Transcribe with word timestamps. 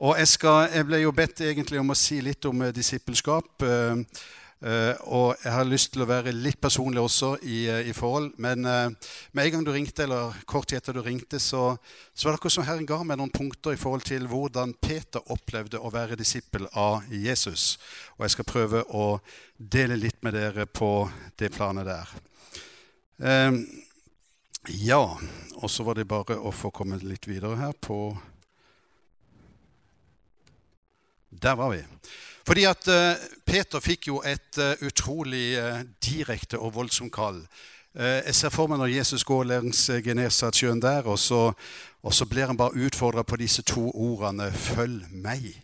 Og 0.00 0.16
jeg, 0.16 0.28
skal, 0.32 0.70
jeg, 0.72 0.86
ble 0.88 1.02
jo 1.02 1.10
bedt 1.12 1.42
egentlig 1.44 1.80
om 1.80 1.92
å 1.92 1.98
si 1.98 2.22
litt 2.24 2.46
om 2.48 2.62
eh, 2.64 2.72
disippelskap. 2.72 3.50
Uh, 3.60 4.00
uh, 4.64 4.94
og 5.12 5.42
jeg 5.42 5.52
har 5.52 5.68
lyst 5.68 5.90
til 5.92 6.06
å 6.06 6.08
være 6.08 6.32
litt 6.32 6.56
personlig 6.60 7.02
også 7.02 7.34
i, 7.44 7.58
i 7.84 7.92
forhold. 7.92 8.30
Men 8.40 8.64
med 8.64 9.42
en 9.42 9.52
gang 9.52 9.66
du 9.66 9.72
ringte, 9.74 10.06
eller 10.06 10.38
kort 10.48 10.70
tid 10.70 10.78
etter 10.78 10.96
du 10.96 11.02
ringte, 11.04 11.36
så, 11.36 11.74
så 12.14 12.26
var 12.26 12.32
det 12.32 12.40
akkurat 12.40 12.56
som 12.56 12.64
Herren 12.64 12.88
ga 12.88 13.02
meg 13.04 13.20
noen 13.20 13.34
punkter 13.34 13.76
i 13.76 13.80
forhold 13.80 14.06
til 14.08 14.24
hvordan 14.30 14.72
Peter 14.80 15.20
opplevde 15.36 15.82
å 15.84 15.92
være 15.92 16.16
disippel 16.16 16.64
av 16.72 17.04
Jesus. 17.12 17.74
Og 18.16 18.24
jeg 18.24 18.38
skal 18.38 18.48
prøve 18.48 18.82
å 18.96 19.10
dele 19.58 20.00
litt 20.00 20.24
med 20.24 20.38
dere 20.38 20.64
på 20.64 21.10
det 21.36 21.52
planet 21.52 21.92
der. 21.92 22.16
ja, 24.80 25.04
og 25.60 25.68
så 25.68 25.84
var 25.84 26.00
det 26.00 26.08
bare 26.08 26.40
å 26.40 26.56
få 26.56 26.72
komme 26.72 26.96
litt 27.04 27.28
videre 27.28 27.60
her 27.60 27.76
på 27.76 28.14
Der 31.30 31.52
var 31.52 31.70
vi. 31.70 31.84
Fordi 32.46 32.64
at 32.66 32.88
uh, 32.88 33.14
Peter 33.46 33.82
fikk 33.82 34.08
jo 34.08 34.22
et 34.26 34.58
uh, 34.58 34.72
utrolig 34.86 35.54
uh, 35.60 35.82
direkte 36.02 36.58
og 36.58 36.74
voldsomt 36.74 37.12
kall. 37.14 37.44
jeg 37.98 38.34
ser 38.38 38.52
for 38.54 38.70
meg 38.70 38.78
når 38.78 38.92
Jesus 38.92 39.24
går 39.26 39.48
langs 39.50 39.80
Genesaretsjøen 40.04 40.78
der, 40.78 41.08
og 41.10 41.18
så, 41.18 41.52
og 42.06 42.14
så, 42.14 42.26
blir 42.30 42.46
han 42.46 42.56
bare 42.56 42.78
utfordra 42.86 43.24
på 43.26 43.36
disse 43.36 43.64
to 43.66 43.90
ordene 43.90 44.46
'følg 44.54 45.08
meg'. 45.10 45.58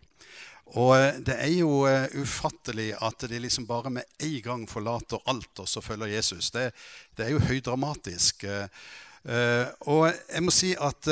Og 0.67 1.23
det 1.27 1.37
er 1.39 1.53
jo 1.61 1.87
ufattelig 2.19 2.97
at 2.99 3.31
de 3.31 3.39
liksom 3.39 3.67
bare 3.67 3.91
med 3.91 4.03
en 4.19 4.43
gang 4.43 4.69
forlater 4.69 5.23
alt 5.27 5.59
og 5.59 5.69
så 5.69 5.81
følger 5.81 6.07
Jesus. 6.07 6.51
Det, 6.51 6.73
det 7.17 7.27
er 7.27 7.31
jo 7.31 7.39
høydramatisk. 7.39 8.45
og 9.81 10.13
jeg 10.35 10.43
må 10.43 10.51
si 10.51 10.75
at 10.75 11.09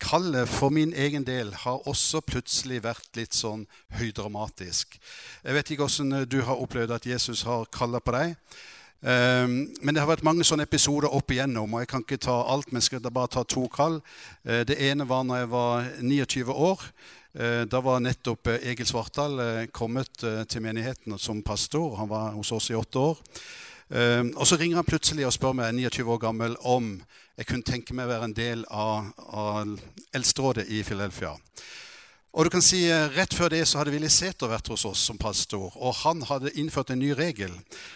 kallet 0.00 0.48
for 0.48 0.72
min 0.74 0.94
egen 0.94 1.24
del 1.26 1.52
har 1.64 1.88
også 1.88 2.20
plutselig 2.24 2.82
vært 2.84 3.16
litt 3.18 3.34
sånn 3.36 3.66
høydramatisk. 3.98 4.98
Jeg 5.44 5.56
vet 5.56 5.74
ikke 5.74 5.88
åssen 5.88 6.24
du 6.28 6.40
har 6.46 6.60
opplevd 6.60 6.94
at 6.96 7.06
Jesus 7.08 7.44
har 7.48 7.68
kalla 7.72 8.00
på 8.00 8.14
deg. 8.16 8.36
Ehm, 9.04 9.74
men 9.84 9.92
det 9.92 10.00
har 10.00 10.08
vært 10.08 10.24
mange 10.24 10.46
sånne 10.46 10.64
episoder 10.64 11.12
opp 11.12 11.32
igjennom, 11.34 11.74
og 11.74 11.82
jeg 11.82 11.90
kan 11.90 12.04
ikke 12.04 12.22
ta 12.24 12.38
alt, 12.48 12.70
men 12.72 12.84
skal 12.84 13.04
bare 13.04 13.34
ta 13.34 13.42
to 13.44 13.66
kall. 13.72 14.00
Eh, 14.44 14.62
det 14.64 14.78
ene 14.80 15.04
var 15.08 15.26
når 15.28 15.42
jeg 15.42 15.50
var 15.52 15.90
29 16.00 16.56
år. 16.70 16.86
Eh, 17.34 17.64
da 17.68 17.82
var 17.84 18.00
nettopp 18.00 18.48
eh, 18.48 18.70
Egil 18.72 18.88
Svartdal 18.88 19.68
kommet 19.76 20.24
til 20.48 20.64
menigheten 20.64 21.18
som 21.18 21.42
pastor. 21.42 21.98
Han 22.00 22.08
var 22.08 22.32
hos 22.38 22.52
oss 22.52 22.70
i 22.70 22.78
åtte 22.78 22.98
år. 22.98 23.20
Og 23.94 24.46
så 24.48 24.56
ringer 24.56 24.80
han 24.80 24.86
plutselig 24.88 25.26
og 25.28 25.34
spør 25.36 25.52
meg, 25.54 25.74
29 25.76 26.08
år 26.08 26.18
gammel, 26.22 26.54
om 26.64 26.96
jeg 27.36 27.46
kunne 27.46 27.66
tenke 27.66 27.94
meg 27.94 28.06
å 28.06 28.14
være 28.14 28.28
en 28.30 28.36
del 28.36 28.66
av, 28.70 29.08
av 29.34 29.78
Eldsterådet 30.14 30.68
i 30.70 30.82
Philadelphia. 30.86 31.34
Og 32.34 32.44
du 32.44 32.50
kan 32.50 32.62
si, 32.62 32.88
eh, 32.90 33.08
Rett 33.14 33.34
før 33.34 33.48
det 33.48 33.62
så 33.68 33.78
hadde 33.78 33.92
Willy 33.94 34.08
Sæther 34.10 34.50
vært 34.50 34.66
hos 34.66 34.84
oss 34.84 34.98
som 34.98 35.18
pastor. 35.18 35.70
og 35.76 35.94
Han 35.94 36.22
hadde 36.22 36.50
innført 36.58 36.90
en 36.90 36.98
ny 36.98 37.12
regel. 37.14 37.52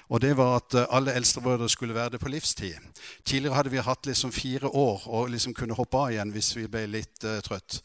og 0.09 0.21
Det 0.21 0.37
var 0.37 0.57
at 0.57 0.75
eh, 0.75 0.87
alle 0.91 1.13
eldstebrødre 1.13 1.69
skulle 1.69 1.95
være 1.95 2.11
det 2.11 2.21
på 2.21 2.29
livstid. 2.29 2.79
Tidligere 3.25 3.55
hadde 3.55 3.71
vi 3.71 3.79
hatt 3.79 4.07
liksom 4.07 4.33
fire 4.33 4.69
år 4.69 5.03
og 5.07 5.31
liksom 5.31 5.55
kunne 5.55 5.75
hoppe 5.75 5.97
av 5.97 6.11
igjen 6.11 6.31
hvis 6.31 6.57
vi 6.57 6.69
ble 6.69 6.87
litt 6.87 7.25
uh, 7.25 7.41
trøtt. 7.41 7.83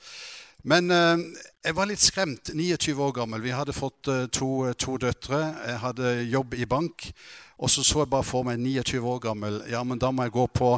Men 0.63 0.91
uh, 0.91 1.17
jeg 1.65 1.75
var 1.75 1.85
litt 1.85 1.99
skremt. 1.99 2.53
29 2.53 3.01
år 3.01 3.11
gammel. 3.11 3.41
Vi 3.41 3.49
hadde 3.49 3.73
fått 3.73 4.07
uh, 4.07 4.25
to, 4.27 4.73
to, 4.73 4.97
døtre. 4.97 5.55
Jeg 5.67 5.79
hadde 5.79 6.21
jobb 6.29 6.53
i 6.53 6.65
bank. 6.65 7.13
Og 7.57 7.69
så 7.69 7.83
så 7.83 7.99
jeg 7.99 8.09
bare 8.09 8.23
for 8.23 8.43
meg 8.43 8.59
29 8.59 9.01
år 9.01 9.19
gammel. 9.19 9.63
Ja, 9.69 9.83
men 9.83 9.97
da 9.97 10.11
må 10.11 10.23
jeg 10.23 10.37
gå 10.37 10.45
på 10.47 10.77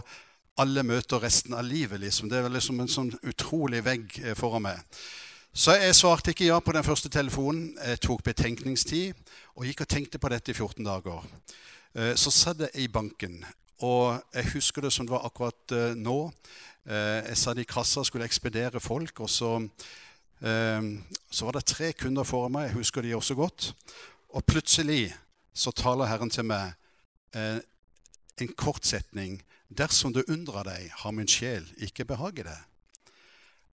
alle 0.61 0.83
møter 0.87 1.19
resten 1.23 1.53
av 1.53 1.65
livet. 1.67 1.99
liksom. 1.99 2.29
Det 2.29 2.39
er 2.39 2.49
liksom 2.49 2.79
en 2.79 2.91
sånn 2.91 3.11
utrolig 3.27 3.83
vegg 3.85 4.19
eh, 4.23 4.35
foran 4.37 4.65
meg. 4.67 4.79
Så 5.55 5.75
jeg 5.79 5.95
svarte 5.95 6.33
ikke 6.33 6.49
ja 6.49 6.59
på 6.59 6.73
den 6.75 6.83
første 6.83 7.09
telefonen. 7.11 7.73
Jeg 7.79 8.01
tok 8.03 8.23
betenkningstid 8.23 9.15
og 9.55 9.67
gikk 9.67 9.85
og 9.85 9.91
tenkte 9.91 10.19
på 10.19 10.31
dette 10.31 10.51
i 10.51 10.55
14 10.55 10.83
dager. 10.87 11.27
Eh, 11.95 12.13
så 12.19 12.31
satt 12.31 12.63
jeg 12.65 12.85
i 12.85 12.87
banken, 12.91 13.41
og 13.83 14.21
jeg 14.35 14.51
husker 14.53 14.85
det 14.85 14.93
som 14.95 15.07
det 15.07 15.15
var 15.15 15.27
akkurat 15.27 15.75
eh, 15.75 15.95
nå. 15.95 16.19
Jeg 16.85 17.37
satt 17.41 17.57
i 17.57 17.63
kassa 17.65 18.03
og 18.03 18.05
skulle 18.05 18.27
ekspedere 18.29 18.77
folk, 18.77 19.23
og 19.25 19.29
så, 19.33 19.55
så 20.37 21.47
var 21.47 21.55
det 21.57 21.63
tre 21.65 21.87
kunder 21.97 22.27
foran 22.29 22.53
meg. 22.53 22.67
Jeg 22.67 22.75
husker 22.75 23.01
de 23.01 23.15
også 23.17 23.33
godt. 23.39 23.71
Og 24.37 24.45
plutselig 24.45 25.07
så 25.49 25.73
taler 25.73 26.11
Herren 26.11 26.29
til 26.29 26.45
meg 26.45 26.75
en 27.33 28.53
kort 28.53 28.85
setning 28.85 29.39
Dersom 29.69 30.13
du 30.13 30.21
undrer 30.27 30.63
deg, 30.67 30.89
har 31.01 31.11
min 31.11 31.27
sjel 31.27 31.65
ikke 31.77 32.05
behag 32.05 32.39
i 32.39 32.47
det. 32.47 32.57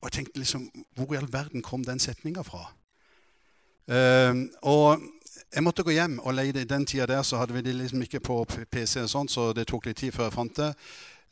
Og 0.00 0.08
jeg 0.08 0.12
tenkte 0.12 0.38
liksom, 0.38 0.70
Hvor 0.96 1.14
i 1.14 1.16
all 1.16 1.32
verden 1.32 1.62
kom 1.62 1.84
den 1.84 1.98
setninga 1.98 2.42
fra? 2.42 2.72
Uh, 3.82 4.46
og 4.62 5.02
jeg 5.54 5.62
måtte 5.62 5.82
gå 5.82 5.90
hjem 5.90 6.18
og 6.22 6.34
leie 6.34 6.52
det. 6.52 6.64
I 6.64 6.70
den 6.70 6.86
tida 6.86 7.06
der 7.06 7.22
så 7.22 7.36
hadde 7.36 7.54
vi 7.54 7.60
det 7.60 7.74
liksom 7.74 8.02
ikke 8.02 8.20
på 8.20 8.44
PC, 8.70 8.96
og 9.02 9.10
sånt, 9.10 9.30
så 9.30 9.52
det 9.52 9.66
tok 9.66 9.86
litt 9.86 9.96
tid 9.96 10.12
før 10.12 10.28
jeg 10.28 10.36
fant 10.36 10.56
det. 10.56 10.72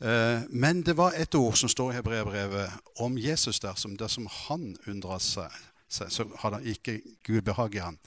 Uh, 0.01 0.43
men 0.49 0.81
det 0.85 0.97
var 0.97 1.15
et 1.17 1.35
ord 1.35 1.57
som 1.57 1.69
står 1.69 1.91
i 1.91 1.95
hebreerbrevet 1.95 2.69
om 2.99 3.17
Jesus 3.17 3.59
der, 3.59 3.75
som 3.75 3.97
dersom 3.97 4.27
han 4.27 4.75
undra 4.87 5.19
seg, 5.19 5.51
så 5.91 6.25
hadde 6.39 6.63
ikke 6.65 7.01
Gud 7.23 7.41
behag 7.41 7.75
i 7.75 7.83
han. 7.83 7.97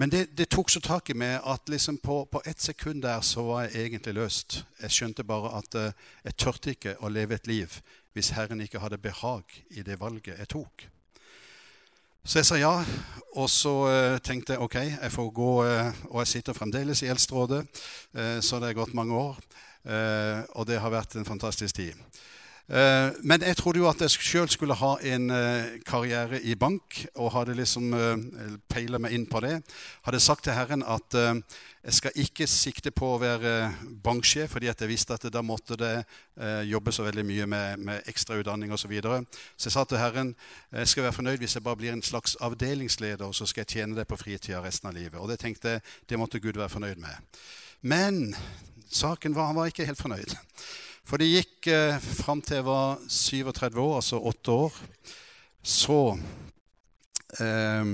Men 0.00 0.10
det, 0.10 0.30
det, 0.36 0.48
tok 0.48 0.70
så 0.72 0.80
tak 0.80 1.10
i 1.12 1.14
meg 1.14 1.42
at 1.44 1.68
liksom 1.68 1.98
på, 2.00 2.22
på 2.32 2.40
ett 2.48 2.60
sekund 2.60 3.02
der 3.04 3.20
så 3.20 3.42
var 3.44 3.66
jeg 3.66 3.82
egentlig 3.84 4.14
løst. 4.16 4.62
Jeg 4.80 4.94
skjønte 4.96 5.26
bare 5.28 5.50
at 5.58 5.76
uh, 5.76 5.90
jeg 6.24 6.36
tørte 6.40 6.72
ikke 6.72 6.94
å 7.04 7.10
leve 7.12 7.36
et 7.36 7.50
liv 7.50 7.74
hvis 8.16 8.30
Herren 8.32 8.62
ikke 8.64 8.80
hadde 8.80 8.96
behag 8.96 9.44
i 9.76 9.84
det 9.84 9.98
valget 10.00 10.40
jeg 10.40 10.48
tok. 10.54 10.86
Så 12.24 12.40
jeg 12.40 12.48
sa 12.48 12.56
ja, 12.56 12.72
og 13.36 13.52
så 13.52 13.74
uh, 13.90 14.16
tenkte 14.24 14.56
jeg 14.56 14.64
ok, 14.64 14.78
jeg 14.88 15.12
får 15.18 15.30
gå 15.36 15.52
uh, 15.68 16.02
Og 16.08 16.18
jeg 16.22 16.32
sitter 16.32 16.56
fremdeles 16.56 17.04
i 17.04 17.12
Eldsterådet, 17.12 17.60
så 18.40 18.56
det 18.56 18.70
er 18.70 18.80
gått 18.80 18.96
mange 18.96 19.14
år. 19.14 19.36
og 20.56 20.66
det 20.66 20.80
har 20.80 20.90
vært 20.90 21.14
en 21.16 21.24
fantastisk 21.24 21.76
tid. 21.76 21.94
Eh, 22.70 23.12
men 23.26 23.42
jeg 23.42 23.56
trodde 23.58 23.80
jo 23.80 23.88
at 23.90 23.98
jeg 24.04 24.12
sjøl 24.14 24.50
skulle 24.50 24.76
ha 24.78 24.92
en 25.10 25.24
eh, 25.34 25.72
karriere 25.82 26.38
i 26.46 26.54
bank, 26.54 27.00
og 27.18 27.32
hadde 27.34 27.56
liksom 27.58 27.88
eh, 27.96 28.52
peila 28.70 29.00
meg 29.02 29.16
inn 29.16 29.24
på 29.26 29.40
det. 29.42 29.56
Hadde 30.06 30.20
sagt 30.22 30.44
til 30.46 30.54
Herren 30.54 30.84
at 30.86 31.16
jeg 31.16 31.96
skal 31.96 32.20
ikke 32.22 32.46
sikte 32.46 32.92
på 32.94 33.08
å 33.10 33.18
være 33.18 33.72
banksjef, 34.04 34.52
fordi 34.54 34.68
jeg 34.70 34.90
visste 34.90 35.16
at 35.16 35.26
da 35.32 35.42
måtte 35.42 35.78
det 35.80 36.04
jobbe 36.68 36.92
så 36.92 37.06
veldig 37.06 37.24
mye 37.24 37.46
med, 37.48 37.82
med 37.88 38.10
ekstrautdanning 38.10 38.70
osv. 38.72 38.84
Så, 38.84 38.90
videre. 38.90 39.22
så 39.56 39.68
jeg 39.68 39.74
sa 39.74 39.84
til 39.88 40.00
Herren 40.00 40.34
jeg 40.72 40.90
skal 40.92 41.06
være 41.06 41.16
fornøyd 41.16 41.42
hvis 41.42 41.56
jeg 41.56 41.64
bare 41.64 41.80
blir 41.80 41.94
en 41.94 42.04
slags 42.04 42.36
avdelingsleder, 42.40 43.24
og 43.24 43.34
så 43.34 43.48
skal 43.48 43.64
jeg 43.64 43.72
tjene 43.74 43.96
det 43.96 44.06
på 44.08 44.18
fritida 44.20 44.60
resten 44.62 44.92
av 44.92 44.96
livet. 44.98 45.18
Og 45.18 45.28
det 45.32 45.40
tenkte 45.40 45.76
jeg, 45.76 45.84
det 46.08 46.20
måtte 46.20 46.40
Gud 46.40 46.60
være 46.60 46.72
fornøyd 46.76 47.00
med. 47.00 47.42
Men 47.80 48.36
saken 48.92 49.34
var 49.34 49.50
han 49.50 49.58
var 49.58 49.72
ikke 49.72 49.88
helt 49.88 50.00
fornøyd. 50.00 50.36
For 51.10 51.18
det 51.18 51.26
gikk 51.26 51.66
eh, 51.74 51.96
fram 51.98 52.38
til 52.38 52.60
jeg 52.60 52.64
var 52.68 53.00
37 53.10 53.78
år, 53.82 53.94
altså 53.98 54.18
åtte 54.30 54.52
år. 54.54 54.74
Så 55.58 55.96
eh, 57.42 57.88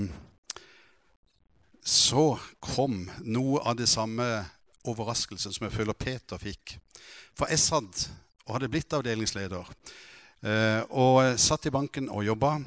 Så 1.81 2.25
kom 2.61 2.99
noe 3.25 3.63
av 3.65 3.79
det 3.79 3.87
samme 3.89 4.27
overraskelsen 4.85 5.55
som 5.55 5.65
jeg 5.65 5.73
føler 5.73 5.97
Peter 5.97 6.37
fikk. 6.37 6.75
For 7.33 7.49
jeg 7.49 7.63
satt 7.63 8.03
og 8.45 8.53
hadde 8.53 8.69
blitt 8.69 8.93
avdelingsleder. 8.93 9.65
Eh, 10.45 10.83
og 10.93 11.39
satt 11.41 11.65
i 11.65 11.73
banken 11.73 12.11
og 12.13 12.21
jobba. 12.27 12.59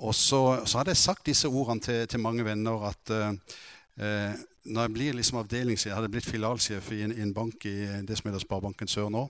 Og 0.00 0.16
så, 0.16 0.64
så, 0.64 0.78
hadde 0.78 0.94
jeg 0.94 1.02
sagt 1.02 1.28
disse 1.28 1.50
ordene 1.50 1.84
til, 1.84 2.08
til 2.08 2.24
mange 2.24 2.46
venner 2.46 2.88
at 2.88 3.12
eh, 3.12 3.60
eh 4.00 4.42
når 4.64 4.86
jeg 4.86 4.92
blir 4.94 5.12
liksom 5.12 5.38
avdelingssjef, 5.42 5.90
jeg 5.90 5.94
hadde 5.98 6.08
blitt 6.08 6.24
filialsjef 6.24 6.86
i 6.96 7.02
en, 7.04 7.10
i 7.12 7.20
en 7.20 7.34
bank 7.36 7.66
i 7.68 7.74
det 8.08 8.16
som 8.16 8.30
heter 8.30 8.40
Sparebanken 8.40 8.88
Sør 8.88 9.10
nå. 9.12 9.26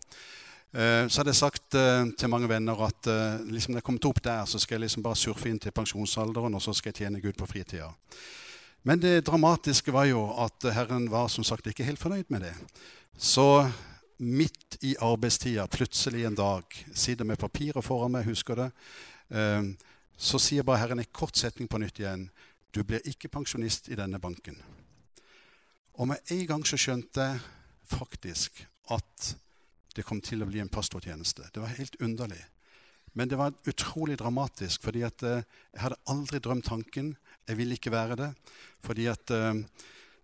Eh, 0.75 1.07
så 1.09 1.21
hadde 1.21 1.31
jeg 1.31 1.39
sagt 1.39 1.77
eh, 1.79 2.09
til 2.19 2.31
mange 2.33 2.49
venner 2.51 2.81
at 2.83 3.07
eh, 3.07 3.43
liksom 3.47 3.75
når 3.75 3.79
jeg 3.79 3.87
kom 3.87 3.99
opp 4.11 4.19
der, 4.25 4.43
så 4.51 4.59
skal 4.59 4.75
jeg 4.75 4.89
liksom 4.89 5.05
bare 5.07 5.19
surfe 5.21 5.47
inn 5.47 5.61
til 5.63 5.75
pensjonsalderen, 5.75 6.57
og 6.59 6.63
så 6.63 6.75
skal 6.75 6.91
jeg 6.91 7.05
tjene 7.05 7.21
Gud 7.23 7.39
på 7.39 7.47
fritida. 7.47 7.93
Men 8.83 8.99
det 8.99 9.23
dramatiske 9.29 9.95
var 9.95 10.09
jo 10.11 10.27
at 10.43 10.67
Herren 10.75 11.07
var 11.13 11.31
som 11.31 11.47
sagt 11.47 11.71
ikke 11.71 11.87
helt 11.87 12.03
fornøyd 12.03 12.27
med 12.35 12.43
det. 12.49 12.53
Så 13.17 13.69
midt 14.19 14.77
i 14.83 14.97
arbeidstida, 14.99 15.69
plutselig 15.71 16.27
en 16.27 16.37
dag, 16.37 16.67
sitter 16.93 17.25
med 17.25 17.39
papiret 17.39 17.87
foran 17.87 18.13
meg, 18.13 18.27
husker 18.29 18.59
det, 18.59 18.67
så 20.19 20.41
sier 20.43 20.67
bare 20.67 20.83
Herren 20.83 21.01
en 21.01 21.09
kort 21.17 21.39
setning 21.41 21.71
på 21.71 21.81
nytt 21.81 22.03
igjen. 22.03 22.27
Du 22.77 22.83
blir 22.85 23.01
ikke 23.09 23.33
pensjonist 23.33 23.89
i 23.89 23.97
denne 23.97 24.21
banken. 24.21 24.59
Og 25.97 26.11
med 26.13 26.35
en 26.37 26.45
gang 26.51 26.69
så 26.69 26.77
skjønte 26.77 27.25
jeg 27.25 27.41
faktisk 27.95 28.67
at 28.93 29.33
det 29.95 30.05
kom 30.07 30.21
til 30.25 30.43
å 30.43 30.49
bli 30.51 30.61
en 30.63 30.73
pastortjeneste. 30.73 31.49
Det 31.55 31.63
var 31.63 31.75
helt 31.79 31.97
underlig. 32.03 32.43
Men 33.15 33.31
det 33.31 33.39
var 33.39 33.55
utrolig 33.71 34.19
dramatisk, 34.19 34.83
fordi 34.83 35.05
at 35.07 35.23
uh, 35.23 35.43
jeg 35.73 35.83
hadde 35.85 36.01
aldri 36.11 36.41
drømt 36.43 36.67
tanken. 36.67 37.13
Jeg 37.47 37.59
ville 37.61 37.77
ikke 37.79 37.93
være 37.95 38.17
det. 38.19 38.31
fordi 38.83 39.07
at 39.07 39.31
uh, 39.31 39.55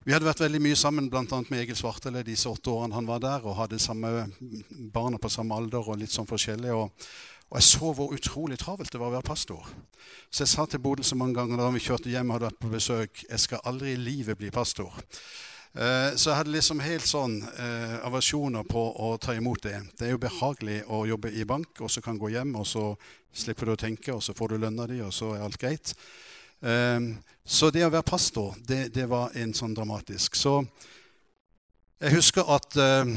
vi 0.05 0.15
hadde 0.15 0.27
vært 0.27 0.41
veldig 0.41 0.63
mye 0.65 0.79
sammen 0.81 1.11
bl.a. 1.13 1.23
med 1.23 1.61
Egil 1.61 1.77
Svartele 1.77 2.25
disse 2.25 2.49
åtte 2.49 2.73
årene 2.73 2.97
han 2.97 3.09
var 3.09 3.21
der, 3.21 3.45
og 3.45 3.59
hadde 3.59 3.79
samme 3.79 4.31
barna 4.93 5.21
på 5.21 5.29
samme 5.29 5.55
alder 5.55 5.85
og 5.85 6.01
litt 6.01 6.15
sånn 6.15 6.29
forskjellig. 6.29 6.73
Og, 6.73 7.07
Og 7.51 7.59
jeg 7.59 7.67
så 7.67 7.93
hvor 7.93 8.13
utrolig 8.15 8.57
travelt 8.63 8.93
det 8.93 8.99
var 9.01 9.11
å 9.11 9.17
være 9.19 9.27
pastor. 9.27 9.67
Så 10.31 10.45
jeg 10.45 10.53
sa 10.53 10.67
til 10.71 10.81
Bodil 10.81 11.05
så 11.05 11.19
mange 11.19 11.35
ganger 11.35 11.59
da 11.59 11.71
vi 11.75 11.83
kjørte 11.83 12.11
hjem 12.11 12.31
og 12.31 12.37
hadde 12.37 12.47
vært 12.47 12.61
på 12.63 12.71
besøk 12.71 13.23
jeg 13.27 13.43
skal 13.43 13.65
aldri 13.67 13.93
i 13.93 13.99
livet 13.99 14.39
bli 14.39 14.53
pastor. 14.55 14.95
Eh, 15.75 16.17
så 16.17 16.31
jeg 16.31 16.37
hadde 16.37 16.51
liksom 16.51 16.81
helt 16.83 17.07
sånn 17.07 17.37
eh, 17.47 17.99
aversjoner 18.03 18.67
på 18.67 18.81
å 18.91 19.13
ta 19.23 19.37
imot 19.39 19.63
det. 19.63 19.77
Det 19.99 20.09
er 20.09 20.17
jo 20.17 20.23
behagelig 20.23 20.81
å 20.91 21.05
jobbe 21.07 21.31
i 21.31 21.47
bank, 21.47 21.79
og 21.79 21.93
så 21.95 22.03
kan 22.03 22.19
gå 22.19 22.33
hjem, 22.35 22.57
og 22.59 22.67
så 22.67 22.89
slipper 23.31 23.71
du 23.71 23.77
å 23.77 23.79
tenke, 23.79 24.11
og 24.17 24.25
så 24.25 24.35
får 24.35 24.51
du 24.51 24.65
lønna 24.65 24.89
di, 24.91 24.99
og 25.07 25.15
så 25.15 25.37
er 25.37 25.45
alt 25.47 25.61
greit. 25.63 25.95
Eh, 26.61 26.99
så 27.45 27.71
det 27.71 27.85
å 27.87 27.93
være 27.93 28.09
pastor, 28.09 28.59
det, 28.67 28.89
det, 28.97 29.07
var 29.11 29.37
en 29.39 29.55
sånn 29.55 29.77
dramatisk. 29.79 30.35
Så 30.35 30.59
jeg 32.01 32.17
husker 32.17 32.51
at 32.51 32.81
eh, 32.81 33.15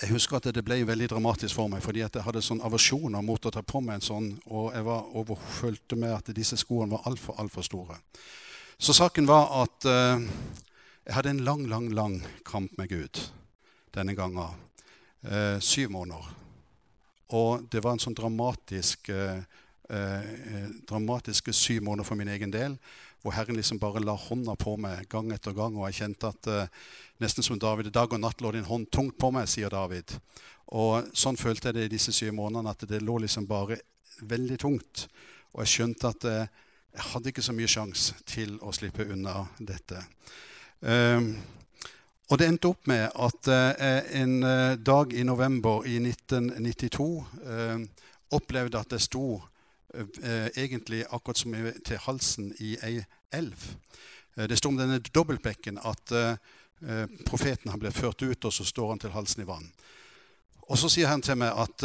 jeg 0.00 0.10
husker 0.16 0.40
at 0.40 0.50
det 0.56 0.64
ble 0.66 0.80
veldig 0.88 1.08
dramatisk 1.12 1.54
for 1.54 1.70
meg, 1.70 1.84
fordi 1.84 2.02
jeg 2.02 2.26
hadde 2.26 2.42
sånn 2.42 2.62
aversjoner 2.66 3.22
mot 3.22 3.46
å 3.46 3.54
ta 3.54 3.62
på 3.62 3.82
meg 3.84 4.00
en 4.00 4.06
sånn, 4.08 4.28
og 4.50 4.72
jeg 4.74 4.86
var 4.86 5.14
overfølte 5.20 5.98
med 6.00 6.14
at 6.16 6.34
disse 6.34 6.58
skoene 6.58 6.96
var 6.96 7.06
altfor, 7.10 7.36
altfor 7.42 7.66
store. 7.66 7.98
Så 8.82 8.94
saken 8.96 9.28
var 9.28 9.50
at 9.60 9.86
uh, 9.86 10.22
jeg 11.06 11.14
hadde 11.16 11.32
en 11.34 11.44
lang, 11.44 11.66
lang, 11.70 11.88
lang 11.94 12.18
kamp 12.46 12.76
med 12.78 12.92
Gud 12.92 13.20
denne 13.94 14.14
gangen. 14.16 14.58
Eh, 15.22 15.58
syv 15.60 15.90
måneder. 15.90 16.28
Og 17.32 17.64
det 17.72 17.82
var 17.84 17.96
en 17.96 18.02
sånn 18.02 18.16
dramatisk 18.16 19.08
uh, 19.08 19.40
dramatiske 20.88 21.52
syv 21.56 21.86
måneder 21.86 22.04
for 22.04 22.20
min 22.20 22.28
egen 22.28 22.52
del, 22.52 22.74
hvor 23.22 23.32
Herren 23.32 23.56
liksom 23.56 23.80
bare 23.80 24.02
la 24.04 24.12
hånda 24.18 24.52
på 24.60 24.74
meg 24.76 25.06
gang 25.08 25.30
etter 25.32 25.56
gang, 25.56 25.78
og 25.78 25.86
jeg 25.88 26.02
kjente 26.02 26.28
at 26.28 26.50
Nesten 27.22 27.44
som 27.46 27.58
David. 27.58 27.92
Dag 27.94 28.12
og 28.12 28.20
natt 28.20 28.40
lå 28.42 28.50
din 28.52 28.66
hånd 28.66 28.88
tungt 28.90 29.14
på 29.20 29.30
meg, 29.30 29.46
sier 29.48 29.70
David. 29.70 30.10
Og 30.74 31.12
sånn 31.14 31.38
følte 31.38 31.70
jeg 31.70 31.76
det 31.76 31.84
i 31.86 31.92
disse 31.92 32.14
syv 32.16 32.34
månedene, 32.34 32.72
at 32.72 32.82
det 32.88 33.02
lå 33.04 33.20
liksom 33.22 33.46
bare 33.46 33.78
veldig 34.26 34.58
tungt. 34.58 35.06
Og 35.52 35.62
jeg 35.62 35.72
skjønte 35.74 36.10
at 36.10 36.26
eh, 36.26 36.48
jeg 36.96 37.06
hadde 37.12 37.30
ikke 37.30 37.44
så 37.44 37.54
mye 37.56 37.70
sjanse 37.70 38.16
til 38.28 38.56
å 38.64 38.72
slippe 38.74 39.06
unna 39.06 39.44
dette. 39.60 40.02
Um, 40.82 41.36
og 42.30 42.38
det 42.38 42.48
endte 42.48 42.70
opp 42.72 42.88
med 42.90 43.04
at 43.06 43.50
uh, 43.50 44.20
en 44.20 44.34
uh, 44.42 44.74
dag 44.78 45.12
i 45.14 45.22
november 45.22 45.86
i 45.86 45.98
1992 46.02 47.06
uh, 47.46 47.78
opplevde 48.32 48.80
at 48.80 48.92
jeg 48.92 49.08
sto 49.08 49.26
egentlig 50.56 51.02
akkurat 51.12 51.36
som 51.36 51.52
til 51.84 51.98
halsen 52.00 52.46
i 52.64 52.70
ei 52.80 53.02
elv. 53.28 53.66
det 54.48 54.56
sto 54.56 54.70
om 54.70 54.78
denne 54.78 55.02
dobbeltbekken 55.04 55.76
at 55.84 56.14
Eh, 56.88 57.06
profeten 57.26 57.70
han 57.70 57.78
ble 57.78 57.92
ført 57.94 58.22
ut, 58.22 58.44
og 58.44 58.52
så 58.52 58.64
står 58.66 58.88
han 58.90 59.02
til 59.02 59.14
halsen 59.14 59.44
i 59.44 59.46
vann. 59.46 59.68
Og 60.66 60.78
så 60.78 60.88
sier 60.90 61.10
han 61.12 61.22
til 61.22 61.38
meg 61.38 61.54
at 61.54 61.84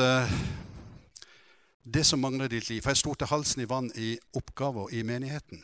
det 1.87 2.03
som 2.05 2.21
mangler 2.21 2.49
ditt 2.51 2.69
liv 2.69 2.81
For 2.81 2.91
jeg 2.91 3.01
sto 3.01 3.13
til 3.15 3.29
halsen 3.29 3.61
i 3.61 3.67
vann 3.69 3.89
i 3.95 4.15
oppgaver 4.37 4.93
i 4.93 5.03
menigheten. 5.03 5.61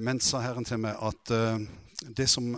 Men 0.00 0.20
sa 0.20 0.40
Herren 0.44 0.64
til 0.64 0.78
meg 0.82 0.96
at 1.02 1.32
det, 2.02 2.26
som, 2.26 2.52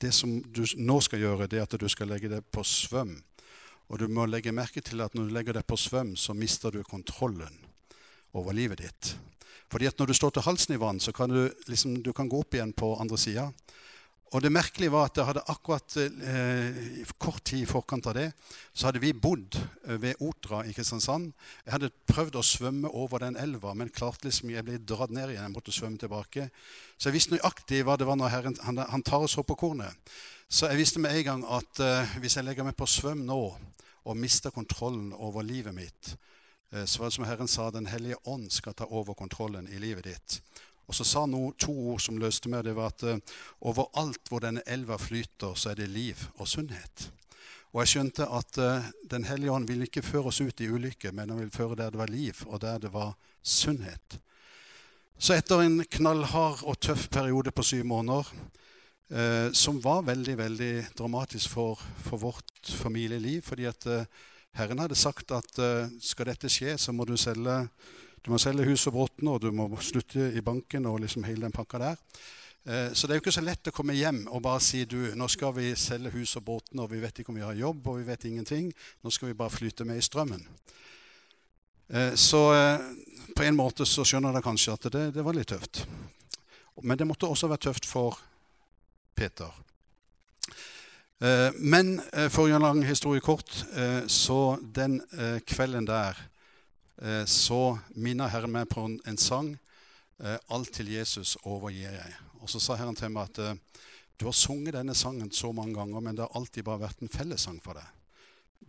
det, 0.00 0.12
som, 0.14 0.38
du 0.42 0.62
nå 0.76 1.00
skal 1.04 1.22
gjøre, 1.22 1.48
det 1.50 1.60
er 1.60 1.66
at 1.66 1.78
du 1.80 1.88
skal 1.90 2.10
legge 2.12 2.30
deg 2.30 2.44
på 2.52 2.64
svøm. 2.66 3.16
Og 3.86 4.00
du 4.02 4.08
må 4.10 4.26
legge 4.26 4.54
merke 4.54 4.82
til 4.82 5.02
at 5.04 5.14
når 5.14 5.28
du 5.28 5.34
legger 5.34 5.56
deg 5.58 5.66
på 5.66 5.78
svøm, 5.78 6.16
så 6.18 6.34
mister 6.34 6.74
du 6.74 6.82
kontrollen 6.86 7.62
over 8.36 8.56
livet 8.56 8.82
ditt. 8.82 9.12
Fordi 9.70 9.88
at 9.90 9.98
når 9.98 10.10
du 10.10 10.14
står 10.14 10.34
til 10.34 10.46
halsen 10.46 10.74
i 10.76 10.80
vann, 10.80 11.00
så 11.02 11.12
kan 11.14 11.30
du, 11.30 11.46
liksom, 11.70 12.00
du 12.02 12.12
kan 12.14 12.28
gå 12.30 12.40
opp 12.42 12.54
igjen 12.54 12.74
på 12.76 12.94
andre 13.00 13.18
sida. 13.18 13.48
Og 14.34 14.42
det 14.42 14.50
merkelige 14.50 14.90
var 14.90 15.06
at 15.06 15.14
det 15.14 15.24
hadde 15.28 15.44
akkurat 15.52 15.96
eh, 16.02 16.78
kort 17.22 17.44
tid 17.46 17.62
i 17.62 17.68
forkant 17.70 18.08
av 18.10 18.16
det, 18.18 18.26
så 18.74 18.88
hadde 18.88 19.02
vi 19.04 19.12
bodd 19.14 19.54
eh, 19.54 20.00
ved 20.02 20.18
Otra 20.26 20.64
i 20.66 20.74
Kristiansand. 20.74 21.28
Jeg 21.62 21.76
hadde 21.76 21.92
prøvd 22.10 22.40
å 22.40 22.42
svømme 22.44 22.90
over 22.90 23.22
den 23.22 23.38
elva, 23.38 23.74
men 23.78 23.92
klarte 23.94 24.26
liksom, 24.26 24.50
jeg 24.50 24.66
ble 24.66 24.80
dratt 24.82 25.14
ned 25.14 25.30
igjen. 25.30 25.46
Jeg 25.46 25.54
måtte 25.54 25.74
svømme 25.74 26.00
tilbake. 26.02 26.48
Så 26.98 27.08
jeg 27.08 27.20
visste 27.20 27.36
nøyaktig 27.36 27.84
hva 27.86 27.94
det 28.00 28.08
var 28.10 28.18
når 28.18 28.34
Herren 28.34 28.58
han, 28.66 28.82
han 28.90 29.06
tar 29.06 29.28
oss 29.28 29.38
opp 29.38 29.52
på 29.52 29.60
kornet. 29.62 29.94
Så 30.48 30.68
jeg 30.70 30.82
visste 30.82 31.02
med 31.02 31.14
en 31.14 31.26
gang 31.30 31.46
at 31.60 31.82
eh, 31.82 32.18
hvis 32.22 32.38
jeg 32.38 32.46
legger 32.46 32.66
meg 32.66 32.74
på 32.78 32.90
svøm 32.90 33.22
nå 33.26 33.40
og 34.06 34.18
mister 34.18 34.54
kontrollen 34.54 35.12
over 35.14 35.46
livet 35.46 35.74
mitt, 35.74 36.12
eh, 36.74 36.82
så 36.82 36.98
var 36.98 37.10
det 37.10 37.16
som 37.16 37.30
Herren 37.30 37.50
sa, 37.50 37.70
Den 37.70 37.86
hellige 37.86 38.18
ånd 38.26 38.50
skal 38.50 38.74
ta 38.74 38.90
over 38.90 39.14
kontrollen 39.14 39.70
i 39.70 39.78
livet 39.78 40.10
ditt. 40.10 40.40
Og 40.86 40.94
så 40.94 41.04
sa 41.04 41.24
han 41.24 41.34
to 41.58 41.72
ord 41.92 42.02
som 42.02 42.18
løste 42.20 42.50
meg. 42.50 42.64
Det 42.66 42.76
var 42.76 42.92
at 42.92 43.04
uh, 43.06 43.36
overalt 43.66 44.30
hvor 44.30 44.42
denne 44.44 44.62
elva 44.70 44.98
flyter, 45.00 45.56
så 45.58 45.72
er 45.72 45.80
det 45.80 45.90
liv 45.90 46.20
og 46.36 46.48
sunnhet. 46.50 47.08
Og 47.74 47.82
jeg 47.82 47.92
skjønte 47.92 48.28
at 48.32 48.60
uh, 48.62 48.86
Den 49.10 49.26
hellige 49.26 49.52
ånd 49.52 49.66
vil 49.68 49.82
ikke 49.86 50.04
føre 50.06 50.30
oss 50.30 50.40
ut 50.40 50.62
i 50.62 50.70
ulykke, 50.70 51.12
men 51.12 51.32
han 51.32 51.42
vil 51.42 51.54
føre 51.54 51.78
der 51.78 51.90
det 51.90 52.00
var 52.00 52.12
liv, 52.12 52.44
og 52.46 52.62
der 52.62 52.78
det 52.82 52.92
var 52.94 53.16
sunnhet. 53.42 54.20
Så 55.18 55.34
etter 55.34 55.64
en 55.64 55.80
knallhard 55.90 56.62
og 56.68 56.78
tøff 56.78 57.08
periode 57.10 57.50
på 57.50 57.64
syv 57.64 57.84
måneder, 57.88 58.30
uh, 59.10 59.50
som 59.52 59.82
var 59.82 60.06
veldig 60.06 60.38
veldig 60.38 60.72
dramatisk 60.98 61.50
for, 61.50 61.82
for 62.06 62.22
vårt 62.22 62.72
familieliv, 62.78 63.42
fordi 63.42 63.66
at 63.66 63.90
Herren 64.56 64.78
hadde 64.80 64.96
sagt 64.96 65.34
at 65.36 65.58
skal 66.00 66.30
dette 66.30 66.48
skje, 66.48 66.78
så 66.80 66.92
må 66.92 67.04
du 67.04 67.12
selge 67.20 67.58
du 68.26 68.32
må 68.34 68.40
selge 68.42 68.64
hus 68.66 68.88
og 68.90 68.96
båten, 68.96 69.28
og 69.30 69.38
du 69.38 69.52
må 69.54 69.68
slutte 69.78 70.32
i 70.34 70.40
banken 70.42 70.88
og 70.90 70.98
liksom 71.04 71.22
hele 71.28 71.46
den 71.46 71.54
pakka 71.54 71.78
der. 71.78 72.00
Eh, 72.66 72.88
så 72.90 73.06
det 73.06 73.14
er 73.14 73.20
jo 73.20 73.22
ikke 73.22 73.34
så 73.36 73.44
lett 73.46 73.70
å 73.70 73.74
komme 73.74 73.94
hjem 73.94 74.24
og 74.26 74.42
bare 74.42 74.58
si 74.66 74.80
du, 74.82 74.98
nå 75.14 75.28
skal 75.30 75.54
vi 75.54 75.68
selge 75.78 76.10
hus 76.16 76.32
og 76.40 76.42
båten, 76.48 76.82
og 76.82 76.90
vi 76.90 76.98
vet 77.04 77.20
ikke 77.22 77.30
om 77.30 77.38
vi 77.38 77.44
har 77.46 77.54
jobb, 77.54 77.86
og 77.86 78.00
vi 78.00 78.08
vet 78.08 78.26
ingenting. 78.26 78.72
Nå 79.06 79.14
skal 79.14 79.30
vi 79.30 79.38
bare 79.38 79.54
flyte 79.54 79.86
med 79.86 80.00
i 80.00 80.02
strømmen. 80.02 80.42
Eh, 81.94 82.18
så 82.18 82.42
eh, 82.56 82.88
på 83.38 83.46
en 83.46 83.60
måte 83.60 83.86
så 83.86 84.02
skjønner 84.02 84.34
dere 84.34 84.48
kanskje 84.48 84.74
at 84.74 84.90
det, 84.90 85.06
det 85.14 85.22
var 85.22 85.38
litt 85.38 85.54
tøft. 85.54 85.84
Men 86.82 86.98
det 86.98 87.06
måtte 87.06 87.30
også 87.30 87.46
være 87.52 87.68
tøft 87.68 87.86
for 87.86 88.18
Peter. 89.14 89.54
Men 91.56 91.94
for 92.28 92.42
å 92.42 92.48
gjøre 92.50 92.58
en 92.58 92.66
lang 92.66 92.82
historie 92.84 93.22
kort, 93.24 93.48
så 94.12 94.40
den 94.60 94.98
kvelden 95.48 95.86
der 95.88 96.18
så 97.28 97.78
minner 97.94 98.30
Herren 98.32 98.52
meg 98.54 98.70
på 98.72 98.86
en 98.86 99.18
sang. 99.20 99.50
Eh, 100.18 100.38
alt 100.48 100.72
til 100.72 100.88
Jesus 100.88 101.36
overgir 101.44 101.92
jeg. 101.92 102.14
Og 102.40 102.48
så 102.48 102.60
sa 102.60 102.76
Herren 102.78 102.96
til 102.96 103.12
meg 103.12 103.28
at 103.28 103.40
eh, 103.42 103.82
du 104.16 104.24
har 104.28 104.36
sunget 104.36 104.78
denne 104.78 104.94
sangen 104.96 105.28
så 105.32 105.50
mange 105.52 105.76
ganger, 105.76 106.00
men 106.00 106.16
det 106.16 106.24
har 106.24 106.38
alltid 106.38 106.64
bare 106.64 106.86
vært 106.86 107.02
en 107.04 107.12
fellessang 107.12 107.58
for 107.64 107.76
deg. 107.76 107.90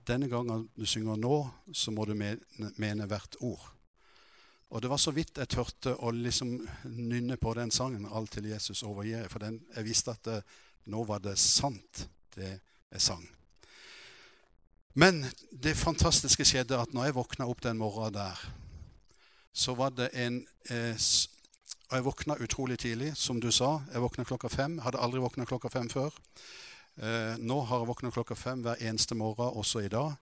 Denne 0.08 0.28
gangen 0.32 0.66
du 0.76 0.84
synger 0.88 1.20
nå, 1.20 1.38
så 1.72 1.92
må 1.96 2.04
du 2.08 2.14
mene 2.18 3.08
hvert 3.08 3.40
ord. 3.40 3.64
Og 4.68 4.84
det 4.84 4.92
var 4.92 5.00
så 5.00 5.14
vidt 5.16 5.40
jeg 5.40 5.48
tørte 5.54 5.94
å 6.04 6.12
liksom 6.12 6.58
nynne 6.92 7.38
på 7.40 7.54
den 7.56 7.72
sangen, 7.72 8.06
'Alt 8.06 8.32
til 8.36 8.50
Jesus 8.52 8.84
overgir 8.84 9.22
jeg', 9.22 9.32
for 9.32 9.40
den, 9.40 9.62
jeg 9.76 9.86
visste 9.88 10.12
at 10.12 10.24
det, 10.26 10.42
nå 10.92 11.04
var 11.08 11.24
det 11.24 11.38
sant, 11.40 12.10
det 12.36 12.60
jeg 12.92 13.02
sang. 13.02 13.37
Men 14.98 15.26
det 15.52 15.76
fantastiske 15.78 16.46
skjedde 16.48 16.78
at 16.82 16.94
når 16.96 17.12
jeg 17.12 17.16
våkna 17.20 17.46
opp 17.46 17.60
den 17.62 17.78
morgenen 17.78 18.16
der, 18.16 18.40
så 19.54 19.76
var 19.78 19.92
det 19.94 20.10
en 20.18 20.40
eh, 20.74 21.10
Og 21.88 21.96
jeg 21.96 22.04
våkna 22.04 22.36
utrolig 22.44 22.80
tidlig, 22.80 23.14
som 23.16 23.40
du 23.40 23.48
sa. 23.52 23.80
Jeg 23.94 24.02
våkna 24.04 24.26
klokka 24.28 24.50
fem. 24.52 24.80
Hadde 24.84 25.00
aldri 25.00 25.22
våkna 25.24 25.46
klokka 25.48 25.70
fem 25.72 25.88
før. 25.90 26.12
Eh, 27.00 27.38
nå 27.40 27.62
har 27.64 27.80
jeg 27.80 27.88
våkna 27.88 28.12
klokka 28.12 28.36
fem 28.36 28.66
hver 28.66 28.82
eneste 28.84 29.16
morgen, 29.16 29.54
også 29.56 29.86
i 29.86 29.88
dag. 29.88 30.18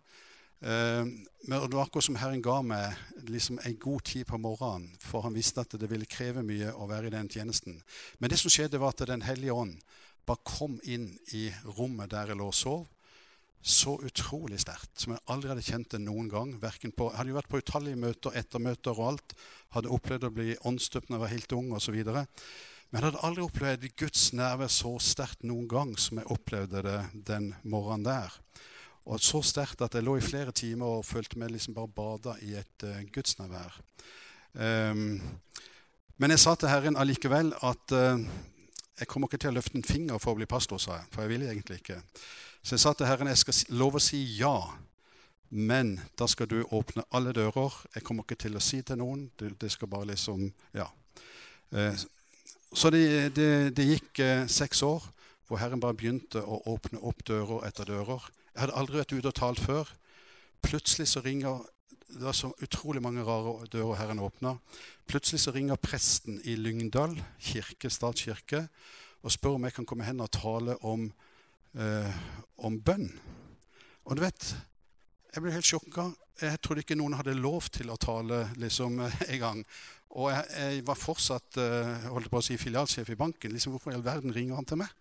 Eh, 0.61 1.07
men 1.47 1.55
det 1.65 1.73
var 1.73 1.87
akkurat 1.87 2.05
som 2.05 2.19
Herren 2.21 2.43
ga 2.43 2.59
meg 2.61 2.93
liksom 3.31 3.57
en 3.63 3.79
god 3.79 4.03
tid 4.05 4.27
på 4.29 4.37
morgenen, 4.37 4.91
for 5.01 5.25
han 5.25 5.33
visste 5.33 5.63
at 5.65 5.73
det 5.73 5.89
ville 5.89 6.05
kreve 6.05 6.43
mye 6.45 6.75
å 6.75 6.85
være 6.91 7.09
i 7.09 7.15
den 7.15 7.31
tjenesten. 7.31 7.81
Men 8.19 8.29
det 8.29 8.37
som 8.43 8.53
skjedde, 8.53 8.77
var 8.77 8.93
at 8.93 9.07
Den 9.07 9.25
hellige 9.25 9.53
ånd 9.55 9.79
bare 10.25 10.45
kom 10.45 10.77
inn 10.83 11.15
i 11.33 11.47
rommet 11.65 12.11
der 12.11 12.29
jeg 12.29 12.37
lå 12.37 12.51
og 12.51 12.59
sov 12.59 12.85
så 13.65 13.95
utrolig 14.05 14.59
sterkt 14.61 15.01
som 15.01 15.15
jeg 15.15 15.23
aldri 15.33 15.49
hadde 15.49 15.65
kjent 15.65 15.95
det 15.95 15.99
noen 16.03 16.27
gang. 16.29 16.51
På, 16.61 17.09
jeg 17.09 17.17
hadde 17.17 17.31
jo 17.31 17.37
vært 17.39 17.49
på 17.49 17.61
utallige 17.63 17.97
møter, 17.97 18.35
ettermøter 18.37 18.93
og 18.93 19.07
alt. 19.09 19.35
Hadde 19.73 19.93
opplevd 19.95 20.27
å 20.27 20.33
bli 20.35 20.53
åndsdøpt 20.69 21.09
da 21.09 21.15
jeg 21.15 21.23
var 21.23 21.33
helt 21.33 21.55
ung 21.57 21.71
osv. 21.73 21.97
Men 22.05 22.99
jeg 23.01 23.07
hadde 23.07 23.23
aldri 23.25 23.45
opplevd 23.47 23.87
Guds 23.97 24.27
nerve 24.37 24.69
så 24.69 24.93
sterkt 25.01 25.41
noen 25.49 25.65
gang 25.71 25.95
som 25.97 26.21
jeg 26.21 26.29
opplevde 26.37 26.85
det 26.85 26.99
den 27.31 27.49
morgenen 27.63 28.05
der. 28.05 28.37
Og 29.09 29.21
så 29.21 29.41
sterkt 29.45 29.81
at 29.85 29.97
jeg 29.97 30.05
lå 30.05 30.15
i 30.19 30.25
flere 30.25 30.53
timer 30.53 30.99
og 30.99 31.05
følte 31.09 31.41
meg 31.41 31.53
liksom 31.53 31.73
bare 31.73 31.89
bada 31.89 32.37
i 32.45 32.55
et 32.61 32.85
uh, 32.85 33.01
gudsnærvær. 33.13 33.81
Um, 34.53 35.19
men 36.21 36.31
jeg 36.31 36.41
sa 36.45 36.53
til 36.55 36.69
Herren 36.71 36.97
allikevel 37.01 37.51
at 37.65 37.97
uh, 37.97 38.21
jeg 38.95 39.09
kommer 39.09 39.27
ikke 39.27 39.41
til 39.41 39.51
å 39.51 39.57
løfte 39.57 39.81
en 39.81 39.85
finger 39.85 40.21
for 40.21 40.33
å 40.33 40.39
bli 40.39 40.47
pastor, 40.49 40.79
sa 40.81 40.99
jeg. 41.01 41.09
For 41.11 41.25
jeg 41.25 41.33
ville 41.33 41.49
egentlig 41.49 41.81
ikke. 41.81 42.03
Så 42.65 42.73
jeg 42.73 42.81
sa 42.81 42.95
til 42.97 43.05
Herren 43.05 43.29
jeg 43.29 43.37
skal 43.37 43.77
love 43.77 43.99
å 43.99 44.01
si 44.01 44.23
ja, 44.39 44.55
men 45.53 45.99
da 46.17 46.25
skal 46.25 46.47
du 46.49 46.63
åpne 46.73 47.03
alle 47.13 47.29
dører. 47.37 47.75
Jeg 47.93 48.01
kommer 48.07 48.25
ikke 48.25 48.39
til 48.41 48.57
å 48.57 48.63
si 48.63 48.79
til 48.81 48.97
noen. 48.97 49.27
Det, 49.37 49.69
skal 49.69 49.91
bare 49.91 50.09
liksom 50.09 50.47
Ja. 50.73 50.87
Eh, 51.69 51.93
så 52.73 52.89
det, 52.89 53.35
det, 53.37 53.75
det 53.77 53.85
gikk 53.85 54.19
eh, 54.19 54.47
seks 54.49 54.81
år 54.83 55.05
hvor 55.45 55.61
Herren 55.61 55.79
bare 55.79 55.93
begynte 55.93 56.41
å 56.41 56.57
åpne 56.73 57.03
opp 57.05 57.21
dører 57.29 57.67
etter 57.67 57.85
dører. 57.85 58.25
Jeg 58.55 58.63
hadde 58.63 58.79
aldri 58.81 58.97
vært 58.97 59.13
ute 59.13 59.29
og 59.29 59.37
talt 59.37 59.61
før. 59.61 59.91
Plutselig 60.65 61.11
så 61.13 61.21
ringer 61.21 61.61
det 62.09 62.23
var 62.23 62.33
så 62.37 62.49
utrolig 62.65 63.01
mange 63.05 63.21
rare 63.27 63.69
dører 63.69 63.99
Herren 63.99 64.23
åpna. 64.25 64.55
Plutselig 65.05 65.43
så 65.45 65.53
ringer 65.53 65.77
presten 65.77 66.41
i 66.49 66.57
Lyngdal 66.57 67.13
kirke, 67.37 67.93
statskirke 67.93 68.65
og 69.21 69.33
spør 69.33 69.59
om 69.59 69.69
jeg 69.69 69.77
kan 69.77 69.85
komme 69.85 70.09
hen 70.09 70.25
og 70.25 70.33
tale 70.33 70.79
om, 70.81 71.11
eh, 71.77 72.21
om 72.65 72.77
bønn. 72.81 73.09
Og 74.05 74.17
du 74.17 74.23
vet, 74.23 74.51
jeg 75.33 75.43
ble 75.43 75.53
helt 75.55 75.67
sjokka. 75.67 76.09
Jeg 76.41 76.59
trodde 76.63 76.83
ikke 76.83 76.97
noen 76.99 77.15
hadde 77.17 77.35
lov 77.37 77.69
til 77.73 77.91
å 77.91 77.99
tale 77.99 78.45
liksom 78.61 79.01
en 79.31 79.39
gang. 79.41 79.63
Og 80.15 80.29
jeg, 80.31 80.45
jeg 80.55 80.85
var 80.87 80.99
fortsatt 80.99 81.59
eh, 81.59 82.07
holdt 82.11 82.31
på 82.31 82.39
å 82.39 82.45
si, 82.45 82.59
filialsjef 82.59 83.11
i 83.11 83.19
banken. 83.19 83.51
Liksom, 83.55 83.75
Hvorfor 83.75 83.91
i 83.91 83.97
all 83.97 84.05
verden 84.05 84.35
ringer 84.35 84.59
han 84.59 84.67
til 84.67 84.79
meg? 84.83 84.93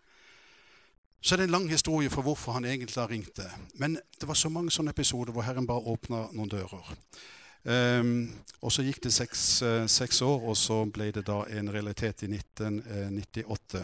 Så 1.24 1.38
det 1.38 1.46
er 1.46 1.48
en 1.48 1.54
lang 1.54 1.70
historie 1.70 2.10
for 2.12 2.26
hvorfor 2.26 2.52
han 2.52 2.66
egentlig 2.68 3.00
har 3.00 3.08
ringt 3.08 3.36
det. 3.38 3.48
Men 3.80 3.96
det 3.96 4.26
var 4.28 4.36
så 4.36 4.50
mange 4.52 4.74
sånne 4.74 4.92
episoder 4.92 5.32
hvor 5.32 5.46
Herren 5.46 5.64
bare 5.66 5.94
åpna 5.94 6.26
noen 6.36 6.50
dører. 6.52 6.90
Um, 7.64 8.26
og 8.60 8.74
så 8.74 8.84
gikk 8.84 9.00
det 9.06 9.12
seks, 9.14 9.62
uh, 9.64 9.86
seks, 9.88 10.20
år, 10.20 10.42
og 10.44 10.56
så 10.60 10.82
ble 10.84 11.08
det 11.16 11.22
da 11.24 11.38
en 11.48 11.72
realitet 11.72 12.26
i 12.26 12.28
1998. 12.28 13.80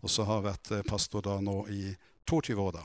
Og 0.00 0.14
så 0.14 0.24
har 0.24 0.40
jeg 0.40 0.46
vært 0.46 0.72
uh, 0.72 0.86
pastor 0.88 1.26
da 1.26 1.36
nå 1.44 1.58
i 1.74 1.82
22 2.28 2.58
år. 2.62 2.76
da. 2.76 2.84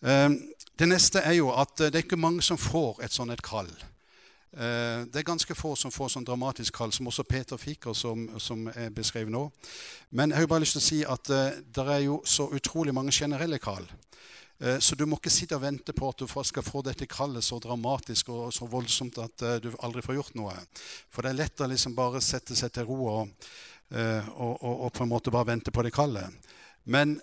Um, 0.00 0.36
det 0.80 0.88
neste 0.88 1.22
er 1.22 1.38
jo 1.38 1.50
at 1.52 1.74
uh, 1.78 1.86
det 1.86 1.94
er 1.94 2.06
ikke 2.06 2.20
mange 2.20 2.42
som 2.42 2.58
får 2.58 3.04
et 3.04 3.14
sånt 3.14 3.32
et 3.32 3.44
kall. 3.44 3.70
Eh, 4.50 5.06
det 5.06 5.20
er 5.20 5.26
ganske 5.26 5.54
få 5.54 5.76
som 5.78 5.92
får 5.94 6.08
sånn 6.10 6.26
dramatisk 6.26 6.74
kall, 6.74 6.90
som 6.92 7.06
også 7.06 7.22
Peter 7.28 7.60
fikk, 7.60 7.86
og 7.92 7.96
som, 7.96 8.26
som 8.42 8.66
er 8.74 8.90
beskrevet 8.94 9.30
nå. 9.30 9.44
Men 10.10 10.32
jeg 10.32 10.40
har 10.40 10.46
jo 10.46 10.50
bare 10.50 10.64
lyst 10.64 10.74
til 10.74 10.82
å 10.82 10.88
si 10.88 11.00
at 11.06 11.30
uh, 11.30 11.60
det 11.62 11.84
er 11.86 12.02
jo 12.08 12.18
så 12.26 12.48
utrolig 12.56 12.94
mange 12.94 13.14
generelle 13.14 13.60
kall. 13.62 13.86
Uh, 14.60 14.76
så 14.82 14.98
du 14.98 15.06
må 15.06 15.20
ikke 15.20 15.30
sitte 15.30 15.54
og 15.54 15.62
vente 15.62 15.94
på 15.94 16.10
at 16.10 16.24
du 16.24 16.26
skal 16.26 16.66
få 16.66 16.82
dette 16.82 17.06
kallet 17.10 17.46
så 17.46 17.60
dramatisk 17.62 18.32
og 18.34 18.50
så 18.54 18.66
voldsomt 18.70 19.22
at 19.22 19.46
du 19.62 19.70
aldri 19.78 20.02
får 20.02 20.18
gjort 20.18 20.38
noe. 20.40 20.56
For 21.12 21.22
det 21.22 21.30
er 21.30 21.42
lett 21.44 21.62
å 21.62 21.70
liksom 21.70 21.94
bare 21.94 22.22
sette 22.24 22.58
seg 22.58 22.74
til 22.74 22.90
ro 22.90 22.98
og, 23.06 23.50
og, 23.94 24.54
og, 24.58 24.74
og 24.74 24.92
på 24.96 25.06
en 25.06 25.14
måte 25.14 25.30
bare 25.34 25.52
vente 25.52 25.70
på 25.70 25.86
det 25.86 25.94
kallet. 25.94 26.50
Men 26.90 27.20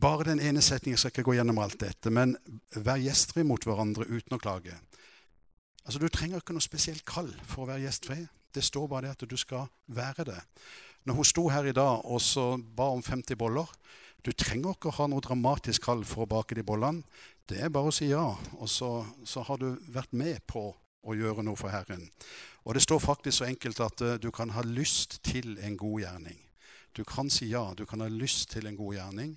bare 0.00 0.24
den 0.24 0.40
ene 0.42 0.62
setningen 0.62 0.98
skal 0.98 1.12
ikke 1.12 1.26
gå 1.28 1.36
gjennom 1.38 1.60
alt 1.62 1.78
dette. 1.80 2.10
Men 2.10 2.36
vær 2.74 3.00
gjestfri 3.02 3.44
mot 3.46 3.62
hverandre 3.62 4.06
uten 4.10 4.36
å 4.36 4.40
klage. 4.42 4.74
Altså, 5.84 6.00
Du 6.00 6.08
trenger 6.08 6.40
ikke 6.40 6.56
noe 6.56 6.64
spesielt 6.64 7.04
kall 7.06 7.30
for 7.44 7.64
å 7.64 7.70
være 7.72 7.86
gjestfri. 7.86 8.24
Det 8.54 8.64
står 8.64 8.88
bare 8.88 9.06
det 9.06 9.14
at 9.16 9.30
du 9.30 9.36
skal 9.36 9.68
være 9.86 10.24
det. 10.24 10.40
Når 11.04 11.14
hun 11.14 11.28
sto 11.28 11.48
her 11.48 11.66
i 11.68 11.76
dag 11.76 12.04
og 12.04 12.20
så 12.22 12.54
ba 12.56 12.88
om 12.94 13.02
50 13.02 13.36
boller 13.36 13.68
Du 14.24 14.32
trenger 14.32 14.72
ikke 14.72 14.88
å 14.88 14.96
ha 14.96 15.06
noe 15.06 15.20
dramatisk 15.20 15.82
kall 15.84 16.00
for 16.08 16.24
å 16.24 16.26
bake 16.30 16.56
de 16.56 16.62
bollene. 16.64 17.02
Det 17.44 17.58
er 17.60 17.68
bare 17.68 17.90
å 17.90 17.92
si 17.92 18.06
ja, 18.08 18.24
og 18.56 18.68
så, 18.72 19.04
så 19.20 19.42
har 19.44 19.58
du 19.60 19.74
vært 19.92 20.14
med 20.16 20.40
på 20.48 20.70
å 21.04 21.12
gjøre 21.12 21.44
noe 21.44 21.60
for 21.60 21.68
Herren. 21.68 22.06
Og 22.64 22.72
det 22.72 22.82
står 22.86 23.02
faktisk 23.04 23.36
så 23.36 23.50
enkelt 23.50 23.82
at 23.84 24.00
uh, 24.00 24.14
du 24.16 24.30
kan 24.32 24.54
ha 24.56 24.64
lyst 24.64 25.18
til 25.28 25.58
en 25.60 25.76
god 25.76 26.00
gjerning. 26.06 26.40
Du 26.94 27.02
kan 27.04 27.30
si 27.30 27.48
ja, 27.50 27.72
du 27.74 27.86
kan 27.86 28.00
ha 28.04 28.08
lyst 28.08 28.52
til 28.54 28.66
en 28.66 28.76
god 28.78 28.94
gjerning, 28.94 29.32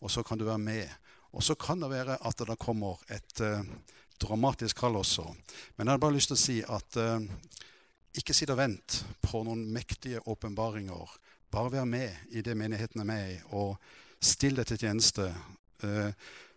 og 0.00 0.10
så 0.10 0.22
kan 0.24 0.38
du 0.40 0.46
være 0.48 0.58
med. 0.58 0.88
Og 1.32 1.44
så 1.44 1.54
kan 1.54 1.80
det 1.80 1.90
være 1.92 2.16
at 2.24 2.44
det 2.48 2.58
kommer 2.60 3.00
et 3.12 3.42
uh, 3.44 3.60
dramatisk 4.20 4.80
kall 4.80 4.96
også. 4.96 5.26
Men 5.76 5.86
jeg 5.86 5.92
har 5.92 6.00
bare 6.00 6.16
lyst 6.16 6.32
til 6.32 6.38
å 6.38 6.42
si 6.42 6.56
at 6.64 6.98
uh, 7.00 7.20
ikke 8.16 8.36
sitt 8.36 8.52
og 8.52 8.60
vent 8.60 9.02
på 9.24 9.42
noen 9.44 9.66
mektige 9.72 10.24
åpenbaringer. 10.28 11.16
Bare 11.52 11.72
vær 11.72 11.88
med 11.88 12.32
i 12.32 12.44
det 12.44 12.56
menigheten 12.56 13.04
er 13.04 13.08
med 13.08 13.34
i, 13.34 13.38
og 13.52 13.76
still 14.20 14.56
deg 14.56 14.68
til 14.68 14.80
tjeneste. 14.86 15.28
Uh, 15.84 16.12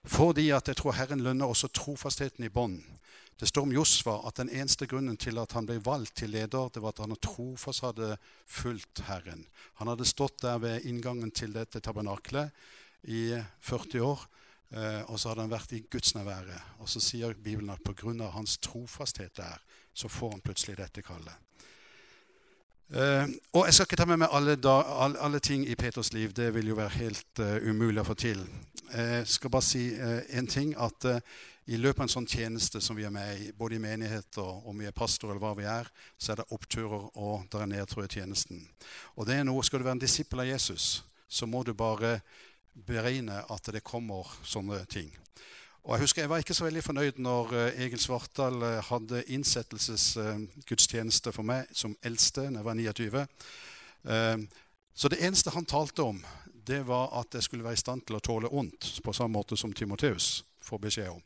fordi 0.06 0.52
at 0.56 0.68
jeg 0.70 0.80
tror 0.80 0.96
Herren 0.96 1.24
lønner 1.26 1.52
også 1.52 1.72
trofastheten 1.74 2.46
i 2.46 2.54
bånd. 2.54 2.80
Det 3.40 3.50
står 3.50 3.68
om 3.68 3.74
Josva 3.76 4.20
at 4.28 4.38
den 4.40 4.50
eneste 4.50 4.88
grunnen 4.88 5.18
til 5.20 5.38
at 5.42 5.52
han 5.58 5.68
ble 5.68 5.82
valgt 5.84 6.16
til 6.22 6.32
leder, 6.32 6.70
det 6.72 6.84
var 6.84 6.96
at 6.96 7.04
han 7.04 7.18
trofast 7.20 7.84
hadde 7.84 8.16
fulgt 8.48 9.04
Herren. 9.10 9.44
Han 9.82 9.92
hadde 9.92 10.08
stått 10.08 10.40
der 10.46 10.62
ved 10.64 10.88
inngangen 10.88 11.34
til 11.36 11.52
dette 11.56 11.84
tabernaklet 11.84 12.56
i 13.12 13.36
40 13.60 14.02
år 14.08 14.24
Eh, 14.76 15.02
og 15.08 15.20
så 15.20 15.30
hadde 15.30 15.46
han 15.46 15.54
vært 15.54 15.72
i 15.72 15.80
Guds 15.80 15.92
gudsnærværet. 15.92 16.62
Og 16.84 16.90
så 16.90 17.00
sier 17.00 17.34
Bibelen 17.34 17.70
at 17.70 17.84
pga. 17.86 18.30
hans 18.30 18.58
trofasthet 18.58 19.38
der, 19.38 19.60
så 19.94 20.08
får 20.08 20.32
han 20.32 20.42
plutselig 20.42 20.78
dette 20.78 21.02
kallet. 21.02 21.34
Uh, 22.90 23.26
og 23.54 23.66
Jeg 23.66 23.74
skal 23.74 23.86
ikke 23.86 23.96
ta 23.96 24.06
med 24.06 24.18
meg 24.18 24.30
alle, 24.32 24.56
da, 24.56 24.82
alle, 25.04 25.18
alle, 25.20 25.40
ting 25.40 25.66
i 25.68 25.76
Peters 25.76 26.14
liv. 26.14 26.34
Det 26.34 26.54
vil 26.54 26.68
jo 26.68 26.76
være 26.76 26.90
helt 26.90 27.40
uh, 27.40 27.70
umulig 27.70 28.02
å 28.02 28.06
få 28.06 28.14
til. 28.14 28.46
Jeg 28.94 29.28
skal 29.28 29.50
bare 29.50 29.66
si 29.66 29.90
én 30.30 30.48
ting. 30.48 30.76
At 30.78 31.08
i 31.66 31.78
løpet 31.82 31.98
av 31.98 32.06
en 32.06 32.14
sånn 32.14 32.28
tjeneste 32.30 32.78
som 32.84 32.98
vi 32.98 33.08
er 33.08 33.14
med 33.14 33.40
i, 33.42 33.50
både 33.58 33.80
i 33.80 33.82
menighet 33.82 34.38
og 34.42 34.68
om 34.70 34.78
vi 34.78 34.86
er 34.86 34.94
pastor 34.94 35.32
eller 35.32 35.42
hva 35.42 35.56
vi 35.58 35.66
er, 35.66 35.90
så 36.18 36.32
er 36.32 36.42
det 36.42 36.52
oppturer 36.54 37.08
og 37.18 37.48
det 37.50 37.62
er 37.62 37.72
nedtur 37.72 38.06
i 38.06 38.12
tjenesten. 38.12 38.62
Og 39.18 39.26
det 39.26 39.40
er 39.40 39.48
noe, 39.48 39.64
Skal 39.66 39.82
du 39.82 39.88
være 39.88 39.98
en 39.98 40.06
disippel 40.06 40.44
av 40.44 40.52
Jesus, 40.52 41.04
så 41.28 41.50
må 41.50 41.64
du 41.66 41.74
bare 41.74 42.20
beregne 42.86 43.42
at 43.50 43.74
det 43.74 43.84
kommer 43.84 44.30
sånne 44.44 44.86
ting. 44.86 45.10
Og 45.86 45.96
Jeg 45.96 46.02
husker 46.02 46.22
jeg 46.22 46.30
var 46.30 46.42
ikke 46.42 46.54
så 46.54 46.66
veldig 46.66 46.84
fornøyd 46.84 47.20
når 47.22 47.54
eh, 47.54 47.84
Egil 47.86 48.02
Svartdal 48.02 48.62
eh, 48.62 48.86
hadde 48.86 49.26
innsettelsesgudstjeneste 49.34 51.34
for 51.34 51.46
meg 51.46 51.70
som 51.74 51.98
eldste 52.06 52.50
da 52.50 52.60
jeg 52.60 52.66
var 52.66 52.78
29. 52.78 53.28
Eh, 54.06 54.38
så 54.94 55.10
det 55.10 55.22
eneste 55.22 55.54
han 55.54 55.66
talte 55.66 56.06
om, 56.06 56.22
det 56.66 56.88
var 56.88 57.14
at 57.20 57.34
jeg 57.34 57.46
skulle 57.46 57.66
være 57.66 57.78
i 57.78 57.86
stand 57.86 58.06
til 58.06 58.18
å 58.18 58.26
tåle 58.26 58.50
ondt, 58.50 58.98
på 59.06 59.14
samme 59.14 59.38
måte 59.38 59.58
som 59.58 59.74
Timoteus 59.74 60.44
får 60.66 60.82
beskjed 60.88 61.12
om. 61.14 61.22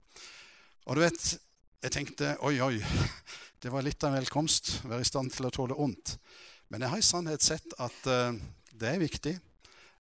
Og 0.89 0.97
du 0.97 1.03
vet, 1.03 1.27
jeg 1.83 1.95
tenkte 1.95 2.35
oi, 2.45 2.57
oi, 2.63 2.77
det 3.63 3.71
var 3.73 3.85
litt 3.85 4.03
av 4.03 4.13
en 4.13 4.19
velkomst. 4.19 4.79
Være 4.85 5.05
i 5.05 5.09
stand 5.09 5.31
til 5.35 5.47
å 5.47 5.53
tåle 5.53 5.77
ondt. 5.79 6.17
Men 6.69 6.83
jeg 6.83 6.93
har 6.93 7.01
i 7.01 7.05
sannhet 7.05 7.45
sett 7.45 7.77
at 7.81 8.09
det 8.79 8.91
er 8.91 9.01
viktig 9.01 9.33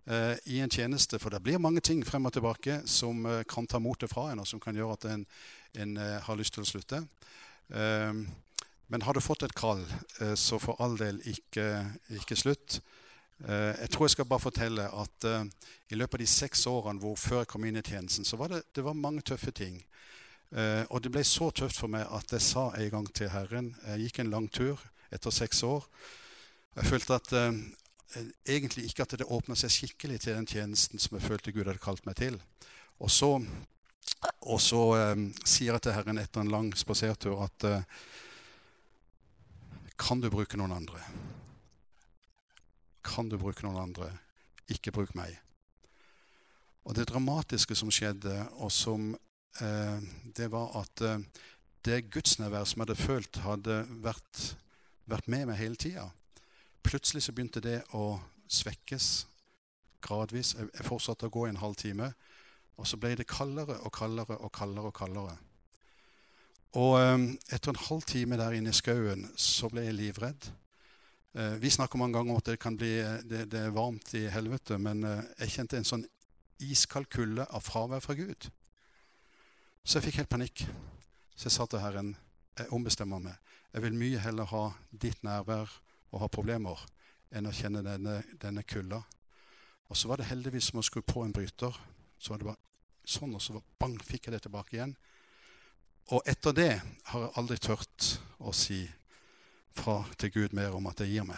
uh, 0.09 0.35
i 0.45 0.59
en 0.63 0.71
tjeneste. 0.71 1.19
For 1.21 1.33
det 1.33 1.41
blir 1.45 1.61
mange 1.61 1.81
ting 1.85 2.03
frem 2.07 2.27
og 2.29 2.35
tilbake 2.35 2.81
som 2.89 3.25
uh, 3.25 3.41
kan 3.49 3.67
ta 3.67 3.81
motet 3.81 4.11
fra 4.11 4.29
en, 4.31 4.43
og 4.43 4.47
som 4.49 4.61
kan 4.61 4.77
gjøre 4.77 4.97
at 4.97 5.09
en, 5.13 5.25
en 5.81 5.97
har 5.97 6.39
lyst 6.39 6.55
til 6.55 6.65
å 6.65 6.69
slutte. 6.69 7.03
Men 8.89 9.03
har 9.05 9.13
du 9.13 9.21
fått 9.21 9.43
et 9.45 9.53
kall, 9.53 9.83
så 10.33 10.57
for 10.57 10.79
all 10.81 10.95
del 10.97 11.19
ikke, 11.29 11.67
ikke 12.17 12.37
slutt. 12.39 12.79
Eh, 13.45 13.73
jeg 13.81 13.89
tror 13.89 14.05
jeg 14.05 14.15
skal 14.17 14.29
bare 14.29 14.45
fortelle 14.45 14.87
at 15.01 15.27
i 15.89 15.97
løpet 15.97 16.19
av 16.19 16.23
de 16.23 16.29
seks 16.29 16.65
årene 16.67 17.01
hvor 17.03 17.15
før 17.17 17.43
jeg 17.43 17.51
kom 17.53 17.65
inn 17.65 17.79
i 17.79 17.85
tjenesten, 17.85 18.25
så 18.25 18.37
var 18.37 18.53
det, 18.53 18.63
det 18.75 18.83
var 18.85 18.97
mange 18.97 19.21
tøffe 19.21 19.51
ting. 19.51 19.83
og 20.89 21.03
det 21.03 21.11
ble 21.13 21.21
så 21.23 21.51
tøft 21.53 21.77
for 21.77 21.87
meg 21.93 22.07
at 22.09 22.31
jeg 22.33 22.41
sa 22.41 22.71
en 22.73 22.89
gang 22.89 23.07
til 23.13 23.29
Herren 23.29 23.75
Jeg 23.85 23.99
gikk 24.01 24.19
en 24.19 24.31
lang 24.31 24.47
tur 24.49 24.81
etter 25.11 25.29
seks 25.29 25.61
år. 25.63 25.85
Jeg 26.75 26.85
følte 26.85 27.13
at 27.13 27.33
Eh, 28.15 28.25
egentlig 28.45 28.85
ikke 28.85 29.05
at 29.05 29.13
det 29.21 29.27
åpna 29.29 29.55
seg 29.57 29.69
skikkelig 29.69 30.23
til 30.23 30.33
den 30.33 30.47
tjenesten 30.49 31.01
som 31.01 31.17
jeg 31.17 31.27
følte 31.27 31.53
Gud 31.53 31.67
hadde 31.69 31.81
kalt 31.83 32.07
meg 32.07 32.17
til. 32.17 32.39
Og 32.97 33.11
så, 33.13 33.35
og 34.41 34.61
så 34.61 34.81
eh, 34.97 35.25
sier 35.45 35.75
jeg 35.75 35.83
til 35.85 35.93
Herren 35.93 36.21
etter 36.21 36.41
en 36.41 36.49
lang 36.49 36.73
spasertur 36.77 37.45
at 37.45 37.69
eh, 37.69 37.83
Kan 39.99 40.21
du 40.23 40.29
bruke 40.31 40.55
noen 40.57 40.71
andre? 40.71 41.03
Kan 43.05 43.29
du 43.29 43.37
bruke 43.39 43.65
noen 43.65 43.79
andre? 43.81 44.11
Ikke 44.69 44.93
bruk 44.93 45.15
meg. 45.17 45.37
Og 46.85 46.95
det 46.97 47.09
dramatiske 47.09 47.75
som 47.77 47.91
skjedde, 47.93 48.33
og 48.57 48.71
som 48.71 49.11
eh, 49.61 49.99
Det 50.35 50.51
var 50.51 50.71
at 50.81 51.01
eh, 51.01 51.19
det 51.85 52.11
gudsnærværet 52.11 52.67
som 52.67 52.81
jeg 52.81 52.87
hadde 52.87 53.01
følt, 53.01 53.35
hadde 53.43 53.85
vært, 54.03 54.55
vært 55.05 55.27
med 55.27 55.45
meg 55.49 55.57
hele 55.59 55.75
tida 55.75 56.09
Plutselig 56.83 57.23
så 57.23 57.33
begynte 57.35 57.61
det 57.61 57.81
å 57.93 58.19
svekkes 58.49 59.27
gradvis. 60.01 60.55
Jeg 60.55 60.87
fortsatte 60.87 61.27
å 61.27 61.33
gå 61.33 61.45
en 61.49 61.59
halv 61.59 61.75
time. 61.77 62.13
Og 62.79 62.87
så 62.87 62.97
ble 62.97 63.11
det 63.19 63.27
kaldere 63.27 63.75
og 63.83 63.91
kaldere 63.93 64.37
og 64.39 64.51
kaldere. 64.55 64.87
Og 64.87 64.95
kaldere. 64.95 65.35
Og 66.79 66.95
eh, 67.01 67.17
etter 67.51 67.73
en 67.73 67.83
halv 67.89 68.07
time 68.07 68.39
der 68.39 68.55
inne 68.57 68.71
i 68.71 68.77
skauen 68.77 69.27
så 69.35 69.69
ble 69.71 69.87
jeg 69.87 69.97
livredd. 69.97 70.49
Eh, 71.33 71.55
vi 71.61 71.69
snakker 71.69 71.97
mange 71.97 72.17
ganger 72.17 72.31
om 72.33 72.37
at 72.41 72.47
det 72.49 72.59
kan 72.59 72.77
bli 72.77 72.95
det, 73.29 73.43
det 73.51 73.59
er 73.59 73.75
varmt 73.75 74.13
i 74.17 74.25
helvete, 74.33 74.79
men 74.81 75.03
eh, 75.05 75.27
jeg 75.43 75.53
kjente 75.59 75.77
en 75.77 75.85
sånn 75.85 76.05
iskald 76.65 77.09
kulde 77.13 77.45
av 77.45 77.61
fravær 77.61 78.01
fra 78.01 78.15
Gud. 78.17 78.49
Så 79.85 79.99
jeg 79.99 80.07
fikk 80.07 80.23
helt 80.23 80.31
panikk. 80.31 80.63
Så 81.37 81.47
jeg 81.47 81.55
sa 81.55 81.67
til 81.69 81.83
Herren, 81.83 82.15
jeg 82.57 82.73
ombestemmer 82.75 83.21
meg. 83.21 83.37
Jeg 83.73 83.85
vil 83.85 83.99
mye 83.99 84.23
heller 84.23 84.49
ha 84.49 84.63
ditt 84.89 85.21
nærvær 85.23 85.69
og 86.09 86.23
ha 86.23 86.31
problemer 86.33 86.81
enn 87.29 87.45
å 87.45 87.53
kjenne 87.53 87.85
denne, 87.85 88.19
denne 88.41 88.65
kulda. 88.65 89.03
Og 89.89 89.97
så 89.97 90.09
var 90.09 90.19
det 90.19 90.31
heldigvis 90.31 90.71
som 90.71 90.81
å 90.81 90.85
skru 90.85 91.03
på 91.05 91.21
en 91.23 91.33
bryter. 91.33 91.77
Så 92.17 92.33
var 92.33 92.41
det 92.41 92.49
bare 92.49 93.09
sånn, 93.09 93.37
og 93.37 93.41
så 93.41 93.61
bang, 93.81 93.95
fikk 94.01 94.27
jeg 94.27 94.35
det 94.35 94.43
tilbake 94.47 94.77
igjen. 94.77 94.97
Og 96.09 96.25
etter 96.25 96.57
det 96.57 96.71
har 97.11 97.27
jeg 97.27 97.35
aldri 97.37 97.57
tørt 97.61 98.09
å 98.41 98.53
si 98.53 98.81
fra 99.75 100.03
til 100.17 100.31
Gud 100.31 100.55
mer 100.57 100.75
om 100.75 100.87
at 100.87 101.01
jeg 101.03 101.13
gir 101.13 101.27
meg. 101.27 101.37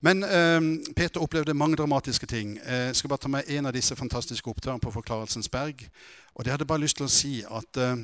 Men 0.00 0.22
eh, 0.24 0.60
Peter 0.96 1.20
opplevde 1.20 1.54
mange 1.54 1.76
dramatiske 1.76 2.26
ting. 2.26 2.58
Jeg 2.66 2.96
skal 2.96 3.08
bare 3.08 3.24
ta 3.24 3.28
med 3.32 3.48
en 3.48 3.66
av 3.66 3.74
disse 3.74 3.96
fantastiske 3.96 4.50
opptøyene 4.50 4.80
på 4.80 4.92
Forklarelsens 4.94 5.48
berg. 5.48 5.88
Og 6.34 6.44
det 6.44 6.52
hadde 6.52 6.68
bare 6.68 6.84
lyst 6.84 7.00
til 7.00 7.08
å 7.08 7.12
si 7.12 7.38
at 7.44 7.82
eh, 7.82 8.02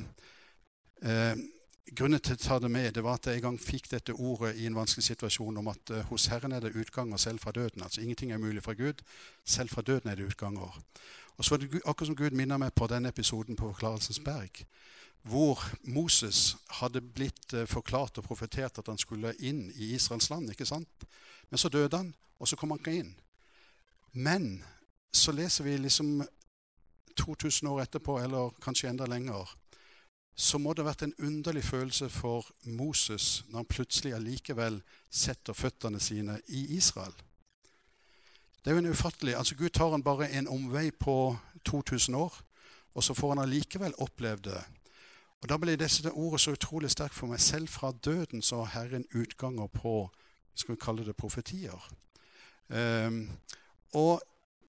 eh 1.03 1.49
grunnen 1.93 2.21
til 2.23 2.37
å 2.37 2.41
ta 2.41 2.59
det 2.59 2.69
med, 2.71 2.93
det 2.95 3.03
var 3.03 3.19
at 3.19 3.27
jeg 3.27 3.39
en 3.39 3.47
gang 3.47 3.57
fikk 3.59 3.89
dette 3.91 4.13
ordet 4.13 4.55
i 4.57 4.67
en 4.69 4.77
vanskelig 4.77 5.03
situasjon 5.03 5.59
om 5.61 5.67
at 5.71 5.91
uh, 5.91 5.99
hos 6.09 6.29
Herren 6.31 6.55
er 6.55 6.63
det 6.63 6.75
utganger 6.79 7.19
selv 7.21 7.43
fra 7.43 7.51
døden. 7.51 7.83
Altså 7.83 8.01
ingenting 8.01 8.31
er 8.31 8.41
mulig 8.41 8.63
fra 8.63 8.73
Gud. 8.77 9.03
Selv 9.45 9.69
fra 9.69 9.81
døden 9.81 10.09
er 10.09 10.15
det 10.15 10.29
utganger. 10.31 10.79
Og 11.37 11.45
så 11.45 11.53
var 11.53 11.61
det 11.61 11.81
akkurat 11.85 12.07
som 12.07 12.15
Gud 12.15 12.37
minner 12.37 12.61
meg 12.61 12.73
på 12.73 12.87
denne 12.87 13.09
episoden 13.09 13.59
på 13.59 13.67
Forklarelsens 13.71 14.21
berg, 14.23 14.63
hvor 15.23 15.61
Moses 15.83 16.57
hadde 16.79 17.01
blitt 17.01 17.53
uh, 17.55 17.65
forklart 17.69 18.17
og 18.19 18.27
profetert 18.27 18.77
at 18.79 18.89
han 18.91 18.99
skulle 18.99 19.35
inn 19.39 19.69
i 19.75 19.93
Israels 19.95 20.29
land. 20.29 20.51
ikke 20.51 20.67
sant? 20.67 21.07
Men 21.49 21.57
så 21.57 21.69
døde 21.69 21.97
han, 21.97 22.13
og 22.39 22.47
så 22.47 22.59
kom 22.59 22.71
han 22.71 22.79
ikke 22.79 22.99
inn. 22.99 23.13
Men 24.13 24.63
så 25.13 25.31
leser 25.31 25.63
vi 25.63 25.77
liksom 25.77 26.23
2000 27.17 27.69
år 27.69 27.81
etterpå, 27.81 28.19
eller 28.19 28.55
kanskje 28.61 28.89
enda 28.89 29.05
lenger, 29.05 29.49
så 30.35 30.57
må 30.57 30.73
det 30.73 30.81
ha 30.83 30.89
vært 30.89 31.05
en 31.05 31.13
underlig 31.21 31.63
følelse 31.63 32.09
for 32.09 32.47
Moses 32.65 33.43
når 33.49 33.59
han 33.59 33.69
plutselig 33.69 34.15
allikevel 34.17 34.79
setter 35.13 35.53
føttene 35.53 36.01
sine 36.01 36.39
i 36.47 36.65
Israel. 36.77 37.13
Det 38.63 38.71
er 38.71 38.77
jo 38.77 38.81
en 38.81 38.93
ufattelig 38.95 39.35
altså 39.37 39.55
Gud 39.55 39.69
tar 39.69 39.91
han 39.91 40.03
bare 40.03 40.31
en 40.31 40.47
omvei 40.47 40.89
på 40.91 41.35
2000 41.65 42.15
år, 42.15 42.33
og 42.93 43.03
så 43.03 43.13
får 43.13 43.35
han 43.35 43.43
allikevel 43.43 43.93
opplevd 44.01 44.49
det. 44.49 44.63
Og 45.43 45.49
Da 45.49 45.57
ble 45.59 45.75
disse 45.75 46.07
ordet 46.11 46.39
så 46.39 46.53
utrolig 46.55 46.89
sterkt 46.93 47.17
for 47.17 47.27
meg. 47.27 47.41
Selv 47.43 47.67
fra 47.67 47.91
døden 47.91 48.41
så 48.41 48.61
har 48.63 48.79
Herren 48.79 49.03
utganger 49.11 49.67
på 49.67 50.07
skal 50.55 50.75
vi 50.75 50.79
kalle 50.79 51.03
det 51.05 51.17
profetier. 51.19 51.89
Um, 52.69 53.25
og 53.99 54.21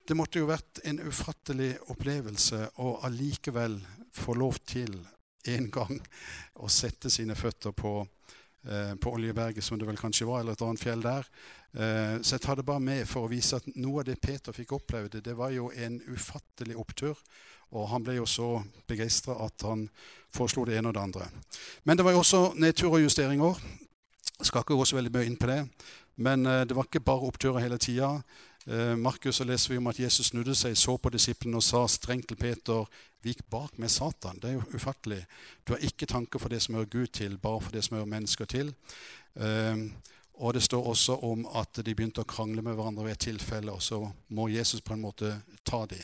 det 0.08 0.16
måtte 0.16 0.40
jo 0.40 0.48
vært 0.50 0.80
en 0.84 0.98
ufattelig 1.06 1.76
opplevelse 1.92 2.66
å 2.82 2.96
allikevel 3.06 3.78
få 4.12 4.34
lov 4.34 4.58
til 4.66 4.98
en 5.54 5.70
gang 5.70 6.00
å 6.58 6.68
sette 6.72 7.12
sine 7.12 7.36
føtter 7.36 7.72
på, 7.76 8.06
eh, 8.64 8.94
på 9.00 9.12
Oljeberget, 9.12 9.64
som 9.64 9.78
det 9.78 9.86
vel 9.88 10.00
kanskje 10.00 10.26
var, 10.28 10.40
eller 10.40 10.52
et 10.52 10.64
annet 10.64 10.80
fjell 10.80 11.04
der. 11.04 11.28
Eh, 11.74 12.20
så 12.22 12.36
jeg 12.36 12.44
tar 12.44 12.56
det 12.56 12.66
bare 12.66 12.82
med 12.82 13.06
for 13.10 13.26
å 13.26 13.30
vise 13.30 13.58
at 13.58 13.66
noe 13.74 14.02
av 14.02 14.08
det 14.08 14.20
Peter 14.22 14.54
fikk 14.54 14.76
oppleve, 14.76 15.20
det 15.20 15.36
var 15.36 15.50
jo 15.50 15.70
en 15.74 15.98
ufattelig 16.06 16.76
opptur. 16.78 17.18
Og 17.74 17.88
han 17.90 18.04
ble 18.06 18.18
jo 18.20 18.26
så 18.28 18.48
begeistra 18.86 19.34
at 19.42 19.64
han 19.66 19.88
foreslo 20.34 20.66
det 20.68 20.78
ene 20.78 20.92
og 20.92 20.94
det 20.94 21.02
andre. 21.02 21.28
Men 21.82 21.98
det 21.98 22.06
var 22.06 22.14
jo 22.14 22.22
også 22.22 22.42
nedtur 22.62 22.92
og 22.92 23.02
justeringer. 23.02 23.58
Jeg 24.38 24.46
skal 24.46 24.62
ikke 24.62 24.78
gå 24.78 24.86
så 24.86 24.98
veldig 25.00 25.14
mye 25.14 25.26
inn 25.26 25.38
på 25.40 25.50
det. 25.50 25.60
Men 26.16 26.46
eh, 26.46 26.62
det 26.68 26.76
var 26.76 26.86
ikke 26.86 27.02
bare 27.02 27.26
oppturer 27.26 27.64
hele 27.64 27.78
tida. 27.82 28.12
Eh, 28.66 28.94
Markus 28.96 29.36
så 29.36 29.44
leser 29.44 29.74
vi 29.74 29.80
om 29.80 29.90
at 29.90 29.98
Jesus 29.98 30.30
snudde 30.30 30.54
seg, 30.54 30.76
så 30.78 30.96
på 30.96 31.10
disiplene 31.12 31.58
og 31.58 31.66
sa 31.66 31.84
strengt 31.90 32.30
til 32.30 32.38
Peter 32.40 32.86
Vik 33.24 33.42
bak 33.50 33.78
med 33.80 33.88
Satan. 33.88 34.38
Det 34.40 34.50
er 34.50 34.58
jo 34.58 34.78
ufattelig. 34.78 35.22
Du 35.64 35.72
har 35.74 35.84
ikke 35.84 36.06
tanker 36.06 36.38
for 36.38 36.52
det 36.52 36.62
som 36.62 36.76
hører 36.76 36.92
Gud 36.92 37.06
til, 37.16 37.38
bare 37.38 37.60
for 37.60 37.72
det 37.72 37.84
som 37.84 37.96
hører 37.96 38.10
mennesker 38.10 38.44
til. 38.44 38.74
Um, 39.34 39.86
og 40.34 40.54
det 40.54 40.62
står 40.62 40.86
også 40.90 41.16
om 41.22 41.44
at 41.46 41.78
de 41.86 41.94
begynte 41.94 42.24
å 42.24 42.28
krangle 42.28 42.62
med 42.62 42.74
hverandre 42.74 43.04
ved 43.06 43.14
et 43.14 43.26
tilfelle, 43.28 43.72
og 43.72 43.82
så 43.82 44.00
må 44.34 44.48
Jesus 44.50 44.82
på 44.82 44.96
en 44.96 45.04
måte 45.04 45.30
ta 45.64 45.84
dem. 45.86 46.02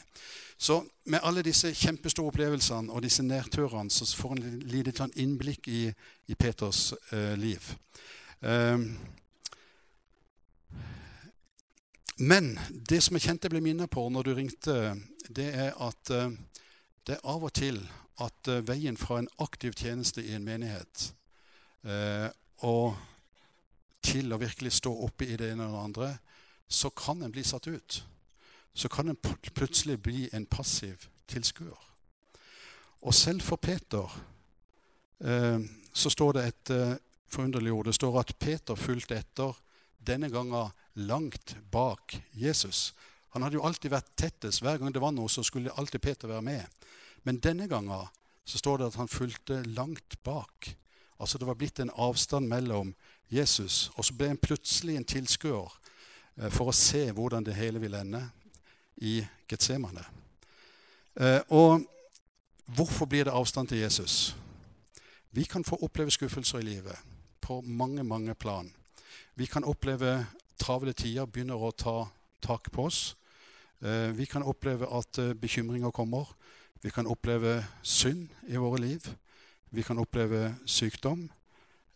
Så 0.61 0.85
med 1.05 1.25
alle 1.25 1.43
disse 1.43 1.73
kjempestore 1.75 2.31
opplevelsene 2.31 2.93
og 2.93 3.03
disse 3.03 3.25
nedturene 3.25 3.91
så 3.91 4.05
får 4.05 4.37
en 4.37 4.59
lite 4.71 4.93
sånn 4.93 5.15
innblikk 5.17 5.71
i, 5.73 5.87
i 6.29 6.37
Peters 6.39 6.93
uh, 7.15 7.33
liv. 7.41 7.73
Um, 8.41 8.85
men 12.21 12.53
det 12.71 13.01
som 13.03 13.17
jeg 13.17 13.25
kjente 13.25 13.49
jeg 13.49 13.57
ble 13.57 13.65
minnet 13.65 13.91
på 13.91 14.05
når 14.13 14.29
du 14.29 14.35
ringte, 14.37 14.77
det 15.33 15.49
er 15.49 15.73
at 15.81 16.13
uh, 16.13 16.29
det 17.09 17.17
er 17.17 17.25
av 17.25 17.49
og 17.49 17.55
til 17.57 17.81
at 18.21 18.53
uh, 18.53 18.61
veien 18.69 19.01
fra 19.01 19.23
en 19.23 19.31
aktiv 19.41 19.73
tjeneste 19.81 20.23
i 20.23 20.37
en 20.37 20.45
menighet 20.45 21.09
uh, 21.89 22.29
og 22.69 23.01
til 24.03 24.33
å 24.33 24.41
virkelig 24.41 24.73
stå 24.79 24.93
oppe 25.07 25.29
i 25.29 25.37
det 25.37 25.53
ene 25.53 25.69
det 25.71 25.85
andre, 25.85 26.11
så 26.69 26.91
kan 26.95 27.23
en 27.23 27.33
bli 27.33 27.45
satt 27.45 27.67
ut. 27.67 28.03
Så 28.75 28.89
kan 28.89 29.09
en 29.09 29.19
plutselig 29.55 29.99
bli 30.03 30.29
en 30.33 30.47
passiv 30.47 31.09
tilskuer. 31.29 31.79
Og 33.01 33.15
selv 33.15 33.43
for 33.43 33.57
Peter 33.57 34.11
så 35.93 36.11
står 36.11 36.37
det 36.37 36.45
et 36.47 36.73
forunderlig 37.31 37.73
ord. 37.73 37.87
Det 37.87 37.95
står 37.95 38.21
at 38.21 38.35
Peter 38.39 38.79
fulgte 38.79 39.19
etter, 39.19 39.57
denne 40.01 40.31
gangen 40.33 40.71
langt 40.95 41.57
bak 41.71 42.17
Jesus. 42.33 42.95
Han 43.35 43.43
hadde 43.43 43.59
jo 43.59 43.65
alltid 43.67 43.93
vært 43.93 44.15
tettest. 44.19 44.63
Hver 44.63 44.81
gang 44.81 44.95
det 44.95 45.03
var 45.03 45.13
noe, 45.15 45.29
så 45.31 45.45
skulle 45.47 45.75
alltid 45.79 46.03
Peter 46.03 46.31
være 46.31 46.47
med. 46.47 46.87
Men 47.23 47.41
denne 47.43 47.69
gangen 47.71 48.09
så 48.49 48.59
står 48.59 48.81
det 48.81 48.91
at 48.91 48.99
han 48.99 49.13
fulgte 49.13 49.63
langt 49.77 50.17
bak. 50.25 50.73
Altså 51.21 51.39
Det 51.39 51.47
var 51.47 51.59
blitt 51.61 51.81
en 51.81 51.93
avstand 51.95 52.49
mellom 52.49 52.95
Jesus, 53.31 53.91
og 53.95 54.05
så 54.05 54.15
ble 54.15 54.33
han 54.33 54.41
plutselig 54.43 54.97
en 54.99 55.07
tilskuer 55.07 55.71
eh, 56.37 56.51
for 56.51 56.71
å 56.71 56.77
se 56.77 57.05
hvordan 57.15 57.47
det 57.47 57.55
hele 57.55 57.83
vil 57.83 57.95
ende 57.95 58.25
i 59.07 59.21
Getsemane. 59.51 60.03
Eh, 61.15 61.39
og 61.49 61.87
hvorfor 62.67 63.07
blir 63.07 63.29
det 63.29 63.35
avstand 63.35 63.71
til 63.71 63.83
Jesus? 63.85 64.35
Vi 65.31 65.45
kan 65.47 65.65
få 65.65 65.79
oppleve 65.83 66.11
skuffelser 66.11 66.59
i 66.59 66.67
livet 66.67 66.99
på 67.41 67.61
mange, 67.61 68.05
mange 68.05 68.35
plan. 68.35 68.73
Vi 69.35 69.47
kan 69.47 69.65
oppleve 69.65 70.27
travle 70.59 70.93
tider 70.93 71.31
begynner 71.31 71.63
å 71.63 71.71
ta 71.71 72.11
tak 72.43 72.73
på 72.75 72.89
oss. 72.91 73.15
Eh, 73.81 74.11
vi 74.17 74.27
kan 74.27 74.43
oppleve 74.43 74.91
at 74.91 75.23
bekymringer 75.41 75.95
kommer. 75.95 76.35
Vi 76.83 76.91
kan 76.91 77.07
oppleve 77.07 77.61
synd 77.83 78.29
i 78.49 78.57
våre 78.57 78.81
liv. 78.81 79.07
Vi 79.71 79.83
kan 79.87 79.99
oppleve 79.99 80.57
sykdom. 80.67 81.29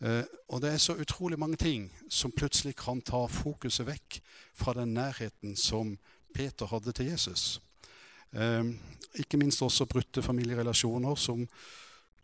Eh, 0.04 0.24
og 0.48 0.60
det 0.60 0.72
er 0.72 0.82
så 0.82 0.96
utrolig 1.00 1.38
mange 1.40 1.56
ting 1.56 1.86
som 2.10 2.32
plutselig 2.32 2.74
kan 2.76 3.00
ta 3.00 3.24
fokuset 3.30 3.86
vekk 3.88 4.18
fra 4.52 4.74
den 4.76 4.92
nærheten 4.94 5.56
som 5.56 5.96
Peter 6.34 6.68
hadde 6.68 6.92
til 6.92 7.12
Jesus. 7.12 7.60
Ikke 9.14 9.38
minst 9.38 9.62
også 9.62 9.86
brutte 9.86 10.22
familierelasjoner, 10.22 11.14
som 11.14 11.44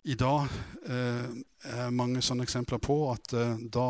i 0.02 0.16
dag 0.18 0.48
er 0.82 1.92
mange 1.94 2.18
sånne 2.18 2.42
eksempler 2.42 2.80
på 2.82 2.96
at 3.12 3.30
da 3.70 3.84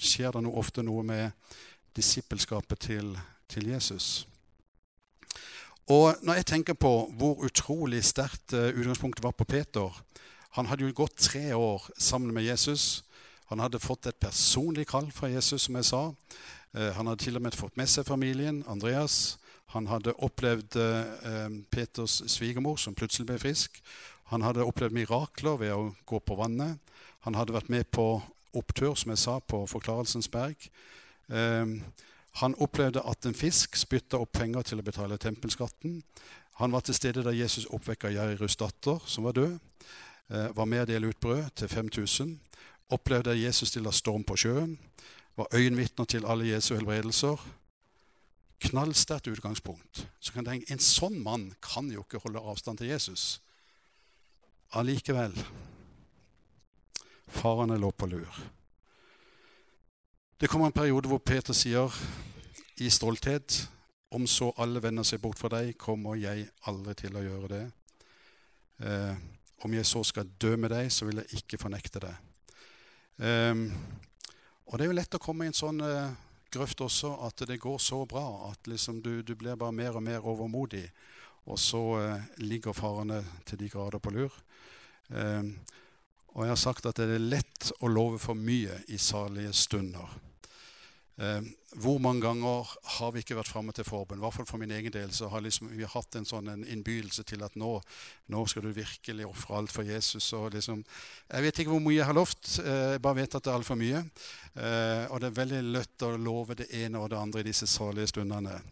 skjer 0.00 0.32
det 0.32 0.42
noe, 0.46 0.56
ofte 0.56 0.80
noe 0.80 1.04
med 1.04 1.52
disippelskapet 1.96 2.80
til, 2.80 3.12
til, 3.48 3.68
Jesus. 3.68 4.26
Og 5.92 6.16
når 6.22 6.40
jeg 6.40 6.48
tenker 6.54 6.78
på 6.80 6.92
hvor 7.20 7.44
utrolig 7.44 8.00
sterkt 8.04 8.56
utgangspunktet 8.56 9.24
var 9.24 9.36
på 9.36 9.44
Peter 9.44 9.92
Han 10.56 10.66
hadde 10.66 10.88
jo 10.88 10.96
gått 10.96 11.20
tre 11.20 11.52
år 11.54 11.90
sammen 11.98 12.32
med 12.34 12.42
Jesus. 12.48 13.04
Han 13.48 13.60
hadde 13.64 13.80
fått 13.80 14.06
et 14.06 14.20
personlig 14.20 14.86
kall 14.90 15.10
fra 15.12 15.30
Jesus, 15.32 15.66
som 15.66 15.76
jeg 15.78 15.88
sa. 15.88 16.02
Uh, 16.76 16.90
han 16.96 17.06
hadde 17.06 17.24
til 17.24 17.36
og 17.36 17.44
med 17.44 17.56
fått 17.56 17.76
med 17.80 17.88
seg 17.88 18.06
familien, 18.08 18.62
Andreas. 18.68 19.38
Han 19.74 19.88
hadde 19.88 20.16
opplevd 20.24 20.76
uh, 20.80 21.48
Peters 21.70 22.22
svigermor, 22.28 22.76
som 22.76 22.96
plutselig 22.96 23.28
ble 23.28 23.38
frisk. 23.40 23.82
Han 24.32 24.44
hadde 24.44 24.64
opplevd 24.64 24.96
mirakler 24.96 25.56
ved 25.60 25.72
å 25.72 25.92
gå 26.08 26.20
på 26.20 26.36
vannet. 26.36 26.76
Han 27.24 27.36
hadde 27.36 27.56
vært 27.56 27.72
med 27.72 27.88
på 27.92 28.18
opptur, 28.56 28.94
som 28.94 29.12
jeg 29.12 29.20
sa, 29.22 29.38
på 29.40 29.64
Forklarelsens 29.68 30.28
berg. 30.28 30.68
Ehm, 31.28 31.82
han 32.40 32.54
opplevde 32.54 33.02
at 33.04 33.26
en 33.26 33.36
fisk 33.36 33.76
spytta 33.76 34.20
opp 34.20 34.32
penger 34.38 34.62
til 34.62 34.80
å 34.80 34.86
betale 34.86 35.18
tempelskatten. 35.20 36.02
Han 36.60 36.72
var 36.72 36.84
til 36.86 36.94
stede 36.94 37.24
da 37.26 37.34
Jesus 37.34 37.66
oppvekka 37.66 38.10
Jairus 38.10 38.56
datter, 38.56 39.00
som 39.06 39.24
var 39.24 39.36
død. 39.36 39.58
Eh, 40.28 40.48
var 40.56 40.66
med 40.66 40.82
å 40.82 40.88
dele 40.90 41.08
ut 41.08 41.20
brød 41.20 41.50
til 41.56 41.68
5000. 41.68 42.38
Opplevde 42.90 43.34
jeg 43.34 43.48
Jesus 43.48 43.68
stille 43.68 43.92
storm 43.92 44.24
på 44.24 44.36
sjøen. 44.36 44.78
Var 45.36 45.54
øyenvitner 45.54 46.04
til 46.04 46.26
alle 46.26 46.48
Jesu 46.48 46.74
helbredelser. 46.74 47.36
Knallsterkt 48.60 49.28
utgangspunkt. 49.28 50.08
Så 50.20 50.32
kan 50.32 50.44
tenke, 50.44 50.72
En 50.72 50.78
sånn 50.78 51.22
mann 51.22 51.52
kan 51.62 51.90
jo 51.90 52.02
ikke 52.02 52.22
holde 52.24 52.40
avstand 52.40 52.78
til 52.78 52.88
Jesus. 52.88 53.40
Allikevel 54.72 55.36
Farene 57.28 57.76
lå 57.78 57.90
på 57.90 58.06
lur. 58.06 58.40
Det 60.40 60.48
kommer 60.48 60.66
en 60.66 60.72
periode 60.72 61.08
hvor 61.08 61.18
Peter 61.18 61.52
sier 61.52 61.92
i 62.80 62.90
stolthet 62.90 63.68
om 64.10 64.26
så 64.26 64.52
alle 64.56 64.80
vender 64.82 65.04
seg 65.04 65.20
bort 65.20 65.38
fra 65.38 65.50
deg, 65.52 65.74
kommer 65.76 66.16
jeg 66.16 66.46
aldri 66.70 66.94
til 66.96 67.18
å 67.18 67.24
gjøre 67.24 67.48
det. 67.52 67.64
Eh, 68.80 69.16
om 69.66 69.74
jeg 69.74 69.86
så 69.86 70.04
skal 70.06 70.30
dø 70.40 70.54
med 70.56 70.70
deg, 70.72 70.92
så 70.92 71.08
vil 71.08 71.20
jeg 71.20 71.42
ikke 71.42 71.60
fornekte 71.60 72.00
det. 72.06 72.14
Eh, 73.18 73.54
og 74.68 74.76
det 74.76 74.84
er 74.84 74.90
jo 74.90 74.98
lett 74.98 75.16
å 75.16 75.22
komme 75.22 75.46
i 75.46 75.48
en 75.48 75.56
sånn 75.56 75.80
uh, 75.80 76.10
grøft 76.52 76.82
også 76.84 77.14
at 77.24 77.40
det 77.48 77.56
går 77.60 77.78
så 77.80 78.02
bra 78.08 78.50
at 78.50 78.68
liksom 78.68 79.00
du, 79.00 79.22
du, 79.24 79.32
blir 79.32 79.56
bare 79.56 79.72
mer 79.72 79.96
og 79.96 80.04
mer 80.04 80.26
overmodig. 80.28 80.84
Og 81.48 81.56
så 81.60 81.80
uh, 81.96 82.26
ligger 82.44 82.76
farene 82.76 83.22
til 83.48 83.62
de 83.62 83.70
grader 83.72 84.02
på 84.04 84.12
lur. 84.12 84.34
Um, 85.08 85.54
og 86.36 86.44
jeg 86.44 86.52
har 86.52 86.60
sagt 86.60 86.86
at 86.86 87.00
det 87.00 87.08
er 87.16 87.24
lett 87.24 87.70
å 87.80 87.88
love 87.88 88.20
for 88.20 88.36
mye 88.36 88.76
i 88.92 89.00
salige 89.00 89.54
stunder. 89.56 90.12
Eh, 91.18 91.40
hvor 91.82 91.98
mange 91.98 92.22
ganger 92.22 92.68
har 92.98 93.10
vi 93.10 93.24
ikke 93.24 93.34
vært 93.34 93.50
framme 93.50 93.72
til 93.74 93.84
forbund? 93.84 94.20
I 94.20 94.22
hvert 94.22 94.36
fall 94.36 94.46
for 94.46 94.62
min 94.62 94.70
egen 94.70 94.92
del 94.94 95.10
så 95.14 95.26
har 95.32 95.42
liksom, 95.42 95.72
vi 95.74 95.88
hatt 95.90 96.14
en 96.14 96.28
sånn 96.28 96.62
innbydelse 96.62 97.24
til 97.26 97.42
at 97.42 97.56
nå, 97.58 97.72
nå 98.30 98.44
skal 98.46 98.68
du 98.68 98.70
virkelig 98.76 99.26
ofre 99.26 99.58
alt 99.58 99.74
for 99.74 99.88
Jesus. 99.88 100.30
Og 100.38 100.54
liksom, 100.54 100.84
jeg 101.26 101.46
vet 101.48 101.58
ikke 101.58 101.74
hvor 101.74 101.82
mye 101.82 101.98
jeg 101.98 102.06
har 102.06 102.16
lovt, 102.16 102.52
eh, 102.62 102.84
jeg 102.94 103.02
bare 103.02 103.18
vet 103.18 103.34
at 103.34 103.44
det 103.44 103.52
er 103.52 103.58
altfor 103.58 103.80
mye. 103.80 104.04
Eh, 104.54 105.04
og 105.10 105.18
det 105.18 105.30
er 105.30 105.40
veldig 105.40 105.62
lett 105.74 106.06
å 106.06 106.14
love 106.14 106.58
det 106.62 106.70
ene 106.84 107.02
og 107.02 107.10
det 107.10 107.18
andre 107.18 107.42
i 107.42 107.50
disse 107.50 107.66
salige 107.66 108.14
stundene. 108.14 108.62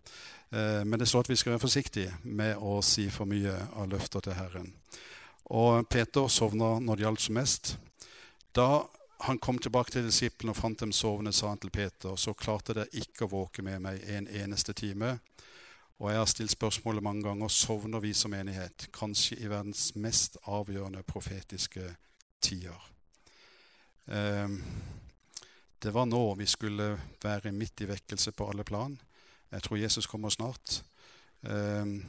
Men 0.56 0.94
det 0.94 1.08
står 1.10 1.24
at 1.24 1.28
vi 1.32 1.36
skal 1.36 1.56
være 1.56 1.64
forsiktige 1.64 2.12
med 2.22 2.60
å 2.62 2.76
si 2.86 3.08
for 3.10 3.26
mye 3.26 3.50
av 3.76 3.88
løfter 3.90 4.22
til 4.22 4.36
Herren. 4.38 4.68
Og 5.50 5.88
Peter 5.90 6.30
sovna 6.30 6.76
når 6.78 7.00
det 7.00 7.04
gjaldt 7.04 7.24
som 7.24 7.34
mest. 7.34 7.72
Da 8.54 8.68
han 9.18 9.38
kom 9.38 9.58
tilbake 9.58 9.90
til 9.90 10.04
disiplene 10.04 10.52
og 10.52 10.58
fant 10.58 10.80
dem 10.80 10.92
sovende, 10.92 11.32
sa 11.32 11.48
han 11.48 11.60
til 11.60 11.72
Peter, 11.72 12.16
så 12.20 12.34
klarte 12.36 12.74
dere 12.76 13.00
ikke 13.00 13.24
å 13.24 13.32
våke 13.32 13.64
med 13.64 13.80
meg 13.84 14.02
en 14.12 14.28
eneste 14.28 14.74
time. 14.76 15.16
Og 15.96 16.10
jeg 16.10 16.20
har 16.20 16.28
stilt 16.28 16.52
spørsmålet 16.52 17.04
mange 17.04 17.24
ganger 17.24 17.48
sovner 17.48 18.02
vi 18.04 18.12
som 18.14 18.34
menighet, 18.34 18.90
kanskje 18.92 19.38
i 19.40 19.48
verdens 19.48 19.94
mest 19.96 20.36
avgjørende 20.44 21.02
profetiske 21.08 21.88
tider. 22.44 22.90
Um, 24.04 24.60
det 25.82 25.94
var 25.94 26.04
nå 26.06 26.20
vi 26.36 26.46
skulle 26.46 26.92
være 27.22 27.52
midt 27.52 27.80
i 27.80 27.88
vekkelse 27.88 28.32
på 28.36 28.50
alle 28.50 28.64
plan. 28.64 28.98
Jeg 29.50 29.62
tror 29.62 29.80
Jesus 29.80 30.06
kommer 30.06 30.28
snart. 30.28 30.82
Um, 31.40 32.02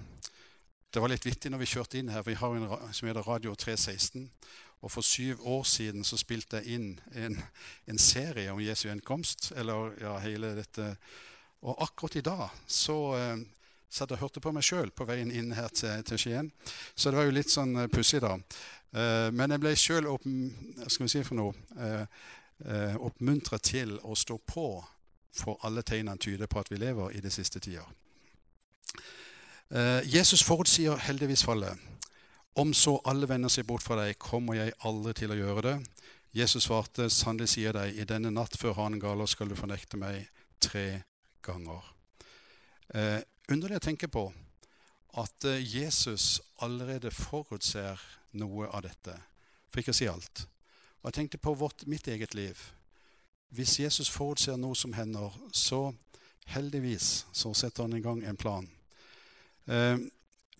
det 0.93 1.02
var 1.02 1.12
litt 1.12 1.26
vittig 1.26 1.52
når 1.52 1.63
vi 1.63 1.72
kjørte 1.72 2.00
inn 2.00 2.12
her. 2.12 2.24
Vi 2.28 2.36
har 2.36 2.56
en 2.56 2.67
som 2.91 3.08
heter 3.08 3.28
Radio 3.28 3.56
316. 3.56 4.28
Og 4.82 4.92
for 4.94 5.02
syv 5.02 5.42
år 5.48 5.63
siden 5.63 6.04
så 6.06 6.18
spilte 6.18 6.62
jeg 6.62 6.78
inn 6.78 6.90
en, 7.18 7.38
en 7.90 7.98
serie 7.98 8.52
om 8.54 8.62
Jesu 8.62 8.88
gjenkomst. 8.88 9.52
Eller 9.56 9.96
ja, 10.02 10.18
hele 10.22 10.54
dette. 10.58 10.92
Og 11.66 11.82
akkurat 11.84 12.16
i 12.16 12.26
dag 12.26 12.50
så 12.70 12.98
eh, 13.18 13.38
satt 13.90 14.12
og 14.12 14.22
hørte 14.22 14.44
på 14.44 14.52
meg 14.54 14.66
sjøl 14.66 14.92
på 14.92 15.08
veien 15.08 15.32
inn 15.32 15.54
her 15.58 15.72
til, 15.74 16.04
til, 16.06 16.20
Skien. 16.22 16.52
Så 16.96 17.10
det 17.10 17.20
var 17.20 17.28
jo 17.28 17.36
litt 17.38 17.52
sånn 17.52 17.76
uh, 17.80 17.88
pussig, 17.92 18.22
da. 18.24 18.36
Uh, 18.96 19.30
men 19.34 19.54
jeg 19.54 19.63
ble 19.63 19.74
sjøl 19.78 20.10
si 20.88 21.22
uh, 21.22 21.48
uh, 21.48 22.96
oppmuntra 23.08 23.60
til 23.60 23.98
å 24.04 24.16
stå 24.16 24.38
på 24.46 24.68
for 25.38 25.60
alle 25.68 25.84
tegnene 25.86 26.18
tyder 26.18 26.50
på 26.50 26.60
at 26.60 26.72
vi 26.72 26.82
lever 26.82 27.18
i 27.18 27.22
det 27.22 27.32
siste 27.34 27.62
tida. 27.62 27.86
Jesus 30.08 30.42
forutsier 30.48 30.96
heldigvis 30.96 31.44
fallet. 31.44 31.76
Om 32.58 32.74
så 32.74 32.96
alle 33.06 33.28
vender 33.30 33.52
seg 33.54 33.67
bort 33.70 33.84
fra 33.86 34.00
deg, 34.00 34.15
kommer 34.17 34.58
jeg 34.58 34.74
aldri 34.89 35.12
til 35.13 35.30
å 35.30 35.36
gjøre 35.38 35.62
det. 35.62 35.76
Jesus 36.34 36.65
svarte, 36.65 37.06
sannelig 37.13 37.52
sier 37.52 37.76
deg, 37.78 37.93
i 37.93 38.06
denne 38.10 38.32
natt 38.34 38.58
før 38.58 38.74
hanen 38.80 39.02
galer 39.02 39.30
skal 39.30 39.52
du 39.52 39.54
fornekte 39.54 40.00
meg 40.02 40.26
tre 40.58 41.04
ganger. 41.46 41.86
Eh, 42.98 43.22
underlig 43.54 43.78
å 43.78 43.84
tenke 43.86 44.10
på 44.10 44.26
at 45.22 45.46
eh, 45.46 45.62
Jesus 45.62 46.39
allerede 46.65 47.13
forutser 47.13 48.02
noe 48.41 48.72
av 48.74 48.88
dette, 48.88 49.13
for 49.70 49.84
ikke 49.84 49.93
å 49.93 50.00
si 50.02 50.10
alt. 50.10 50.48
Og 51.04 51.12
Jeg 51.12 51.20
tenkte 51.20 51.43
på 51.46 51.54
vårt, 51.62 51.86
mitt 51.86 52.10
eget 52.10 52.34
liv. 52.34 52.58
Hvis 53.54 53.78
Jesus 53.84 54.10
forutser 54.10 54.58
noe 54.58 54.74
som 54.76 54.98
hender, 54.98 55.30
så 55.54 55.91
heldigvis 56.50 57.28
så 57.30 57.54
setter 57.54 57.86
han 57.86 58.00
i 58.02 58.02
gang 58.02 58.26
en 58.26 58.41
plan. 58.41 58.65
Eh, 59.70 60.02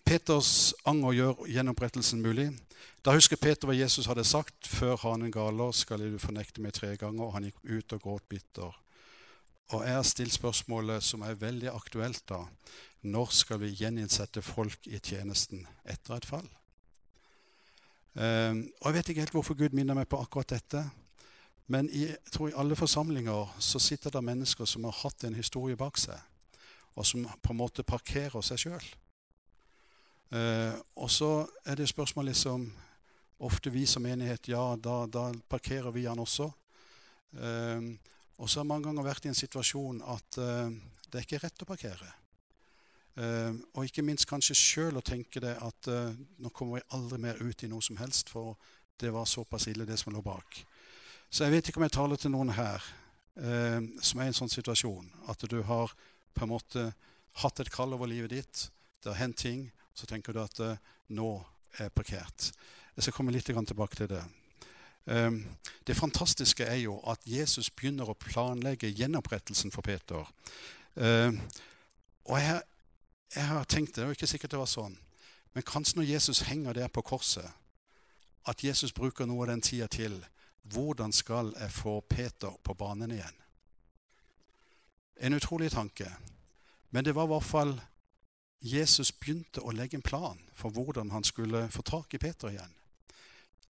Peters 0.08 0.72
anger 0.88 1.12
gjør 1.12 1.40
gjenopprettelsen 1.52 2.22
mulig. 2.24 2.46
Da 3.04 3.12
husker 3.12 3.36
Peter 3.36 3.68
hva 3.68 3.74
Jesus 3.76 4.06
hadde 4.08 4.22
sagt 4.24 4.64
før 4.64 4.94
hanen 5.02 5.28
galer, 5.28 5.74
skal 5.76 6.00
du 6.00 6.14
fornekte 6.22 6.62
meg 6.64 6.72
tre 6.78 6.94
ganger. 6.96 7.26
Og 7.26 7.34
han 7.34 7.44
gikk 7.44 7.58
ut 7.68 7.92
og 7.92 8.00
gråt 8.06 8.24
bitter. 8.32 8.78
Og 9.76 9.82
jeg 9.84 9.98
har 9.98 10.06
stilt 10.08 10.32
spørsmålet 10.32 11.04
som 11.04 11.26
er 11.28 11.36
veldig 11.36 11.68
aktuelt 11.74 12.22
da. 12.30 12.38
Når 13.04 13.34
skal 13.36 13.60
vi 13.60 13.74
gjeninnsette 13.76 14.40
folk 14.40 14.88
i 14.88 14.96
tjenesten 14.96 15.66
etter 15.84 16.16
et 16.16 16.28
fall? 16.28 16.48
Um, 18.16 18.62
og 18.80 18.88
Jeg 18.88 18.96
vet 18.96 19.10
ikke 19.12 19.26
helt 19.26 19.36
hvorfor 19.36 19.58
Gud 19.60 19.76
minner 19.76 19.98
meg 19.98 20.08
på 20.08 20.22
akkurat 20.24 20.54
dette. 20.54 20.86
Men 21.68 21.90
i, 21.92 22.06
jeg 22.06 22.32
tror 22.32 22.48
i 22.48 22.56
alle 22.56 22.80
forsamlinger 22.80 23.60
så 23.60 23.76
sitter 23.76 24.16
det 24.16 24.24
mennesker 24.24 24.64
som 24.64 24.88
har 24.88 24.96
hatt 25.02 25.28
en 25.28 25.36
historie 25.36 25.76
bak 25.76 26.00
seg, 26.00 26.16
og 26.96 27.04
som 27.04 27.28
på 27.28 27.52
en 27.52 27.60
måte 27.60 27.84
parkerer 27.84 28.40
seg 28.40 28.64
sjøl. 28.64 28.88
Eh, 30.28 30.74
og 31.00 31.10
så 31.10 31.46
er 31.64 31.78
det 31.78 31.88
spørsmål 31.88 32.32
liksom 32.32 32.68
Ofte 33.38 33.70
vi 33.70 33.84
som 33.86 34.02
menighet, 34.02 34.48
ja, 34.50 34.74
da, 34.74 35.04
da 35.06 35.28
parkerer 35.46 35.94
vi 35.94 36.08
han 36.10 36.18
også. 36.18 36.48
Eh, 37.38 37.84
og 38.42 38.50
så 38.50 38.58
har 38.58 38.66
mange 38.66 38.88
ganger 38.88 39.06
vært 39.06 39.28
i 39.28 39.30
en 39.30 39.38
situasjon 39.38 40.00
at 40.02 40.38
eh, 40.42 40.72
det 41.06 41.20
er 41.20 41.26
ikke 41.26 41.40
rett 41.44 41.62
å 41.62 41.68
parkere. 41.68 42.08
Eh, 43.18 43.52
og 43.74 43.86
ikke 43.86 44.02
minst 44.06 44.26
kanskje 44.30 44.58
sjøl 44.58 44.98
å 44.98 45.04
tenke 45.06 45.38
det 45.42 45.54
at 45.54 45.90
eh, 45.90 46.18
nå 46.42 46.50
kommer 46.50 46.78
vi 46.78 46.88
aldri 46.98 47.18
mer 47.22 47.38
ut 47.38 47.62
i 47.62 47.70
noe 47.70 47.82
som 47.82 47.98
helst, 48.02 48.30
for 48.34 48.58
det 48.98 49.14
var 49.14 49.26
såpass 49.30 49.66
ille, 49.70 49.86
det 49.86 49.98
som 49.98 50.10
lå 50.14 50.22
bak. 50.22 50.60
Så 51.30 51.46
jeg 51.46 51.54
vet 51.54 51.70
ikke 51.70 51.78
om 51.78 51.86
jeg 51.86 51.94
taler 51.94 52.18
til 52.18 52.34
noen 52.34 52.50
her 52.54 52.82
eh, 53.38 53.80
som 54.02 54.18
er 54.18 54.28
i 54.28 54.32
en 54.32 54.38
sånn 54.38 54.50
situasjon, 54.52 55.10
at 55.30 55.46
du 55.50 55.60
har 55.66 55.94
på 56.34 56.46
en 56.46 56.52
måte 56.56 56.90
hatt 57.42 57.62
et 57.62 57.70
kall 57.70 57.94
over 57.94 58.10
livet 58.10 58.34
ditt, 58.34 58.68
det 59.02 59.14
har 59.14 59.22
hendt 59.22 59.42
ting, 59.46 59.68
så 59.98 60.06
tenker 60.06 60.34
du 60.34 60.42
at 60.42 60.60
uh, 60.62 60.76
nå 61.10 61.30
er 61.82 61.90
parkert. 61.90 62.52
Jeg 62.94 63.06
skal 63.06 63.16
komme 63.16 63.34
litt 63.34 63.48
tilbake 63.48 63.98
til 63.98 64.10
det. 64.10 64.22
Um, 65.08 65.40
det 65.86 65.96
fantastiske 65.96 66.64
er 66.64 66.76
jo 66.82 66.98
at 67.08 67.22
Jesus 67.26 67.70
begynner 67.70 68.10
å 68.10 68.18
planlegge 68.18 68.90
gjenopprettelsen 68.92 69.72
for 69.74 69.82
Peter. 69.82 70.28
Um, 70.94 71.40
og 72.28 72.38
jeg, 72.42 72.60
jeg, 73.34 73.46
har 73.48 73.64
tenkt 73.64 73.96
det, 73.96 74.04
er 74.04 74.14
ikke 74.14 74.30
sikkert 74.30 74.54
det 74.54 74.60
var 74.60 74.70
sånn, 74.70 74.98
men 75.56 75.66
kanskje 75.66 75.98
når 75.98 76.10
Jesus 76.10 76.42
henger 76.46 76.76
der 76.76 76.92
på 76.92 77.02
korset, 77.02 77.48
at 78.48 78.64
Jesus 78.64 78.92
bruker 78.92 79.26
noe 79.26 79.46
av 79.46 79.52
den 79.52 79.64
tida 79.64 79.88
til 79.90 80.20
hvordan 80.68 81.12
skal 81.12 81.54
jeg 81.56 81.72
få 81.72 82.00
Peter 82.04 82.54
på 82.62 82.76
banen 82.76 83.12
igjen? 83.16 83.38
En 85.24 85.34
utrolig 85.34 85.70
tanke. 85.72 86.06
Men 86.90 87.04
det 87.04 87.14
var 87.16 87.26
i 87.26 87.32
hvert 87.32 87.48
fall 87.48 87.72
Jesus 88.60 89.12
begynte 89.14 89.62
å 89.62 89.72
legge 89.74 89.98
en 89.98 90.02
plan 90.02 90.38
for 90.56 90.74
hvordan 90.74 91.12
han 91.14 91.24
skulle 91.24 91.68
få 91.70 91.84
tak 91.86 92.14
i 92.14 92.22
Peter 92.22 92.50
igjen 92.50 92.74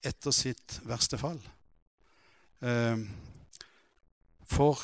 etter 0.03 0.31
sitt 0.31 0.81
verste 0.87 1.19
fall. 1.19 1.41
Ehm, 2.61 3.09
for 4.47 4.81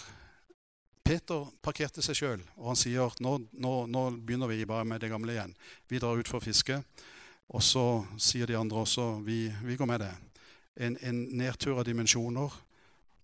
Peter 1.05 1.47
parkerte 1.63 2.03
seg 2.03 2.19
sjøl, 2.19 2.45
og 2.57 2.73
han 2.73 2.79
sier 2.81 3.15
nå, 3.21 3.37
nå, 3.53 3.73
nå, 3.87 4.05
begynner 4.25 4.51
vi 4.51 4.65
bare 4.69 4.87
med 4.89 5.03
det 5.05 5.13
gamle 5.13 5.37
igjen. 5.37 5.55
Vi 5.89 6.01
drar 6.03 6.19
ut 6.19 6.31
for 6.31 6.41
å 6.41 6.45
fiske. 6.45 6.81
Og 7.55 7.61
så 7.63 7.85
sier 8.17 8.49
de 8.49 8.57
andre 8.57 8.81
også 8.87 9.21
vi, 9.25 9.47
vi 9.63 9.77
går 9.77 9.89
med 9.91 10.01
det. 10.01 10.13
En, 10.81 10.97
en, 11.05 11.19
nedtur 11.37 11.77
av 11.79 11.85
dimensjoner. 11.87 12.61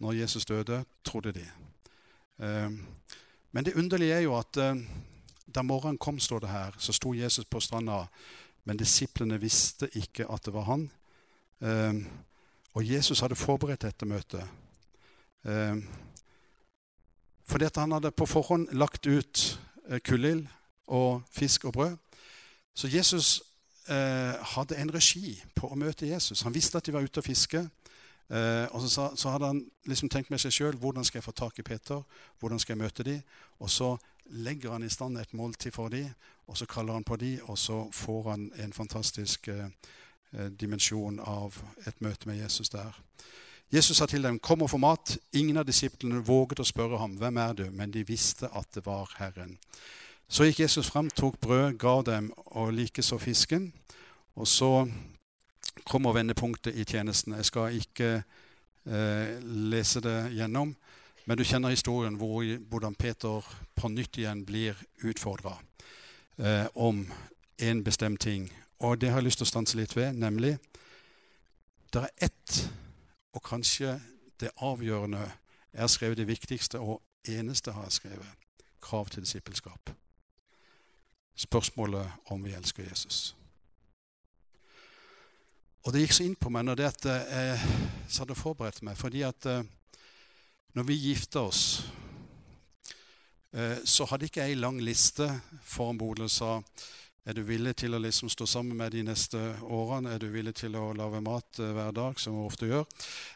Når 0.01 0.15
Jesus 0.17 0.47
døde, 0.49 0.79
trodde 1.05 1.33
de. 1.37 1.45
Ehm, 2.41 2.79
men 3.53 3.67
det 3.67 3.75
underlige 3.77 4.21
er 4.21 4.23
jo 4.25 4.37
at 4.39 4.57
eh, 4.61 4.79
da 5.55 5.63
morgenen 5.63 5.99
kom, 5.99 6.19
står 6.21 6.41
det 6.45 6.49
her, 6.49 6.77
så 6.79 6.93
sto 6.93 7.15
Jesus 7.15 7.45
på 7.45 7.61
stranda, 7.61 8.05
men 8.65 8.77
disiplene 8.77 9.41
visste 9.41 9.89
ikke 9.99 10.27
at 10.31 10.45
det 10.45 10.55
var 10.55 10.69
han. 10.69 10.91
Um, 11.61 12.07
og 12.75 12.87
Jesus 12.87 13.21
hadde 13.21 13.37
forberedt 13.37 13.83
dette 13.83 14.07
møtet. 14.07 14.45
Um, 15.43 15.85
fordi 17.49 17.69
han 17.77 17.93
hadde 17.93 18.11
på 18.11 18.27
forhånd 18.27 18.69
lagt 18.73 19.07
ut 19.07 19.61
uh, 19.91 19.99
kullild 19.99 20.47
og 20.87 21.23
fisk 21.33 21.65
og 21.65 21.73
brød. 21.73 21.97
Så 22.75 22.89
Jesus 22.89 23.43
uh, 23.91 24.37
hadde 24.55 24.79
en 24.79 24.95
regi 24.95 25.35
på 25.55 25.69
å 25.69 25.79
møte 25.79 26.07
Jesus. 26.07 26.43
Han 26.47 26.55
visste 26.55 26.79
at 26.79 26.87
de 26.87 26.95
var 26.95 27.03
ute 27.05 27.21
og 27.21 27.27
fiske. 27.27 27.67
Uh, 28.31 28.67
og 28.71 28.87
så, 28.87 29.11
så, 29.17 29.31
hadde 29.31 29.47
han 29.47 29.65
liksom 29.91 30.09
tenkt 30.09 30.31
med 30.31 30.39
seg 30.39 30.55
sjøl 30.55 30.77
hvordan 30.79 31.05
skal 31.05 31.19
jeg 31.19 31.27
få 31.27 31.33
tak 31.35 31.59
i 31.59 31.67
Peter, 31.67 32.05
hvordan 32.39 32.61
skal 32.63 32.77
jeg 32.77 32.83
møte 32.85 33.03
dem? 33.03 33.23
Og 33.59 33.71
så 33.71 33.97
legger 34.31 34.73
han 34.73 34.83
i 34.83 34.89
stand 34.89 35.19
et 35.19 35.35
måltid 35.35 35.73
for 35.75 35.89
dem, 35.89 36.09
og 36.47 36.57
så 36.57 36.67
kaller 36.67 36.93
han 36.93 37.05
på 37.05 37.17
dem, 37.17 37.39
og 37.43 37.59
så 37.59 37.89
får 37.93 38.31
han 38.31 38.53
en 38.63 38.73
fantastisk 38.73 39.49
eh, 39.49 39.67
eh, 40.33 40.51
dimensjon 40.51 41.21
av 41.21 41.63
et 41.87 42.01
møte 42.01 42.29
med 42.29 42.43
Jesus 42.43 42.69
der. 42.69 43.03
Jesus 43.73 43.97
sa 43.97 44.07
til 44.07 44.23
dem, 44.23 44.39
'Kom 44.39 44.63
og 44.63 44.71
få 44.71 44.77
mat.' 44.77 45.19
Ingen 45.33 45.57
av 45.57 45.65
disiplene 45.65 46.27
våget 46.27 46.61
å 46.61 46.65
spørre 46.65 46.99
ham, 46.99 47.17
'Hvem 47.17 47.37
er 47.37 47.53
du?' 47.53 47.71
Men 47.71 47.91
de 47.91 48.07
visste 48.07 48.49
at 48.55 48.67
det 48.75 48.87
var 48.87 49.15
Herren. 49.17 49.59
Så 50.29 50.45
gikk 50.45 50.61
Jesus 50.61 50.91
fram, 50.91 51.11
tok 51.11 51.41
brød, 51.41 51.79
ga 51.79 52.03
dem, 52.03 52.33
og 52.37 52.73
likeså 52.73 53.19
fisken. 53.19 53.73
Og 54.35 54.49
så 54.49 54.91
kommer 55.85 56.13
vendepunktet 56.13 56.75
i 56.75 56.85
tjenesten. 56.85 57.33
Jeg 57.33 57.45
skal 57.45 57.75
ikke 57.75 58.23
eh, 58.87 59.41
lese 59.43 60.01
det 60.01 60.33
gjennom. 60.33 60.77
Men 61.31 61.39
du 61.39 61.45
kjenner 61.45 61.71
historien 61.71 62.17
hvor, 62.19 62.43
hvordan 62.43 62.95
Peter 62.99 63.45
på 63.79 63.89
nytt 63.89 64.17
igjen 64.19 64.41
blir 64.43 64.75
utfordra 65.07 65.53
eh, 66.43 66.67
om 66.75 67.05
en 67.63 67.85
bestemt 67.87 68.21
ting. 68.21 68.49
Og 68.83 68.99
det 68.99 69.13
har 69.13 69.21
jeg 69.21 69.29
lyst 69.29 69.39
til 69.39 69.47
å 69.47 69.53
stanse 69.53 69.79
litt 69.79 69.95
ved, 69.95 70.19
nemlig 70.19 70.57
Det 71.95 72.03
er 72.03 72.27
ett, 72.27 72.71
og 73.33 73.45
kanskje 73.47 74.01
det 74.41 74.51
avgjørende 74.57 75.23
Jeg 75.73 75.81
har 75.81 75.95
skrevet 75.95 76.19
det 76.19 76.27
viktigste 76.27 76.83
og 76.83 77.03
eneste 77.29 77.79
har 77.79 77.87
jeg 77.87 77.93
skrevet. 78.01 78.31
Krav 78.83 79.07
til 79.07 79.23
disippelskap. 79.23 79.91
Spørsmålet 81.37 82.11
om 82.27 82.45
vi 82.45 82.59
elsker 82.59 82.91
Jesus. 82.91 83.37
Og 85.87 85.93
det 85.93 86.01
gikk 86.01 86.13
så 86.13 86.25
inn 86.27 86.35
på 86.35 86.51
meg 86.51 86.67
når 86.67 86.75
det 86.75 86.95
at 86.95 87.05
jeg 87.07 87.59
hadde 88.19 88.35
forberedt 88.35 88.83
meg. 88.83 88.97
fordi 88.97 89.23
at 89.23 89.47
eh, 89.47 89.63
når 90.75 90.87
vi 90.87 90.99
gifta 91.09 91.43
oss, 91.49 91.83
eh, 93.53 93.79
så 93.85 94.07
hadde 94.11 94.29
ikke 94.29 94.47
jeg 94.47 94.61
lang 94.61 94.81
liste 94.83 95.29
foran 95.67 95.99
bordet 95.99 96.29
og 96.29 96.35
sa 96.35 96.55
er 97.31 97.37
du 97.37 97.43
villig 97.45 97.75
til 97.77 97.93
å 97.93 97.99
liksom 98.01 98.31
stå 98.33 98.47
sammen 98.49 98.79
med 98.79 98.95
de 98.95 99.03
neste 99.05 99.39
årene? 99.69 100.15
Er 100.15 100.23
du 100.23 100.31
villig 100.33 100.55
til 100.57 100.75
å 100.81 100.87
lage 100.97 101.21
mat 101.21 101.59
eh, 101.61 101.73
hver 101.77 101.93
dag, 101.93 102.17
som 102.19 102.35
vi 102.35 102.47
ofte 102.49 102.69
gjør? 102.71 102.87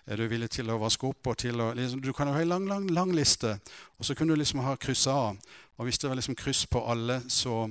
Er 0.09 0.19
du 0.19 0.25
villig 0.31 0.49
til 0.57 0.73
å 0.73 0.79
vaske 0.81 1.11
opp? 1.11 1.29
og 1.29 1.37
til 1.39 1.61
å, 1.61 1.69
liksom, 1.77 2.01
Du 2.01 2.13
kan 2.17 2.31
jo 2.31 2.35
ha 2.35 2.41
en 2.41 2.49
lang, 2.49 2.65
lang, 2.69 2.89
lang 2.91 3.13
liste, 3.15 3.53
og 3.99 4.09
så 4.09 4.17
kunne 4.17 4.33
du 4.33 4.41
liksom 4.41 4.65
ha 4.65 4.75
kryssa 4.81 5.13
av. 5.29 5.39
Og 5.77 5.85
hvis 5.85 6.01
det 6.01 6.09
var 6.09 6.17
liksom 6.17 6.39
kryss 6.39 6.65
på 6.67 6.81
alle, 6.81 7.21
så 7.29 7.67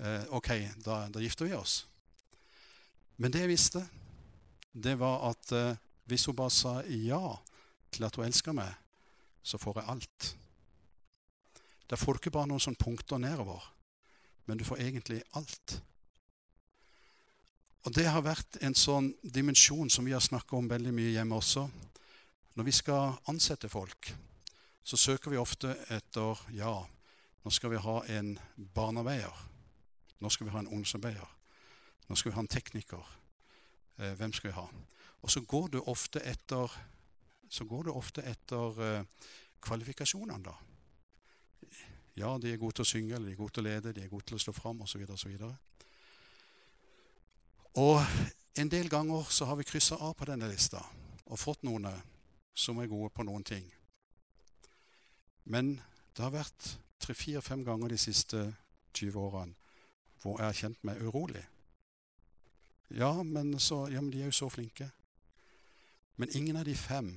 eh, 0.00 0.24
OK, 0.32 0.50
da, 0.86 1.04
da 1.12 1.20
gifter 1.20 1.50
vi 1.50 1.54
oss. 1.58 1.84
Men 3.20 3.30
det 3.30 3.44
jeg 3.44 3.52
visste, 3.52 3.84
det 4.72 4.96
var 4.98 5.28
at 5.28 5.52
eh, 5.52 5.78
hvis 6.08 6.24
hun 6.24 6.40
bare 6.40 6.56
sa 6.56 6.78
ja 6.88 7.36
til 7.92 8.08
at 8.08 8.16
hun 8.16 8.24
elsker 8.24 8.56
meg, 8.56 8.72
så 9.42 9.58
får 9.58 9.80
jeg 9.80 9.88
alt. 9.88 10.30
Da 11.90 11.96
får 11.96 12.12
du 12.12 12.20
ikke 12.20 12.34
bare 12.34 12.50
noen 12.50 12.62
sånne 12.62 12.80
punkter 12.80 13.18
nedover, 13.18 13.64
men 14.46 14.58
du 14.58 14.64
får 14.64 14.82
egentlig 14.84 15.22
alt. 15.38 15.80
Og 17.84 17.94
Det 17.96 18.04
har 18.06 18.22
vært 18.22 18.60
en 18.60 18.76
sånn 18.76 19.14
dimensjon 19.22 19.88
som 19.90 20.04
vi 20.04 20.12
har 20.12 20.20
snakka 20.20 20.56
om 20.56 20.68
veldig 20.68 20.92
mye 20.92 21.14
hjemme 21.14 21.38
også. 21.38 21.64
Når 22.54 22.66
vi 22.66 22.74
skal 22.76 23.16
ansette 23.30 23.70
folk, 23.72 24.12
så 24.84 24.96
søker 24.96 25.32
vi 25.32 25.40
ofte 25.40 25.72
etter 25.88 26.42
ja, 26.52 26.74
nå 27.40 27.50
skal 27.50 27.72
vi 27.72 27.80
ha 27.80 27.96
en 28.18 28.34
barneveier. 28.56 29.46
Nå 30.20 30.28
skal 30.28 30.46
vi 30.46 30.52
ha 30.52 30.60
en 30.60 30.68
ungdomsarbeider. 30.68 31.30
Nå 32.08 32.16
skal 32.16 32.32
vi 32.32 32.36
ha 32.36 32.44
en 32.44 32.52
tekniker. 32.52 33.06
Eh, 33.96 34.12
hvem 34.18 34.32
skal 34.36 34.50
vi 34.50 34.56
ha? 34.58 34.66
Og 35.22 35.30
så 35.32 35.40
går 35.40 35.68
du 35.72 35.80
ofte 35.80 36.20
etter, 36.20 36.72
så 37.50 37.66
går 37.66 37.88
det 37.88 37.94
ofte 37.98 38.22
etter 38.30 38.82
eh, 38.86 39.30
kvalifikasjonene, 39.60 40.42
da. 40.44 40.54
Ja, 42.14 42.36
de 42.38 42.52
er 42.52 42.60
gode 42.60 42.78
til 42.78 42.86
å 42.86 42.90
synge, 42.90 43.16
eller 43.16 43.30
de 43.30 43.34
er 43.34 43.40
gode 43.40 43.56
til 43.56 43.64
å 43.64 43.68
lede, 43.68 43.92
de 43.96 44.04
er 44.04 44.12
gode 44.12 44.28
til 44.28 44.38
å 44.38 44.42
stå 44.42 44.54
fram 44.54 44.82
osv. 44.84 45.02
osv. 45.10 45.34
Og 47.80 48.00
en 48.58 48.70
del 48.70 48.90
ganger 48.90 49.30
så 49.30 49.46
har 49.50 49.58
vi 49.58 49.66
kryssa 49.66 49.98
av 49.98 50.14
på 50.18 50.26
denne 50.30 50.48
lista 50.50 50.82
og 51.30 51.38
fått 51.38 51.62
noen 51.66 51.86
som 52.54 52.80
er 52.82 52.90
gode 52.90 53.12
på 53.14 53.24
noen 53.26 53.46
ting. 53.46 53.66
Men 55.44 55.76
det 56.14 56.24
har 56.26 56.34
vært 56.34 56.74
tre-fire-fem 57.00 57.62
ganger 57.64 57.94
de 57.94 57.98
siste 57.98 58.42
20 58.98 59.18
årene 59.18 59.56
hvor 60.20 60.36
jeg 60.36 60.50
har 60.50 60.58
kjent 60.58 60.82
meg 60.84 61.00
urolig. 61.00 61.42
Ja 62.92 63.22
men, 63.22 63.54
så, 63.58 63.86
ja, 63.88 64.02
men 64.02 64.10
de 64.12 64.20
er 64.20 64.28
jo 64.28 64.40
så 64.42 64.50
flinke. 64.52 64.90
Men 66.20 66.34
ingen 66.36 66.58
av 66.60 66.66
de 66.68 66.74
fem 66.76 67.14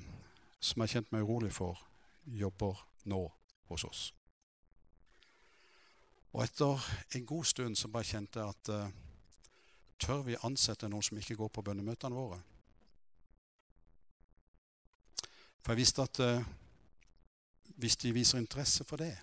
som 0.64 0.80
jeg 0.80 0.88
har 0.88 0.94
kjent 0.96 1.12
meg 1.12 1.26
urolig 1.28 1.52
for, 1.52 1.80
jobber 2.24 2.80
nå 3.12 3.20
hos 3.68 3.84
oss. 3.84 4.04
Og 6.34 6.44
etter 6.46 6.86
en 7.18 7.26
god 7.28 7.46
stund 7.46 7.76
så 7.78 7.92
bare 7.92 8.08
kjente 8.08 8.40
jeg 8.40 8.56
at 8.56 8.72
uh, 8.72 8.94
tør 10.00 10.24
vi 10.26 10.40
ansette 10.48 10.88
noen 10.90 11.04
som 11.04 11.20
ikke 11.20 11.38
går 11.38 11.52
på 11.54 11.66
bønnemøtene 11.68 12.16
våre? 12.16 12.40
For 15.64 15.74
jeg 15.74 15.84
visste 15.84 16.08
at 16.08 16.24
uh, 16.24 16.48
hvis 17.76 18.00
de 18.00 18.16
viser 18.16 18.40
interesse 18.40 18.88
for 18.88 19.04
det, 19.04 19.14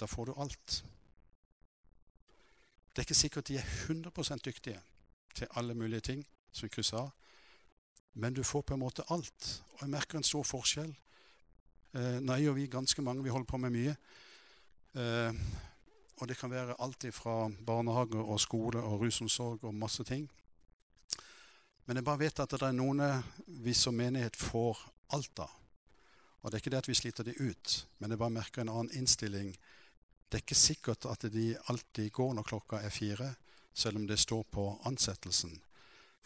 da 0.00 0.06
får 0.06 0.30
du 0.30 0.34
alt. 0.38 0.80
Det 2.90 3.02
er 3.02 3.08
ikke 3.08 3.18
sikkert 3.18 3.48
de 3.48 3.58
er 3.58 3.66
100% 3.90 4.44
dyktige 4.44 4.80
til 5.34 5.50
alle 5.58 5.74
mulige 5.74 6.00
ting 6.00 6.22
som 6.52 6.66
vi 6.66 6.74
krysser 6.74 7.02
av. 7.02 7.10
Men 8.12 8.34
du 8.34 8.42
får 8.44 8.62
på 8.62 8.74
en 8.74 8.82
måte 8.82 9.06
alt. 9.08 9.48
Og 9.74 9.84
jeg 9.84 9.92
merker 9.92 10.18
en 10.18 10.26
stor 10.26 10.44
forskjell. 10.46 10.90
Eh, 11.94 12.18
nei, 12.22 12.40
er 12.40 12.48
jo 12.48 12.56
vi 12.56 12.66
ganske 12.70 13.02
mange, 13.02 13.22
vi 13.22 13.32
holder 13.32 13.50
på 13.50 13.60
med 13.62 13.74
mye. 13.74 13.96
Eh, 14.94 15.40
og 16.20 16.28
det 16.28 16.36
kan 16.36 16.52
være 16.52 16.76
alt 16.78 17.06
fra 17.16 17.48
barnehage 17.66 18.20
og 18.20 18.40
skole 18.40 18.82
og 18.82 19.00
rusomsorg 19.04 19.64
og 19.64 19.74
masse 19.74 20.04
ting. 20.04 20.28
Men 21.86 21.96
jeg 21.96 22.04
bare 22.04 22.20
vet 22.20 22.42
at 22.42 22.52
det 22.52 22.66
er 22.66 22.76
noen 22.76 23.00
vi 23.64 23.72
som 23.74 23.96
menighet 23.96 24.36
får 24.36 24.78
alt 25.16 25.42
av. 25.42 25.54
Og 26.40 26.50
det 26.50 26.56
er 26.56 26.62
ikke 26.62 26.72
det 26.72 26.82
at 26.84 26.88
vi 26.88 26.96
sliter 26.96 27.26
de 27.26 27.34
ut, 27.36 27.72
men 27.98 28.12
jeg 28.12 28.20
bare 28.20 28.32
merker 28.32 28.62
en 28.62 28.72
annen 28.72 28.92
innstilling. 28.96 29.52
Det 30.28 30.38
er 30.38 30.44
ikke 30.44 30.56
sikkert 30.56 31.08
at 31.10 31.26
de 31.32 31.52
alltid 31.72 32.12
går 32.14 32.36
når 32.36 32.46
klokka 32.48 32.80
er 32.84 32.94
fire 32.94 33.34
selv 33.74 34.00
om 34.00 34.06
det 34.06 34.18
står 34.20 34.44
på 34.50 34.64
ansettelsen, 34.88 35.60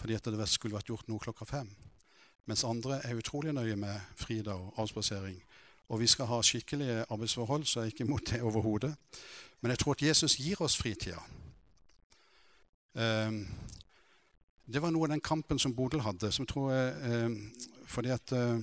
fordi 0.01 0.17
at 0.19 0.25
det 0.25 0.49
skulle 0.49 0.77
vært 0.77 0.91
gjort 0.91 1.09
noe 1.09 1.23
klokka 1.23 1.47
fem. 1.49 1.71
Mens 2.47 2.65
andre 2.65 3.01
er 3.05 3.17
utrolig 3.17 3.55
nøye 3.57 3.77
med 3.77 4.01
fridag 4.17 4.61
og 4.61 4.81
avspasering. 4.83 5.39
Og 5.89 6.01
vi 6.01 6.07
skal 6.07 6.29
ha 6.29 6.41
skikkelige 6.43 7.05
arbeidsforhold, 7.09 7.65
så 7.65 7.81
jeg 7.81 7.87
er 7.87 7.93
ikke 7.93 8.05
imot 8.05 8.31
det 8.31 8.43
overhodet. 8.43 8.95
Men 9.61 9.71
jeg 9.71 9.79
tror 9.79 9.97
at 9.97 10.03
Jesus 10.03 10.37
gir 10.37 10.61
oss 10.61 10.77
fritida. 10.77 11.21
Um, 12.95 13.47
det 14.67 14.81
var 14.83 14.93
noe 14.95 15.09
av 15.09 15.13
den 15.13 15.25
kampen 15.25 15.59
som 15.59 15.75
Bodil 15.77 16.05
hadde. 16.05 16.33
som 16.33 16.47
tror 16.47 16.73
jeg, 16.73 17.25
um, 17.27 17.53
fordi 17.87 18.09
at 18.09 18.33
uh, 18.33 18.61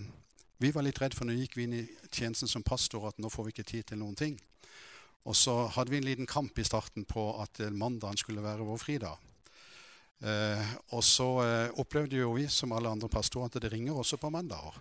Vi 0.61 0.69
var 0.73 0.83
litt 0.85 1.01
redd 1.01 1.15
for 1.17 1.25
når 1.25 1.33
vi 1.33 1.41
gikk 1.41 1.57
inn 1.57 1.73
i 1.73 1.87
tjenesten 2.11 2.47
som 2.47 2.63
pastor, 2.63 3.07
at 3.07 3.17
nå 3.17 3.29
får 3.29 3.43
vi 3.43 3.49
ikke 3.49 3.63
tid 3.63 3.83
til 3.83 3.97
noen 3.97 4.15
ting. 4.15 4.35
Og 5.25 5.35
så 5.35 5.55
hadde 5.73 5.89
vi 5.89 5.97
en 5.97 6.05
liten 6.05 6.29
kamp 6.29 6.59
i 6.59 6.65
starten 6.65 7.05
på 7.05 7.23
at 7.41 7.59
eh, 7.59 7.73
mandagen 7.73 8.17
skulle 8.17 8.43
være 8.43 8.65
vår 8.65 8.77
fridag. 8.77 9.17
Eh, 10.21 10.71
og 10.93 11.03
så 11.03 11.27
eh, 11.41 11.79
opplevde 11.81 12.19
jo 12.19 12.36
vi, 12.38 12.47
som 12.49 12.73
alle 12.77 12.89
andre 12.89 13.10
pastorer, 13.10 13.49
at 13.49 13.62
det 13.62 13.71
ringer 13.73 13.97
også 13.97 14.19
på 14.21 14.29
mandager. 14.29 14.77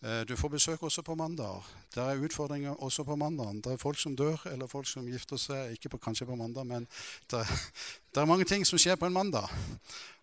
Eh, 0.00 0.20
du 0.28 0.36
får 0.36 0.48
besøk 0.48 0.82
også 0.82 1.02
på 1.02 1.14
mandager. 1.14 1.66
Det 1.94 2.02
er 2.02 2.24
utfordringer 2.24 2.82
også 2.82 3.04
på 3.04 3.16
mandagen. 3.16 3.60
Det 3.60 3.72
er 3.72 3.82
folk 3.82 3.98
som 3.98 4.16
dør, 4.16 4.40
eller 4.46 4.66
folk 4.66 4.86
som 4.86 5.08
gifter 5.08 5.36
seg. 5.36 5.72
Ikke 5.74 5.88
på, 5.88 5.98
kanskje 5.98 6.26
på 6.26 6.36
mandag, 6.36 6.64
men 6.66 6.86
det, 7.30 7.44
det, 8.12 8.20
er 8.20 8.30
mange 8.30 8.44
ting 8.44 8.64
som 8.64 8.78
skjer 8.78 8.96
på 8.96 9.06
en 9.06 9.16
mandag. 9.16 9.50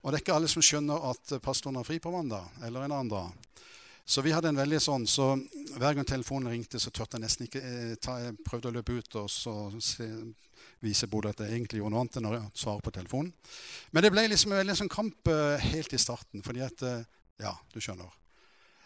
Og 0.01 0.11
det 0.11 0.19
er 0.19 0.23
ikke 0.23 0.38
alle 0.39 0.49
som 0.49 0.63
skjønner 0.63 1.11
at 1.11 1.38
pastoren 1.43 1.77
har 1.81 1.85
fri 1.88 1.99
på 1.99 2.13
mandag, 2.13 2.47
eller 2.63 2.85
en 2.85 2.95
annen 2.95 3.11
dag. 3.11 3.51
Så 4.05 4.21
vi 4.21 4.31
hadde 4.31 4.51
en 4.53 4.59
veldig 4.59 4.79
sånn, 4.81 5.07
så 5.09 5.31
hver 5.75 5.95
gang 5.97 6.05
telefonen 6.05 6.51
ringte, 6.53 6.79
så 6.79 6.91
turte 6.93 7.17
jeg 7.17 7.25
nesten 7.25 7.47
ikke 7.47 7.61
eh, 7.61 7.95
ta, 7.97 8.19
Jeg 8.21 8.38
prøvde 8.45 8.69
å 8.69 8.75
løpe 8.77 8.99
ut 9.01 9.17
og 9.17 9.29
så 9.33 9.55
se, 9.81 10.05
vise 10.85 11.09
Bodø 11.11 11.31
at 11.31 11.41
jeg 11.43 11.55
egentlig 11.55 11.81
gjorde 11.81 11.95
noe 11.95 12.03
annet 12.05 12.19
enn 12.19 12.29
å 12.29 12.37
svare 12.57 12.83
på 12.85 12.93
telefonen. 12.95 13.33
Men 13.91 14.05
det 14.05 14.11
ble 14.13 14.27
liksom 14.29 14.53
en 14.53 14.61
veldig 14.61 14.77
sånn 14.81 14.93
kamp 14.93 15.31
uh, 15.31 15.57
helt 15.73 15.95
i 15.95 16.01
starten, 16.01 16.45
fordi 16.45 16.63
at 16.65 16.85
uh, 16.85 17.01
Ja, 17.41 17.51
du 17.73 17.81
skjønner. 17.83 18.13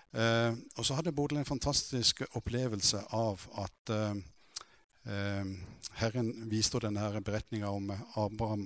Uh, 0.09 0.57
og 0.79 0.88
så 0.88 0.95
hadde 0.97 1.13
Bodø 1.13 1.38
en 1.38 1.45
fantastisk 1.45 2.23
opplevelse 2.33 3.03
av 3.13 3.45
at 3.62 3.93
Herren 5.97 6.27
viste 6.51 6.81
denne 6.83 7.21
beretninga 7.25 7.69
om 7.71 7.88
Abraham, 8.19 8.65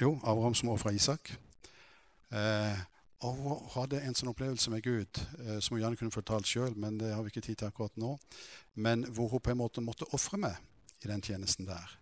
jo, 0.00 0.12
Abraham 0.22 0.54
som 0.54 0.70
ofra 0.72 0.92
Isak. 0.94 1.32
Eh, 2.30 2.78
og 3.26 3.34
hun 3.34 3.70
hadde 3.74 4.00
en 4.04 4.14
sånn 4.14 4.30
opplevelse 4.30 4.70
med 4.70 4.84
Gud 4.84 5.20
eh, 5.40 5.58
som 5.64 5.74
hun 5.74 5.82
gjerne 5.82 5.98
kunne 5.98 6.14
fortalt 6.14 6.46
sjøl, 6.46 6.76
men 6.78 7.00
det 7.00 7.14
har 7.14 7.24
vi 7.24 7.32
ikke 7.32 7.42
tid 7.48 7.60
til 7.60 7.70
akkurat 7.70 7.96
nå. 7.98 8.14
Men 8.78 9.06
hvor 9.14 9.32
hun 9.32 9.42
på 9.42 9.54
en 9.54 9.62
måte 9.62 9.84
måtte 9.84 10.08
ofre 10.14 10.40
meg 10.40 10.58
i 11.04 11.08
den 11.10 11.22
tjenesten 11.22 11.66
der. 11.66 11.98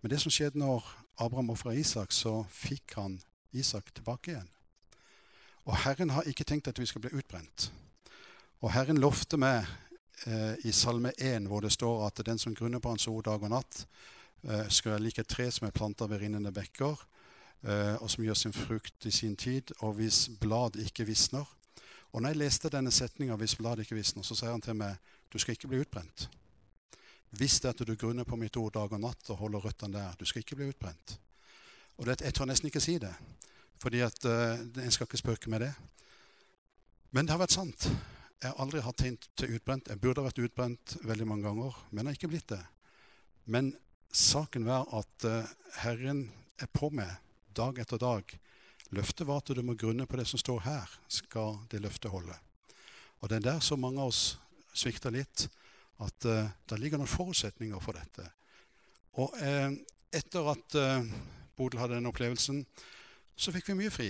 Men 0.00 0.10
det 0.10 0.20
som 0.22 0.32
skjedde 0.32 0.58
når 0.58 0.86
Abraham 1.20 1.50
ofra 1.50 1.74
Isak, 1.76 2.12
så 2.12 2.44
fikk 2.48 2.96
han 2.96 3.20
Isak 3.52 3.92
tilbake 3.94 4.32
igjen. 4.32 4.48
Og 5.68 5.76
Herren 5.84 6.10
har 6.10 6.28
ikke 6.28 6.44
tenkt 6.44 6.68
at 6.68 6.78
vi 6.80 6.86
skal 6.88 7.04
bli 7.04 7.12
utbrent. 7.18 7.70
Og 8.60 8.72
Herren 8.72 9.00
lovte 9.00 9.36
meg 9.40 9.66
eh, 10.26 10.56
i 10.64 10.72
Salme 10.72 11.12
1, 11.18 11.46
hvor 11.50 11.60
det 11.60 11.72
står 11.72 12.06
at 12.06 12.24
den 12.26 12.38
som 12.38 12.54
grunner 12.56 12.80
på 12.80 12.92
Hans 12.92 13.08
ord 13.08 13.24
dag 13.28 13.42
og 13.42 13.52
natt, 13.52 13.84
eh, 14.42 14.66
skal 14.68 14.96
være 14.96 15.04
like 15.04 15.24
et 15.24 15.28
tre 15.28 15.50
som 15.52 15.68
er 15.68 15.76
planta 15.76 16.08
ved 16.08 16.24
rinnende 16.24 16.52
bekker 16.52 17.04
Eh, 17.60 17.96
og 18.00 18.08
som 18.08 18.24
gjør 18.24 18.38
sin 18.38 18.56
frukt 18.56 19.06
i 19.06 19.10
sin 19.12 19.36
tid, 19.36 19.72
og 19.84 19.98
hvis 19.98 20.30
blad 20.40 20.78
ikke 20.80 21.04
visner. 21.04 21.44
Og 22.12 22.22
når 22.22 22.28
jeg 22.28 22.36
leste 22.36 22.68
denne 22.68 22.90
setninga 22.90 23.36
'hvis 23.36 23.56
blad 23.56 23.78
ikke 23.78 23.94
visner', 23.94 24.22
så 24.22 24.34
sier 24.34 24.50
han 24.50 24.60
til 24.60 24.74
meg 24.74 24.96
'du 25.32 25.38
skal 25.38 25.52
ikke 25.52 25.68
bli 25.68 25.80
utbrent'. 25.80 26.28
Hvis 27.30 27.60
det 27.62 27.70
at 27.70 27.82
du 27.86 27.94
grunner 27.94 28.26
på 28.26 28.36
mitt 28.36 28.56
ord 28.58 28.72
dag 28.74 28.92
og 28.92 29.02
natt 29.02 29.30
og 29.30 29.38
holder 29.38 29.66
røttene 29.66 29.98
der, 29.98 30.16
du 30.18 30.26
skal 30.26 30.42
ikke 30.42 30.58
bli 30.58 30.70
utbrent. 30.72 31.18
Og 31.98 32.06
det, 32.06 32.20
Jeg 32.20 32.34
tør 32.34 32.48
nesten 32.50 32.66
ikke 32.66 32.82
si 32.82 32.98
det, 32.98 33.12
fordi 33.82 34.00
at 34.00 34.24
uh, 34.24 34.58
en 34.58 34.90
skal 34.90 35.06
ikke 35.06 35.20
spøke 35.20 35.50
med 35.50 35.60
det. 35.60 35.72
Men 37.10 37.26
det 37.26 37.34
har 37.34 37.42
vært 37.42 37.54
sant. 37.54 37.86
Jeg 38.40 38.50
har 38.50 38.58
aldri 38.62 38.82
hatt 38.82 38.98
tegn 38.98 39.18
til 39.36 39.54
utbrent. 39.54 39.88
Jeg 39.88 40.00
burde 40.00 40.22
ha 40.22 40.30
vært 40.30 40.42
utbrent 40.42 40.96
veldig 41.04 41.26
mange 41.28 41.46
ganger, 41.46 41.76
men 41.90 42.06
har 42.06 42.16
ikke 42.16 42.30
blitt 42.32 42.50
det. 42.50 42.62
Men 43.44 43.74
saken 44.12 44.66
var 44.66 44.88
at 44.96 45.26
uh, 45.28 45.46
Herren 45.84 46.30
er 46.58 46.70
på 46.72 46.90
meg 46.90 47.12
dag 47.54 47.78
etter 47.78 48.00
dag. 48.00 48.34
Løftet 48.90 49.26
var 49.26 49.42
at 49.42 49.52
du 49.54 49.62
må 49.62 49.76
grunne 49.78 50.06
på 50.06 50.18
det 50.18 50.26
som 50.26 50.40
står 50.40 50.64
her, 50.66 50.98
skal 51.06 51.60
det 51.70 51.82
løftet 51.84 52.10
holde. 52.10 52.34
Og 53.20 53.30
det 53.30 53.38
er 53.38 53.46
der 53.52 53.60
så 53.62 53.76
mange 53.78 54.00
av 54.02 54.10
oss 54.10 54.38
svikter 54.74 55.12
litt, 55.14 55.46
at 56.00 56.26
uh, 56.26 56.48
det 56.68 56.78
ligger 56.80 57.00
noen 57.00 57.10
forutsetninger 57.10 57.80
for 57.84 57.98
dette. 57.98 58.26
Og 59.20 59.34
uh, 59.36 59.72
etter 60.14 60.48
at 60.52 60.78
uh, 60.78 61.10
Bodil 61.56 61.80
hadde 61.82 61.98
den 61.98 62.08
opplevelsen, 62.08 62.64
så 63.36 63.52
fikk 63.52 63.70
vi 63.70 63.80
mye 63.82 63.92
fri. 63.92 64.08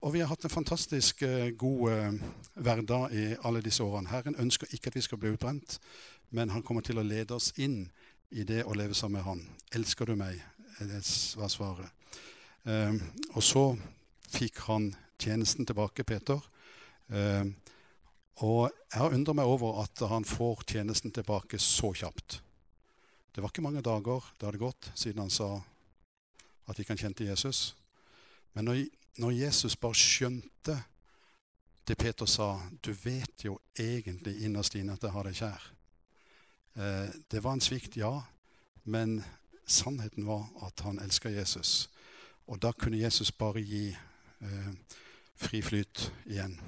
Og 0.00 0.14
vi 0.14 0.22
har 0.22 0.30
hatt 0.30 0.46
en 0.46 0.52
fantastisk 0.52 1.20
god 1.60 2.20
hverdag 2.54 3.12
i 3.12 3.24
alle 3.44 3.60
disse 3.60 3.84
årene. 3.84 4.08
Herren 4.08 4.38
ønsker 4.40 4.70
ikke 4.72 4.88
at 4.88 4.96
vi 4.96 5.02
skal 5.04 5.18
bli 5.20 5.34
utbrent, 5.34 5.76
men 6.32 6.54
han 6.54 6.62
kommer 6.64 6.80
til 6.86 7.02
å 7.02 7.04
lede 7.04 7.36
oss 7.36 7.50
inn 7.60 7.82
i 8.32 8.46
det 8.48 8.62
å 8.64 8.72
leve 8.72 8.96
sammen 8.96 9.18
med 9.18 9.26
Han. 9.26 9.42
'Elsker 9.74 10.08
du 10.08 10.14
meg?' 10.16 10.40
Det 10.80 11.02
var 11.36 11.52
svaret. 11.52 11.90
Og 13.36 13.42
så 13.44 13.76
fikk 14.32 14.62
han 14.70 14.94
tjenesten 15.20 15.66
tilbake, 15.66 16.04
Peter. 16.04 16.40
Og 18.36 18.70
jeg 18.70 19.00
har 19.00 19.14
undret 19.14 19.36
meg 19.36 19.50
over 19.50 19.82
at 19.82 20.02
han 20.08 20.24
får 20.24 20.62
tjenesten 20.66 21.12
tilbake 21.12 21.58
så 21.58 21.92
kjapt. 21.92 22.40
Det 23.34 23.42
var 23.42 23.52
ikke 23.52 23.62
mange 23.62 23.82
dager 23.82 24.24
det 24.38 24.46
hadde 24.46 24.62
gått 24.62 24.90
siden 24.94 25.22
han 25.22 25.30
sa 25.30 25.60
at 26.70 26.78
ikke 26.78 26.94
han 26.94 27.02
kjente 27.02 27.26
Jesus. 27.26 27.74
Men 28.54 28.64
når, 28.64 28.84
når 29.18 29.36
Jesus 29.44 29.76
bare 29.76 29.98
skjønte 29.98 30.78
det 31.90 31.98
Peter 31.98 32.26
sa 32.26 32.60
'Du 32.82 32.92
vet 32.92 33.44
jo 33.44 33.58
egentlig 33.78 34.44
innerst 34.44 34.74
inne 34.74 34.92
at 34.92 35.02
jeg 35.02 35.10
har 35.10 35.22
deg 35.22 35.34
kjær'. 35.34 35.70
Eh, 36.76 37.08
det 37.30 37.42
var 37.44 37.52
en 37.52 37.60
svikt, 37.60 37.96
ja, 37.96 38.22
men 38.84 39.24
sannheten 39.66 40.26
var 40.26 40.46
at 40.66 40.80
han 40.80 40.98
elska 40.98 41.28
Jesus. 41.28 41.90
Og 42.46 42.62
da 42.62 42.72
kunne 42.72 43.00
Jesus 43.00 43.32
bare 43.32 43.62
gi 43.62 43.96
eh, 44.40 44.72
fri 45.36 45.62
flyt 45.62 46.12
igjen. 46.26 46.60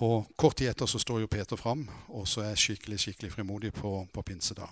Og 0.00 0.30
Kort 0.36 0.56
tid 0.56 0.70
etter 0.70 0.86
så 0.88 0.98
står 0.98 1.20
jo 1.20 1.30
Peter 1.30 1.56
fram, 1.56 1.84
og 2.08 2.28
så 2.28 2.46
er 2.46 2.56
skikkelig 2.56 2.98
skikkelig 3.00 3.32
frimodig 3.32 3.72
på, 3.72 4.06
på 4.12 4.22
pinsedag. 4.22 4.70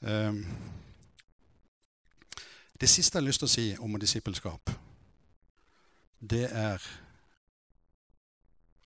Um, 0.00 0.42
det 2.80 2.88
siste 2.90 3.16
jeg 3.16 3.22
har 3.22 3.28
lyst 3.28 3.44
til 3.44 3.48
å 3.48 3.54
si 3.54 3.66
om 3.80 3.94
disippelskap, 4.00 4.70
det 6.20 6.48
er 6.50 6.82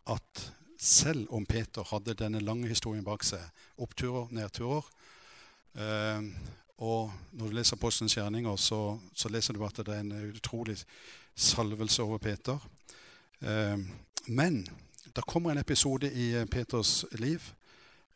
at 0.08 0.44
selv 0.78 1.32
om 1.34 1.46
Peter 1.46 1.86
hadde 1.90 2.14
denne 2.14 2.40
lange 2.44 2.68
historien 2.68 3.04
bak 3.04 3.24
seg, 3.26 3.42
oppturer, 3.82 4.28
nedturer 4.30 4.86
um, 5.74 6.30
Og 6.78 7.10
når 7.32 7.48
du 7.48 7.56
leser 7.56 7.74
Apostelens 7.74 8.14
gjerninger, 8.14 8.56
så, 8.56 8.98
så, 9.14 9.28
leser 9.28 9.56
du 9.56 9.64
at 9.66 9.80
det 9.82 9.94
er 9.94 10.04
en 10.04 10.12
utrolig 10.30 10.76
salvelse 11.34 12.02
over 12.02 12.18
Peter. 12.22 12.58
Um, 13.40 13.88
men 14.28 14.62
det 15.16 15.26
kommer 15.26 15.50
en 15.50 15.58
episode 15.58 16.12
i 16.12 16.34
eh, 16.34 16.46
Peters 16.46 17.04
liv 17.12 17.54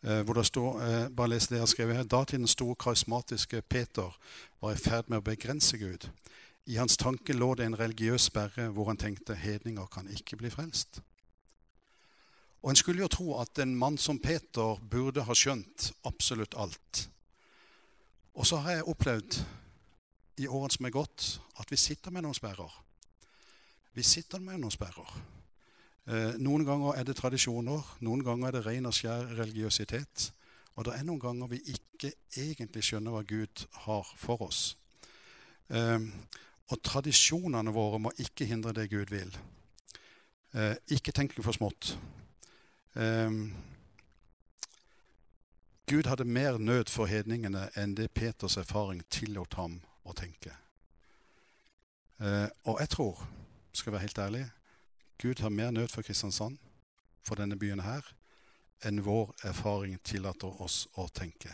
eh, 0.02 0.20
hvor 0.22 0.34
det 0.34 0.46
står 0.46 0.80
eh, 0.82 1.08
bare 1.16 1.28
les 1.28 1.46
det 1.46 1.56
jeg 1.56 1.62
har 1.62 1.70
skrevet 1.70 1.96
her, 1.96 2.04
Datidens 2.04 2.50
store 2.50 2.74
karismatiske 2.74 3.62
Peter 3.62 4.16
var 4.60 4.72
i 4.72 4.80
ferd 4.80 5.08
med 5.08 5.22
å 5.22 5.26
begrense 5.26 5.78
Gud. 5.78 6.08
I 6.66 6.76
hans 6.76 6.96
tanke 6.96 7.34
lå 7.34 7.54
det 7.54 7.66
en 7.66 7.78
religiøs 7.78 8.28
sperre 8.30 8.68
hvor 8.70 8.90
han 8.90 9.00
tenkte 9.00 9.34
hedninger 9.34 9.86
kan 9.86 10.08
ikke 10.08 10.36
bli 10.36 10.50
frelst. 10.50 11.00
Og 12.62 12.70
En 12.70 12.76
skulle 12.76 13.02
jo 13.02 13.10
tro 13.10 13.40
at 13.40 13.58
en 13.58 13.74
mann 13.76 13.98
som 13.98 14.18
Peter 14.18 14.78
burde 14.90 15.24
ha 15.26 15.34
skjønt 15.34 15.90
absolutt 16.04 16.54
alt. 16.54 17.08
Og 18.34 18.46
så 18.46 18.56
har 18.62 18.78
jeg 18.78 18.88
opplevd 18.88 19.40
i 20.38 20.46
årene 20.46 20.70
som 20.70 20.86
er 20.86 20.94
gått, 20.94 21.40
at 21.58 21.70
vi 21.70 21.76
sitter 21.76 22.14
med 22.14 22.22
noen 22.22 22.38
sperrer. 22.38 22.70
Vi 23.92 24.02
sitter 24.06 24.38
med 24.40 24.62
noen 24.62 24.72
sperrer. 24.72 25.10
Eh, 26.10 26.34
noen 26.42 26.64
ganger 26.66 26.98
er 26.98 27.06
det 27.06 27.16
tradisjoner, 27.20 27.82
noen 28.02 28.24
ganger 28.26 28.48
er 28.48 28.56
det 28.58 28.66
ren 28.66 28.88
og 28.90 28.94
skjær 28.96 29.36
religiøsitet. 29.38 30.32
Og 30.74 30.86
det 30.88 30.96
er 30.96 31.04
noen 31.06 31.20
ganger 31.22 31.50
vi 31.52 31.60
ikke 31.74 32.12
egentlig 32.38 32.82
skjønner 32.86 33.14
hva 33.14 33.22
Gud 33.28 33.66
har 33.84 34.14
for 34.18 34.42
oss. 34.48 34.62
Eh, 35.70 36.00
og 36.72 36.80
tradisjonene 36.82 37.74
våre 37.74 38.00
må 38.00 38.12
ikke 38.22 38.48
hindre 38.48 38.74
det 38.76 38.88
Gud 38.90 39.12
vil. 39.12 39.30
Eh, 40.54 40.74
ikke 40.96 41.12
tenk 41.12 41.36
for 41.38 41.54
smått. 41.56 41.94
Um, 42.92 43.54
Gud 45.88 46.04
hadde 46.04 46.24
mer 46.24 46.58
nød 46.58 46.90
for 46.92 47.08
hedningene 47.08 47.70
enn 47.76 47.94
det 47.96 48.10
Peters 48.12 48.58
erfaring 48.60 49.00
tillot 49.08 49.56
ham 49.56 49.78
å 50.04 50.12
tenke. 50.16 50.52
Uh, 52.20 52.48
og 52.68 52.82
jeg 52.82 52.92
tror, 52.92 53.22
skal 53.72 53.90
jeg 53.90 53.94
være 53.96 54.04
helt 54.04 54.20
ærlig, 54.26 54.44
Gud 55.22 55.38
har 55.40 55.54
mer 55.54 55.70
nød 55.70 55.88
for 55.88 56.02
Kristiansand, 56.02 56.58
for 57.22 57.38
denne 57.38 57.54
byen 57.58 57.84
her, 57.86 58.02
enn 58.82 59.04
vår 59.06 59.30
erfaring 59.46 60.00
tillater 60.02 60.62
oss 60.62 60.88
å 60.98 61.06
tenke. 61.14 61.52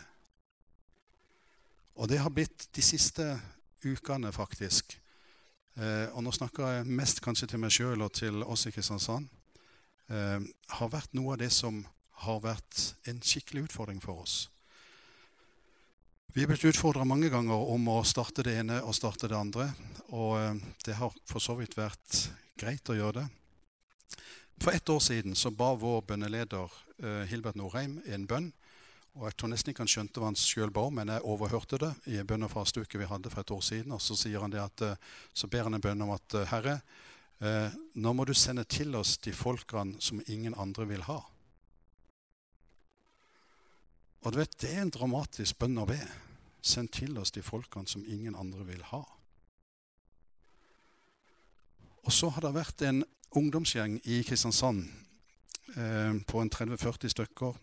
Og 2.01 2.09
det 2.09 2.17
har 2.23 2.33
blitt 2.33 2.65
de 2.73 2.81
siste 2.81 3.27
ukene, 3.85 4.31
faktisk. 4.33 4.95
Eh, 5.77 6.07
og 6.15 6.23
nå 6.25 6.33
snakker 6.33 6.79
jeg 6.79 6.89
mest 6.97 7.21
kanskje 7.21 7.51
til 7.51 7.61
meg 7.61 7.75
sjøl 7.75 8.01
og 8.01 8.13
til 8.17 8.41
oss 8.41 8.65
i 8.65 8.73
Kristiansand 8.73 9.29
eh, 10.09 10.39
har 10.73 10.91
vært 10.91 11.13
noe 11.13 11.35
av 11.35 11.43
det 11.43 11.51
som 11.53 11.83
har 12.25 12.41
vært 12.43 12.87
en 13.07 13.21
skikkelig 13.21 13.69
utfordring 13.69 14.01
for 14.03 14.23
oss. 14.25 14.47
Vi 16.33 16.43
er 16.43 16.49
blitt 16.49 16.65
utfordra 16.65 17.05
mange 17.05 17.29
ganger 17.29 17.69
om 17.73 17.87
å 17.93 18.01
starte 18.07 18.43
det 18.45 18.57
ene 18.63 18.81
og 18.81 18.97
starte 18.97 19.29
det 19.29 19.37
andre. 19.37 19.69
Og 20.09 20.39
eh, 20.39 20.63
det 20.87 20.97
har 20.97 21.13
for 21.29 21.43
så 21.43 21.59
vidt 21.59 21.77
vært 21.77 22.25
greit 22.59 22.89
å 22.89 22.97
gjøre 22.97 23.21
det. 23.21 23.27
For 24.59 24.71
ett 24.75 24.89
år 24.89 24.99
siden 24.99 25.35
så 25.35 25.51
ba 25.51 25.73
vår 25.79 26.01
bønneleder 26.01 26.71
eh, 27.03 27.25
Hilbert 27.31 27.55
Norheim 27.55 28.01
en 28.05 28.27
bønn. 28.27 28.51
Og 29.15 29.25
Jeg 29.25 29.37
tror 29.37 29.49
nesten 29.49 29.71
ikke 29.71 29.83
han 29.83 29.91
skjønte 29.91 30.19
hva 30.19 30.29
han 30.29 30.39
sjøl 30.39 30.71
ba 30.71 30.85
om, 30.87 30.95
men 30.99 31.11
jeg 31.11 31.25
overhørte 31.25 31.79
det 31.81 31.93
i 32.11 32.17
en 32.19 32.27
bønn- 32.27 32.45
og 32.45 32.51
fasteuke 32.51 32.99
vi 32.99 33.07
hadde 33.07 33.31
for 33.31 33.41
et 33.41 33.51
år 33.55 33.63
siden. 33.65 33.95
Og 33.95 34.01
så 34.03 34.15
sier 34.19 34.43
han 34.43 34.51
det 34.51 34.61
at, 34.63 34.81
eh, 34.81 34.99
så 35.33 35.47
ber 35.47 35.67
han 35.67 35.79
en 35.79 35.83
bønn 35.83 36.03
om 36.05 36.11
at 36.15 36.43
Herre, 36.51 36.81
Eh, 37.39 37.71
nå 37.95 38.11
må 38.13 38.25
du 38.27 38.33
sende 38.35 38.65
til 38.67 38.95
oss 38.99 39.15
de 39.23 39.31
folkene 39.31 40.01
som 40.03 40.19
ingen 40.27 40.55
andre 40.59 40.87
vil 40.89 41.05
ha. 41.07 41.21
Og 44.19 44.33
du 44.33 44.37
vet, 44.41 44.57
Det 44.57 44.73
er 44.75 44.81
en 44.81 44.91
dramatisk 44.91 45.57
bønn 45.57 45.77
å 45.77 45.87
be. 45.87 45.99
Send 46.61 46.91
til 46.91 47.17
oss 47.17 47.31
de 47.31 47.41
folkene 47.41 47.87
som 47.87 48.03
ingen 48.03 48.35
andre 48.35 48.65
vil 48.65 48.83
ha. 48.83 49.05
Og 52.03 52.11
så 52.11 52.29
har 52.29 52.41
det 52.41 52.53
vært 52.53 52.81
en 52.81 53.05
ungdomsgjeng 53.31 53.99
i 54.03 54.23
Kristiansand 54.23 54.87
eh, 55.75 56.13
på 56.25 56.41
en 56.41 56.49
30-40 56.49 57.13
stykker 57.13 57.57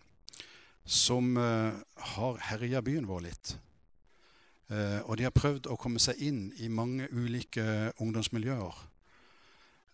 som 0.85 1.37
eh, 1.37 1.73
har 2.13 2.37
herja 2.51 2.81
byen 2.81 3.07
vår 3.07 3.25
litt. 3.25 3.57
Eh, 4.71 4.99
og 5.03 5.17
de 5.17 5.27
har 5.27 5.35
prøvd 5.35 5.67
å 5.67 5.79
komme 5.79 5.99
seg 5.99 6.21
inn 6.23 6.45
i 6.63 6.69
mange 6.71 7.09
ulike 7.11 7.93
ungdomsmiljøer. 7.99 8.85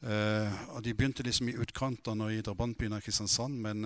Og 0.04 0.80
De 0.84 0.92
begynte 0.92 1.24
liksom 1.24 1.48
i 1.48 1.54
utkantene 1.64 2.26
og 2.26 2.34
i 2.36 2.42
drabantbyen 2.44 2.92
av 2.92 3.06
Kristiansand, 3.06 3.56
men 3.56 3.86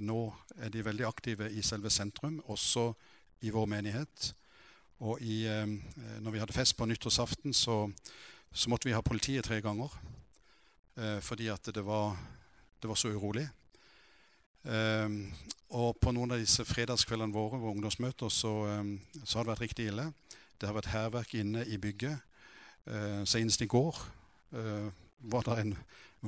nå 0.00 0.20
er 0.56 0.70
de 0.72 0.80
veldig 0.86 1.04
aktive 1.04 1.50
i 1.52 1.60
selve 1.60 1.90
sentrum, 1.92 2.38
også 2.48 2.86
i 3.44 3.52
vår 3.52 3.66
menighet. 3.68 4.30
Og 5.04 5.20
i, 5.20 5.42
når 6.24 6.32
vi 6.32 6.40
hadde 6.40 6.56
fest 6.56 6.78
på 6.78 6.88
nyttårsaften, 6.88 7.52
så, 7.52 7.76
så, 8.48 8.70
måtte 8.72 8.88
vi 8.88 8.96
ha 8.96 9.04
politiet 9.04 9.44
tre 9.44 9.60
ganger. 9.60 9.92
Fordi 10.94 11.48
at 11.50 11.66
det 11.74 11.82
var, 11.82 12.12
det 12.78 12.86
var 12.86 12.98
så 12.98 13.10
urolig. 13.10 13.48
og 15.74 15.96
på 15.98 16.12
noen 16.14 16.36
av 16.36 16.38
disse 16.38 16.62
fredagskveldene 16.64 17.34
våre, 17.34 17.58
våre 17.58 17.74
ungdomsmøter, 17.74 18.30
så, 18.30 18.52
så, 19.24 19.38
har 19.38 19.44
det 19.44 19.50
vært 19.50 19.64
riktig 19.64 19.88
ille. 19.90 20.04
Det 20.54 20.68
har 20.70 20.76
vært 20.76 20.92
hærverk 20.92 21.34
inne 21.34 21.64
i 21.66 21.80
bygget. 21.82 22.22
senest 23.26 23.60
i 23.60 23.66
går 23.66 23.98
var 25.18 25.42
det 25.42 25.58
en 25.60 25.76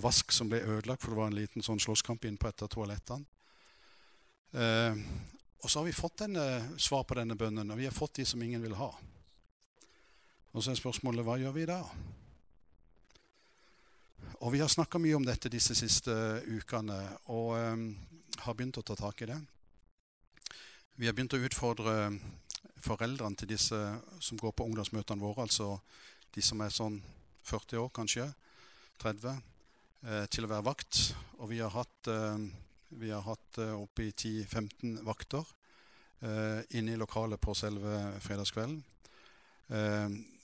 vask 0.03 0.33
som 0.33 0.51
ble 0.51 0.61
ødelagt, 0.61 1.03
for 1.03 1.13
det 1.13 1.21
var 1.21 1.31
en 1.31 1.39
liten 1.39 1.65
sånn 1.65 1.81
slåsskamp 1.81 2.25
inne 2.25 2.41
på 2.41 2.49
et 2.51 2.63
av 2.63 2.73
toalettene. 2.73 3.25
Eh, 4.57 4.99
og 5.63 5.71
så 5.71 5.81
har 5.81 5.89
vi 5.89 5.97
fått 5.97 6.23
denne, 6.25 6.77
svar 6.79 7.05
på 7.09 7.17
denne 7.19 7.37
bønnen, 7.39 7.71
og 7.73 7.81
vi 7.81 7.89
har 7.89 7.97
fått 7.97 8.21
de 8.21 8.27
som 8.29 8.43
ingen 8.43 8.63
vil 8.63 8.77
ha. 8.79 8.91
Og 10.53 10.63
så 10.63 10.73
er 10.73 10.79
spørsmålet 10.79 11.27
hva 11.27 11.39
gjør 11.41 11.57
vi 11.57 11.67
da? 11.69 11.81
Og 14.41 14.53
Vi 14.53 14.61
har 14.61 14.69
snakka 14.69 14.99
mye 15.01 15.17
om 15.17 15.25
dette 15.27 15.51
disse 15.53 15.75
siste 15.75 16.13
ukene 16.47 16.99
og 17.33 17.55
um, 17.57 17.87
har 18.45 18.55
begynt 18.55 18.79
å 18.79 18.85
ta 18.85 18.97
tak 18.99 19.23
i 19.23 19.31
det. 19.31 19.39
Vi 20.97 21.09
har 21.09 21.17
begynt 21.17 21.35
å 21.37 21.41
utfordre 21.41 21.95
foreldrene 22.81 23.37
til 23.37 23.51
disse 23.51 23.79
som 24.21 24.39
går 24.41 24.55
på 24.57 24.67
ungdomsmøtene 24.69 25.21
våre, 25.23 25.47
altså 25.47 25.79
de 26.35 26.45
som 26.45 26.61
er 26.65 26.73
sånn 26.73 27.01
40 27.47 27.83
år 27.83 27.91
kanskje, 27.95 28.27
30 29.03 29.29
eh, 29.33 30.25
til 30.33 30.47
å 30.47 30.51
være 30.51 30.67
vakt. 30.67 31.01
Og 31.41 31.51
vi 31.53 31.61
har 31.63 31.73
hatt, 31.75 32.11
eh, 32.11 32.47
vi 33.01 33.13
har 33.13 33.25
hatt 33.27 33.61
eh, 33.63 33.75
oppi 33.77 34.11
10-15 34.13 35.03
vakter 35.07 35.55
inne 36.73 36.95
i 36.95 36.97
lokalet 36.97 37.37
på 37.39 37.53
selve 37.55 37.91
fredagskvelden. 38.25 38.79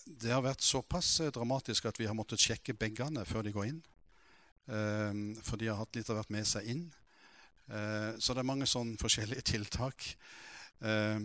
Det 0.07 0.33
har 0.33 0.43
vært 0.45 0.65
såpass 0.67 1.21
dramatisk 1.35 1.87
at 1.91 2.01
vi 2.01 2.09
har 2.09 2.17
måttet 2.19 2.43
sjekke 2.43 2.75
bagene 2.75 3.25
før 3.29 3.47
de 3.47 3.53
går 3.55 3.69
inn. 3.71 3.81
For 4.67 5.59
de 5.59 5.69
har 5.69 5.79
hatt 5.79 5.97
litt 5.99 6.11
av 6.11 6.21
hvert 6.21 6.33
med 6.35 6.47
seg 6.49 6.69
inn. 6.71 6.85
Eh, 7.73 8.19
så 8.19 8.35
det 8.35 8.43
er 8.43 8.49
mange 8.49 8.69
sånne 8.69 8.99
forskjellige 9.01 9.47
tiltak. 9.55 10.07
Eh, 10.83 11.19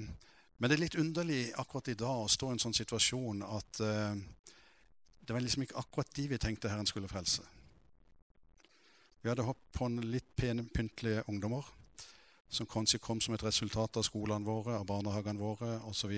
men 0.57 0.69
det 0.71 0.77
er 0.77 0.83
litt 0.85 0.99
underlig 0.99 1.43
akkurat 1.59 1.91
i 1.91 1.97
dag 1.99 2.23
å 2.23 2.31
stå 2.31 2.51
i 2.51 2.55
en 2.55 2.63
sånn 2.63 2.77
situasjon 2.77 3.43
at 3.45 3.81
eh, 3.85 4.19
det 5.27 5.35
var 5.35 5.43
liksom 5.43 5.65
ikke 5.65 5.81
akkurat 5.81 6.13
de 6.15 6.27
vi 6.31 6.39
tenkte 6.41 6.71
Herren 6.71 6.87
skulle 6.89 7.09
frelse. 7.11 7.43
Vi 9.21 9.29
hadde 9.29 9.45
hoppet 9.45 9.73
på 9.75 9.89
en 9.89 9.99
litt 10.07 10.29
pene, 10.39 10.63
pyntelige 10.71 11.25
ungdommer 11.27 11.65
som 12.47 12.69
kanskje 12.69 13.01
kom 13.03 13.19
som 13.19 13.33
et 13.35 13.43
resultat 13.43 13.97
av 13.99 14.05
skolene 14.07 14.47
våre, 14.47 14.77
av 14.77 14.85
barnehagene 14.87 15.41
våre 15.41 15.73
osv. 15.89 16.13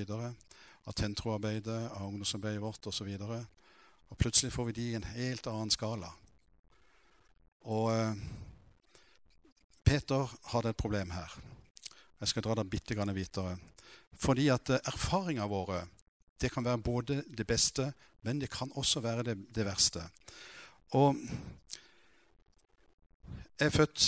Av 0.89 0.95
tentroarbeidet, 0.97 1.91
av 1.93 2.07
ungdomsarbeidet 2.07 2.63
vårt 2.63 2.89
osv. 2.89 3.11
Og, 3.13 3.29
så 3.29 4.09
og 4.09 4.17
plutselig 4.17 4.53
får 4.55 4.69
vi 4.69 4.77
de 4.79 4.87
i 4.89 4.97
en 4.97 5.09
helt 5.13 5.47
annen 5.51 5.69
skala. 5.73 6.09
Og 7.69 7.91
eh, 7.93 8.23
Peter 9.85 10.33
hadde 10.49 10.73
et 10.73 10.81
problem 10.81 11.13
her. 11.13 11.35
Jeg 12.19 12.31
skal 12.31 12.45
dra 12.45 12.57
det 12.57 12.69
bitte 12.71 12.97
grann 12.97 13.13
videre. 13.15 13.55
Fordi 14.17 14.49
at 14.53 14.73
eh, 14.73 14.81
erfaringene 14.89 15.49
våre 15.49 15.83
det 16.39 16.51
kan 16.53 16.63
være 16.63 16.81
både 16.81 17.21
det 17.27 17.45
beste, 17.47 17.91
men 18.23 18.39
det 18.39 18.49
kan 18.49 18.71
også 18.79 19.01
være 19.03 19.23
det, 19.27 19.35
det 19.55 19.65
verste. 19.67 20.03
Og 20.95 21.17
jeg 23.59 23.67
er 23.67 23.75
født 23.75 24.05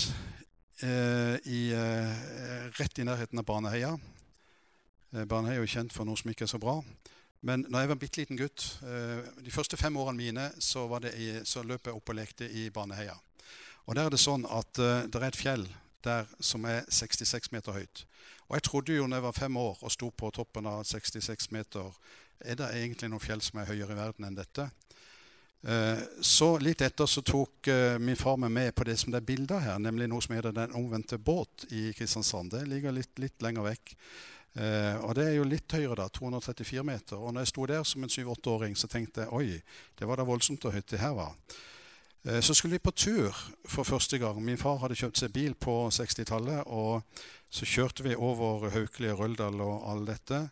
eh, 0.82 1.36
i, 1.44 1.62
eh, 1.76 2.70
rett 2.78 2.98
i 2.98 3.04
nærheten 3.04 3.38
av 3.38 3.46
Baneheia. 3.46 3.92
Eh, 5.12 5.26
Baneheia 5.28 5.60
er 5.60 5.66
jo 5.66 5.72
kjent 5.74 5.92
for 5.92 6.08
noe 6.08 6.18
som 6.18 6.30
ikke 6.32 6.46
er 6.46 6.52
så 6.54 6.60
bra. 6.60 6.78
Men 7.42 7.66
når 7.68 7.82
jeg 7.82 7.90
var 7.90 7.96
en 7.96 8.00
bitte 8.00 8.20
liten 8.22 8.38
gutt, 8.38 8.64
eh, 8.86 9.28
de 9.44 9.52
første 9.52 9.76
fem 9.76 9.96
årene 9.96 10.16
mine, 10.18 10.48
så, 10.62 10.86
i, 11.12 11.28
så 11.44 11.64
løp 11.66 11.86
jeg 11.86 11.98
opp 11.98 12.12
og 12.12 12.16
lekte 12.16 12.48
i 12.48 12.70
Baneheia. 12.70 13.16
Og 13.86 13.96
der 13.96 14.06
er 14.06 14.14
det 14.14 14.22
sånn 14.22 14.44
at 14.46 14.78
uh, 14.78 15.02
det 15.10 15.18
er 15.18 15.24
et 15.26 15.36
fjell 15.36 15.64
der 16.06 16.28
som 16.38 16.62
er 16.70 16.84
66 16.86 17.50
meter 17.50 17.74
høyt. 17.74 18.04
Og 18.46 18.54
jeg 18.54 18.64
trodde 18.68 18.94
jo 18.94 19.08
når 19.08 19.18
jeg 19.18 19.24
var 19.24 19.34
fem 19.34 19.56
år 19.58 19.80
og 19.82 19.90
sto 19.90 20.10
på 20.14 20.30
toppen 20.30 20.68
av 20.70 20.84
66 20.86 21.50
meter, 21.50 21.88
er 22.46 22.60
det 22.60 22.68
egentlig 22.78 23.10
noen 23.10 23.22
fjell 23.22 23.42
som 23.42 23.58
er 23.58 23.66
høyere 23.66 23.96
i 23.96 23.98
verden 23.98 24.28
enn 24.28 24.38
dette? 24.38 24.68
Så 26.26 26.48
litt 26.58 26.82
etter 26.82 27.06
så 27.06 27.22
tok 27.22 27.70
min 28.02 28.18
far 28.18 28.38
meg 28.42 28.50
med 28.54 28.70
på 28.74 28.86
det 28.86 28.96
som 28.98 29.14
det 29.14 29.20
er 29.20 29.28
bilder 29.28 29.62
her, 29.62 29.82
nemlig 29.82 30.08
noe 30.10 30.22
som 30.22 30.34
heter 30.34 30.54
Den 30.54 30.74
omvendte 30.78 31.18
båt 31.22 31.68
i 31.70 31.92
Kristiansand. 31.94 32.50
Det 32.54 32.64
ligger 32.70 32.94
litt, 32.94 33.14
litt 33.22 33.42
lenger 33.42 33.66
vekk. 33.70 33.94
Uh, 34.52 34.98
og 35.06 35.14
det 35.16 35.30
er 35.30 35.36
jo 35.38 35.48
litt 35.48 35.72
høyere, 35.72 35.96
da. 36.02 36.08
234 36.12 36.84
meter. 36.84 37.16
Og 37.16 37.32
når 37.32 37.46
jeg 37.46 37.52
sto 37.52 37.68
der 37.70 37.84
som 37.88 38.04
en 38.04 38.12
7-8-åring, 38.12 38.76
så 38.76 38.90
tenkte 38.90 39.24
jeg 39.24 39.32
oi, 39.32 39.60
det 39.98 40.08
var 40.08 40.20
da 40.20 40.28
voldsomt 40.28 40.66
og 40.68 40.76
høyt 40.76 40.90
det 40.92 41.00
her 41.00 41.14
var. 41.16 41.32
Eh, 42.24 42.40
så 42.40 42.54
skulle 42.54 42.72
vi 42.72 42.78
på 42.78 42.90
tur 42.90 43.36
for 43.64 43.82
første 43.82 44.18
gang. 44.18 44.44
Min 44.44 44.58
far 44.58 44.76
hadde 44.78 44.94
kjøpt 44.94 45.18
seg 45.18 45.32
bil 45.34 45.54
på 45.54 45.90
60-tallet. 45.90 46.62
Og 46.66 47.02
så 47.50 47.64
kjørte 47.66 48.02
vi 48.06 48.14
over 48.14 48.70
Haukeli 48.70 49.10
og 49.12 49.18
Røldal 49.18 49.60
og 49.60 49.90
all 49.90 50.06
dette. 50.06 50.48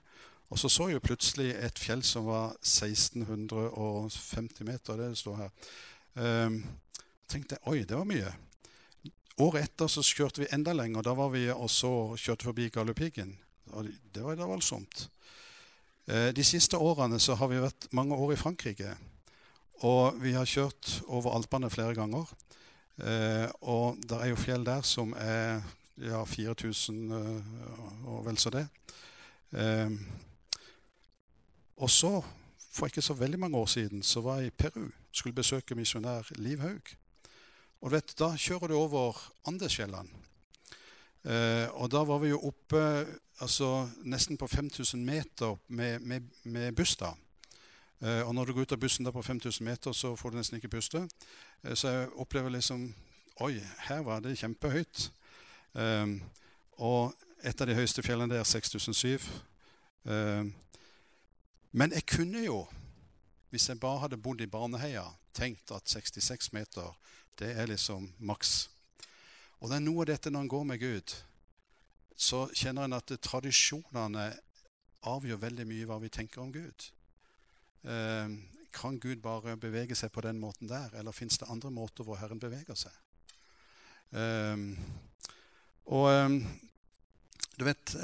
Og 0.50 0.58
så 0.58 0.68
så 0.68 0.88
jeg 0.90 1.02
plutselig 1.02 1.54
et 1.54 1.78
fjell 1.78 2.02
som 2.02 2.26
var 2.26 2.50
1650 2.58 4.64
meter. 4.66 4.96
det 4.96 5.18
står 5.18 5.36
her. 5.36 5.50
Um, 6.14 6.64
tenkte 7.28 7.54
jeg, 7.54 7.66
oi, 7.66 7.84
det 7.84 7.96
var 7.96 8.04
mye. 8.04 8.34
Året 9.38 9.62
etter 9.62 9.86
så 9.86 10.02
kjørte 10.02 10.40
vi 10.42 10.46
enda 10.52 10.72
lenger. 10.72 11.02
Da 11.02 11.14
var 11.14 11.30
vi 11.30 11.50
og 11.50 11.70
så 11.70 12.16
kjørte 12.16 12.44
forbi 12.44 12.68
Galdhøpiggen. 12.68 13.38
Og 13.72 13.88
det 14.14 14.22
var 14.24 14.38
da 14.38 14.48
voldsomt. 14.48 15.08
Eh, 16.10 16.30
de 16.34 16.44
siste 16.44 16.78
årene 16.78 17.20
så 17.22 17.36
har 17.38 17.50
vi 17.50 17.60
vært 17.62 17.88
mange 17.94 18.16
år 18.16 18.34
i 18.34 18.40
Frankrike. 18.40 18.94
Og 19.86 20.16
vi 20.20 20.34
har 20.34 20.48
kjørt 20.48 21.00
over 21.08 21.36
Alpene 21.36 21.70
flere 21.70 21.94
ganger. 21.94 22.30
Eh, 23.00 23.46
og 23.62 24.00
det 24.04 24.18
er 24.18 24.32
jo 24.32 24.40
fjell 24.40 24.66
der 24.66 24.82
som 24.84 25.14
er 25.16 25.62
ja, 26.00 26.24
4000 26.24 27.14
eh, 27.14 28.08
og 28.08 28.24
vel 28.26 28.40
så 28.40 28.52
det. 28.54 28.66
Og 31.80 31.90
så, 31.90 32.20
for 32.70 32.86
ikke 32.86 33.02
så 33.02 33.16
veldig 33.18 33.38
mange 33.40 33.58
år 33.58 33.66
siden, 33.66 34.02
så 34.02 34.20
var 34.20 34.40
jeg 34.40 34.52
i 34.52 34.56
Peru. 34.58 34.90
Skulle 35.12 35.34
besøke 35.34 35.74
misjonær 35.74 36.28
Liv 36.38 36.60
Haug. 36.60 36.92
Og 37.80 37.92
vet, 37.92 38.14
Da 38.18 38.36
kjører 38.36 38.68
du 38.68 38.76
over 38.76 39.16
Andesfjellene. 39.48 40.29
Eh, 41.24 41.68
og 41.76 41.90
da 41.92 42.04
var 42.08 42.18
vi 42.22 42.30
jo 42.32 42.40
oppe 42.48 42.80
altså, 43.40 43.88
nesten 44.08 44.38
på 44.40 44.46
5000 44.48 45.04
meter 45.04 45.58
med, 45.68 46.00
med, 46.00 46.30
med 46.44 46.72
buss. 46.72 46.96
da. 46.96 47.12
Eh, 48.00 48.22
og 48.28 48.34
når 48.34 48.44
du 48.44 48.52
går 48.52 48.62
ut 48.62 48.72
av 48.72 48.80
bussen 48.80 49.04
da 49.04 49.12
på 49.12 49.22
5000 49.22 49.64
meter, 49.64 49.92
så 49.92 50.14
får 50.16 50.30
du 50.30 50.36
nesten 50.40 50.56
ikke 50.56 50.72
puste. 50.72 51.04
Eh, 51.64 51.74
så 51.74 51.88
jeg 51.88 52.12
opplever 52.16 52.50
liksom 52.50 52.94
Oi, 53.40 53.54
her 53.88 54.02
var 54.04 54.20
det 54.20 54.36
kjempehøyt. 54.36 55.06
Eh, 55.74 56.06
og 56.76 57.14
et 57.42 57.60
av 57.60 57.68
de 57.68 57.76
høyeste 57.76 58.02
fjellene 58.04 58.34
der, 58.34 58.44
6007. 58.44 59.24
Eh, 60.04 60.44
men 61.72 61.94
jeg 61.96 62.04
kunne 62.06 62.42
jo, 62.44 62.66
hvis 63.50 63.68
jeg 63.68 63.80
bare 63.80 64.02
hadde 64.02 64.20
bodd 64.20 64.40
i 64.44 64.48
Baneheia, 64.50 65.06
tenkt 65.32 65.72
at 65.72 65.88
66 65.88 66.52
meter, 66.52 66.92
det 67.38 67.54
er 67.56 67.70
liksom 67.70 68.10
maks. 68.18 68.68
Og 69.60 69.68
det 69.68 69.76
er 69.76 69.84
noe 69.84 70.04
av 70.04 70.10
dette 70.12 70.32
når 70.32 70.46
en 70.46 70.52
går 70.54 70.64
med 70.70 70.80
Gud, 70.80 71.14
så 72.16 72.46
kjenner 72.56 72.86
en 72.86 72.96
at 72.96 73.12
tradisjonene 73.24 74.30
avgjør 75.08 75.40
veldig 75.40 75.66
mye 75.68 75.88
hva 75.88 75.98
vi 76.00 76.12
tenker 76.12 76.42
om 76.42 76.52
Gud. 76.52 76.88
Eh, 77.84 78.34
kan 78.72 78.98
Gud 79.00 79.22
bare 79.24 79.56
bevege 79.60 79.96
seg 79.98 80.12
på 80.12 80.24
den 80.24 80.40
måten 80.40 80.68
der, 80.70 80.92
eller 80.96 81.16
fins 81.16 81.40
det 81.40 81.48
andre 81.50 81.72
måter 81.74 82.06
hvor 82.06 82.20
Herren 82.20 82.40
beveger 82.40 82.76
seg? 82.78 82.96
Eh, 84.16 84.64
og 85.90 86.08
eh, 86.12 86.40
du 87.56 87.66
vet 87.68 87.94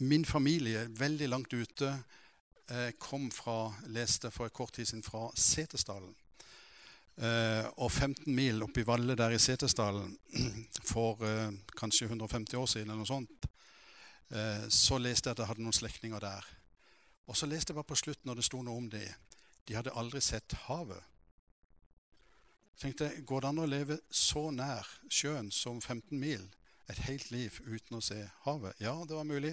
Min 0.00 0.24
familie, 0.24 0.86
veldig 0.96 1.26
langt 1.28 1.52
ute, 1.52 1.90
eh, 2.70 2.90
kom 2.98 3.30
fra, 3.30 3.68
leste 3.92 4.30
for 4.32 4.48
en 4.48 4.54
kort 4.54 4.72
tid 4.72 4.88
siden 4.88 5.02
fra 5.04 5.26
Setesdalen. 5.36 6.14
Eh, 7.16 7.66
og 7.76 7.90
15 7.90 8.30
mil 8.32 8.62
oppi 8.64 8.84
Valle 8.86 9.16
der 9.18 9.34
i 9.34 9.38
Setesdalen 9.38 10.14
for 10.92 11.20
eh, 11.26 11.50
kanskje 11.76 12.06
150 12.08 12.56
år 12.56 12.70
siden, 12.70 12.90
eller 12.90 13.02
noe 13.02 13.10
sånt, 13.10 13.48
eh, 14.30 14.64
så 14.72 14.96
leste 14.98 15.28
jeg 15.28 15.36
at 15.36 15.42
jeg 15.42 15.50
hadde 15.50 15.66
noen 15.66 15.76
slektninger 15.76 16.22
der. 16.22 16.46
Og 17.28 17.36
så 17.36 17.46
leste 17.50 17.72
jeg 17.74 17.80
bare 17.80 17.90
på 17.90 17.98
slutten 18.00 18.30
når 18.30 18.40
det 18.40 18.46
sto 18.48 18.62
noe 18.64 18.78
om 18.78 18.88
det. 18.90 19.08
De 19.68 19.76
hadde 19.76 19.94
aldri 20.00 20.22
sett 20.24 20.56
havet. 20.64 21.02
Jeg 22.72 22.80
tenkte, 22.86 23.10
Går 23.28 23.44
det 23.44 23.50
an 23.50 23.60
å 23.60 23.68
leve 23.68 24.00
så 24.08 24.46
nær 24.54 24.88
sjøen 25.12 25.50
som 25.52 25.82
15 25.82 26.16
mil 26.16 26.46
et 26.90 27.04
helt 27.04 27.28
liv 27.30 27.58
uten 27.66 27.98
å 27.98 28.02
se 28.02 28.22
havet? 28.46 28.80
Ja, 28.80 28.94
det 29.04 29.18
var 29.18 29.28
mulig. 29.28 29.52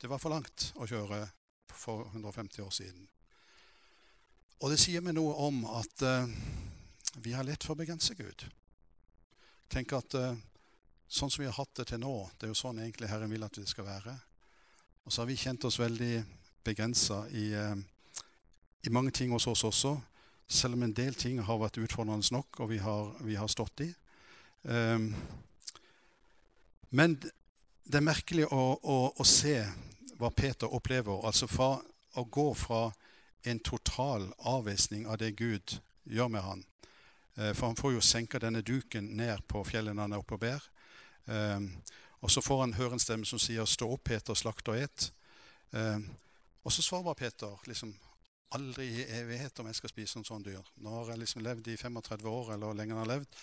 Det 0.00 0.08
var 0.08 0.22
for 0.22 0.32
langt 0.32 0.70
å 0.80 0.88
kjøre 0.88 1.26
for 1.68 2.08
150 2.14 2.64
år 2.64 2.72
siden. 2.72 3.04
Og 4.62 4.72
det 4.72 4.80
sier 4.80 5.04
meg 5.04 5.18
noe 5.18 5.34
om 5.44 5.60
at 5.76 6.06
vi 7.14 7.32
har 7.32 7.44
lett 7.44 7.64
for 7.64 7.74
å 7.74 7.80
begrense 7.82 8.14
Gud. 8.14 8.44
Tenk 9.72 9.92
at 9.96 10.14
uh, 10.16 10.32
sånn 11.08 11.30
som 11.30 11.42
vi 11.42 11.48
har 11.48 11.56
hatt 11.56 11.74
det 11.76 11.90
til 11.90 12.00
nå, 12.00 12.14
det 12.38 12.48
er 12.48 12.52
jo 12.52 12.58
sånn 12.58 12.80
egentlig 12.82 13.10
Herren 13.10 13.32
vil 13.32 13.44
at 13.44 13.56
det 13.58 13.68
skal 13.68 13.88
være. 13.88 14.14
Og 15.04 15.12
så 15.12 15.22
har 15.22 15.28
vi 15.28 15.38
kjent 15.40 15.66
oss 15.68 15.80
veldig 15.80 16.22
begrensa 16.64 17.24
i, 17.36 17.50
uh, 17.52 17.76
i, 18.82 18.92
mange 18.94 19.12
ting 19.16 19.34
hos 19.34 19.48
oss 19.50 19.64
også. 19.68 19.96
Selv 20.48 20.76
om 20.76 20.86
en 20.86 20.96
del 20.96 21.16
ting 21.16 21.40
har 21.40 21.60
vært 21.60 21.80
utfordrende 21.82 22.34
nok, 22.34 22.60
og 22.60 22.72
vi 22.72 22.80
har, 22.82 23.12
vi 23.24 23.36
har 23.40 23.50
stått 23.50 23.84
i. 23.84 23.90
Um, 24.62 25.12
men 26.92 27.16
det 27.18 27.98
er 27.98 28.04
merkelig 28.04 28.44
å, 28.52 28.64
å, 28.76 28.98
å, 29.16 29.24
se 29.26 29.56
hva 30.20 30.28
Peter 30.30 30.68
opplever. 30.68 31.24
Altså 31.26 31.48
fra 31.48 31.74
å 32.20 32.24
gå 32.28 32.50
fra 32.54 32.84
en 33.48 33.58
total 33.64 34.28
avvisning 34.46 35.08
av 35.08 35.18
det 35.18 35.32
Gud 35.40 35.80
gjør 36.04 36.28
med 36.30 36.44
han, 36.44 36.60
Eh, 36.62 36.91
for 37.32 37.66
han 37.66 37.76
får 37.76 37.94
jo 37.94 38.00
senka 38.04 38.38
denne 38.38 38.60
duken 38.60 39.06
ned 39.16 39.40
på 39.48 39.62
fjellet 39.64 39.96
han 39.96 40.12
er 40.12 40.20
oppe 40.20 40.36
og 40.36 40.42
ber. 40.42 40.66
Ehm, 41.32 41.70
og 42.20 42.30
så 42.30 42.40
får 42.40 42.60
han 42.60 42.74
høre 42.74 42.92
en 42.92 43.02
stemme 43.02 43.26
som 43.26 43.38
sier 43.38 43.64
'Stå 43.64 43.88
opp, 43.92 44.04
Peter, 44.04 44.34
slakt 44.34 44.68
og 44.68 44.76
et'. 44.76 45.12
Ehm, 45.72 46.10
og 46.64 46.72
så 46.72 46.82
svarer 46.82 47.14
Peter 47.14 47.62
liksom 47.66 47.94
aldri 48.50 48.84
i 48.84 49.04
evighet 49.08 49.58
om 49.58 49.66
jeg 49.66 49.74
skal 49.74 49.90
spise 49.90 50.18
en 50.18 50.24
sånn 50.24 50.44
dyr. 50.44 50.62
Nå 50.76 50.90
har 50.90 51.10
jeg 51.10 51.18
liksom 51.18 51.42
levd 51.42 51.68
i 51.68 51.76
35 51.76 52.28
år, 52.28 52.52
eller 52.54 52.74
lenger 52.74 52.94
enn 52.94 53.00
jeg 53.00 53.08
har 53.08 53.14
levd. 53.16 53.36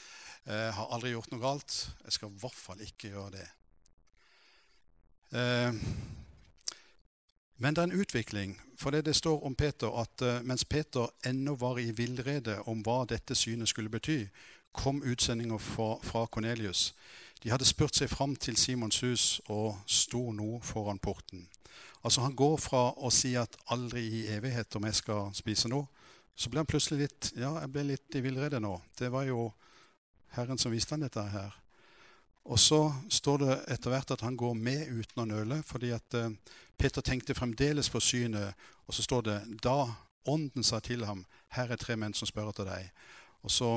Jeg 0.46 0.68
eh, 0.68 0.74
har 0.74 0.94
aldri 0.94 1.12
gjort 1.12 1.32
noe 1.32 1.42
galt. 1.42 1.90
Jeg 2.04 2.12
skal 2.12 2.30
i 2.30 2.40
hvert 2.40 2.56
fall 2.56 2.82
ikke 2.86 3.10
gjøre 3.10 3.32
det. 3.32 3.48
Ehm, 5.34 5.82
men 7.60 7.76
det 7.76 7.82
er 7.82 7.90
en 7.90 8.00
utvikling. 8.02 8.62
For 8.80 8.90
det, 8.92 9.06
det 9.06 9.16
står 9.16 9.44
om 9.44 9.56
Peter 9.56 9.92
at 10.02 10.22
uh, 10.24 10.40
mens 10.48 10.66
Peter 10.66 11.10
ennå 11.26 11.56
var 11.60 11.80
i 11.80 11.92
villrede 11.92 12.62
om 12.72 12.80
hva 12.84 13.04
dette 13.10 13.36
synet 13.36 13.70
skulle 13.70 13.92
bety, 13.92 14.26
kom 14.72 15.04
utsendinger 15.04 15.58
fra, 15.58 15.98
fra 16.04 16.26
Kornelius. 16.26 16.94
De 17.44 17.52
hadde 17.52 17.68
spurt 17.68 17.96
seg 17.96 18.10
fram 18.10 18.36
til 18.36 18.58
Simons 18.58 19.02
hus 19.04 19.42
og 19.48 19.76
sto 19.88 20.32
nå 20.32 20.60
foran 20.64 21.00
porten. 21.00 21.48
Altså 22.04 22.22
Han 22.22 22.36
går 22.36 22.58
fra 22.58 22.84
å 22.96 23.12
si 23.12 23.36
at 23.36 23.58
'aldri 23.68 24.06
i 24.08 24.28
evighet 24.28 24.76
om 24.76 24.86
jeg 24.86 24.96
skal 24.96 25.34
spise 25.36 25.68
noe', 25.68 25.88
så 26.36 26.50
ble 26.50 26.60
han 26.60 26.66
plutselig 26.66 27.00
litt 27.00 27.32
ja, 27.36 27.60
jeg 27.60 27.72
ble 27.72 27.84
litt 27.84 28.16
i 28.16 28.22
villrede 28.24 28.60
nå. 28.60 28.82
Det 29.00 29.12
var 29.12 29.24
jo 29.28 29.52
Herren 30.32 30.58
som 30.58 30.72
viste 30.72 30.96
han 30.96 31.04
dette 31.04 31.22
her. 31.22 31.56
Og 32.46 32.60
så 32.60 32.94
står 33.10 33.38
det 33.44 33.58
etter 33.76 33.94
hvert 33.94 34.12
at 34.12 34.22
han 34.26 34.38
går 34.38 34.54
med 34.58 34.88
uten 34.88 35.24
å 35.24 35.28
nøle, 35.28 35.62
fordi 35.68 35.92
at 35.96 36.16
eh, 36.18 36.32
Peter 36.78 37.04
tenkte 37.06 37.36
fremdeles 37.38 37.90
på 37.92 38.02
synet. 38.02 38.56
Og 38.88 38.96
så 38.96 39.06
står 39.06 39.26
det 39.28 39.40
da 39.64 39.84
ånden 40.30 40.64
sa 40.64 40.80
til 40.80 41.06
ham, 41.06 41.26
her 41.56 41.72
er 41.72 41.82
tre 41.82 41.98
menn 42.00 42.16
som 42.18 42.30
spør 42.30 42.52
etter 42.52 42.70
deg. 42.70 42.90
Og 43.44 43.54
så 43.54 43.76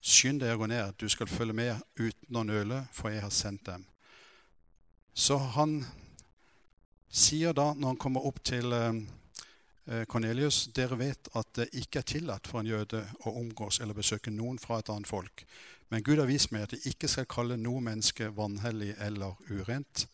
skynd 0.00 0.42
deg 0.42 0.54
å 0.54 0.60
gå 0.62 0.68
ned, 0.70 0.94
du 0.98 1.08
skal 1.08 1.30
følge 1.30 1.56
med 1.56 1.80
uten 1.98 2.36
å 2.36 2.44
nøle, 2.46 2.84
for 2.92 3.12
jeg 3.12 3.24
har 3.24 3.34
sendt 3.34 3.66
dem. 3.68 3.86
Så 5.14 5.36
han 5.56 5.80
sier 7.10 7.52
da, 7.56 7.72
når 7.74 7.94
han 7.94 8.00
kommer 8.00 8.26
opp 8.26 8.38
til 8.46 8.70
Kornelius, 10.06 10.66
eh, 10.68 10.72
dere 10.76 10.98
vet 11.00 11.28
at 11.34 11.52
det 11.58 11.70
ikke 11.82 12.00
er 12.00 12.08
tillatt 12.14 12.46
for 12.46 12.60
en 12.60 12.70
jøde 12.70 13.02
å 13.26 13.34
omgås 13.40 13.80
eller 13.80 13.96
besøke 13.96 14.30
noen 14.30 14.58
fra 14.62 14.78
et 14.78 14.90
annet 14.92 15.08
folk. 15.10 15.44
Men 15.90 16.02
Gud 16.06 16.22
har 16.22 16.30
vist 16.30 16.52
meg 16.54 16.64
at 16.64 16.76
jeg 16.76 16.94
ikke 16.94 17.10
skal 17.10 17.28
kalle 17.30 17.58
noe 17.58 17.82
menneske 17.82 18.30
vanhellig 18.36 18.94
eller 19.02 19.38
urent. 19.50 20.06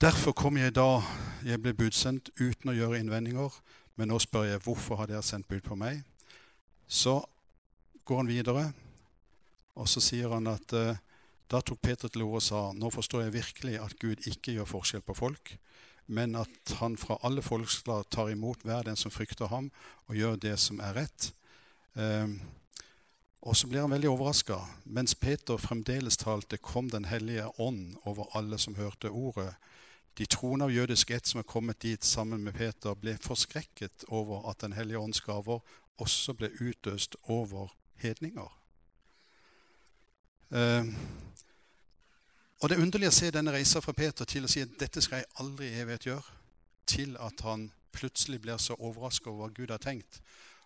Derfor 0.00 0.34
kom 0.36 0.58
jeg 0.58 0.74
da 0.76 1.02
jeg 1.46 1.62
ble 1.62 1.74
budsendt 1.74 2.30
uten 2.38 2.70
å 2.70 2.76
gjøre 2.76 3.00
innvendinger. 3.02 3.54
Men 3.94 4.10
nå 4.10 4.18
spør 4.22 4.48
jeg 4.48 4.62
hvorfor 4.64 4.98
har 4.98 5.10
dere 5.10 5.22
sendt 5.26 5.48
bud 5.50 5.62
på 5.66 5.76
meg? 5.78 6.02
Så 6.86 7.20
går 8.04 8.22
han 8.22 8.30
videre, 8.30 8.64
og 9.78 9.88
så 9.88 10.02
sier 10.02 10.32
han 10.34 10.50
at 10.50 10.74
uh, 10.76 10.98
da 11.50 11.60
tok 11.62 11.80
Peter 11.82 12.10
til 12.10 12.24
orde 12.26 12.40
og 12.40 12.44
sa 12.44 12.64
nå 12.76 12.90
forstår 12.92 13.24
jeg 13.24 13.36
virkelig 13.38 13.78
at 13.80 13.94
Gud 14.02 14.26
ikke 14.28 14.56
gjør 14.56 14.68
forskjell 14.68 15.04
på 15.06 15.16
folk, 15.16 15.54
men 16.06 16.34
at 16.36 16.74
han 16.80 16.98
fra 17.00 17.16
alle 17.24 17.42
folkeslag 17.42 18.04
tar 18.12 18.32
imot 18.34 18.66
hver 18.66 18.84
den 18.90 18.98
som 18.98 19.14
frykter 19.14 19.48
ham, 19.48 19.70
og 20.10 20.18
gjør 20.18 20.36
det 20.42 20.58
som 20.60 20.82
er 20.84 20.98
rett. 20.98 21.30
Um, 21.94 22.36
og 23.44 23.56
så 23.56 23.66
blir 23.68 23.80
han 23.84 23.92
veldig 23.92 24.08
overraska. 24.08 24.56
Mens 24.84 25.14
Peter 25.14 25.56
fremdeles 25.60 26.16
talte, 26.16 26.56
kom 26.56 26.90
Den 26.90 27.04
hellige 27.04 27.60
ånd 27.60 27.96
over 28.04 28.36
alle 28.36 28.58
som 28.58 28.74
hørte 28.74 29.10
ordet. 29.10 29.54
De 30.18 30.26
troende 30.26 30.64
av 30.64 30.72
jødisk 30.72 31.10
ett 31.10 31.26
som 31.26 31.38
er 31.38 31.48
kommet 31.48 31.82
dit 31.82 32.04
sammen 32.04 32.44
med 32.44 32.54
Peter, 32.54 32.94
ble 32.94 33.18
forskrekket 33.20 34.04
over 34.08 34.48
at 34.50 34.60
Den 34.60 34.72
hellige 34.72 34.98
ånds 34.98 35.20
gaver 35.20 35.60
også 35.98 36.32
ble 36.32 36.50
utøst 36.60 37.16
over 37.22 37.74
hedninger. 37.96 38.48
Uh, 40.50 40.94
og 42.60 42.68
Det 42.68 42.78
er 42.78 42.82
underlig 42.82 43.08
å 43.08 43.14
se 43.18 43.30
denne 43.30 43.52
reisa 43.52 43.80
fra 43.80 43.92
Peter 43.92 44.24
til 44.24 44.44
å 44.44 44.48
si 44.48 44.62
at 44.64 44.78
dette 44.80 45.02
skal 45.04 45.20
jeg 45.20 45.32
aldri 45.42 45.68
i 45.68 45.80
evighet 45.82 46.06
gjøre, 46.06 46.36
til 46.86 47.16
at 47.20 47.40
han 47.44 47.72
plutselig 47.92 48.40
blir 48.40 48.56
så 48.56 48.76
overraska 48.78 49.30
over 49.30 49.48
hva 49.48 49.54
Gud 49.54 49.70
har 49.70 49.82
tenkt. 49.82 50.22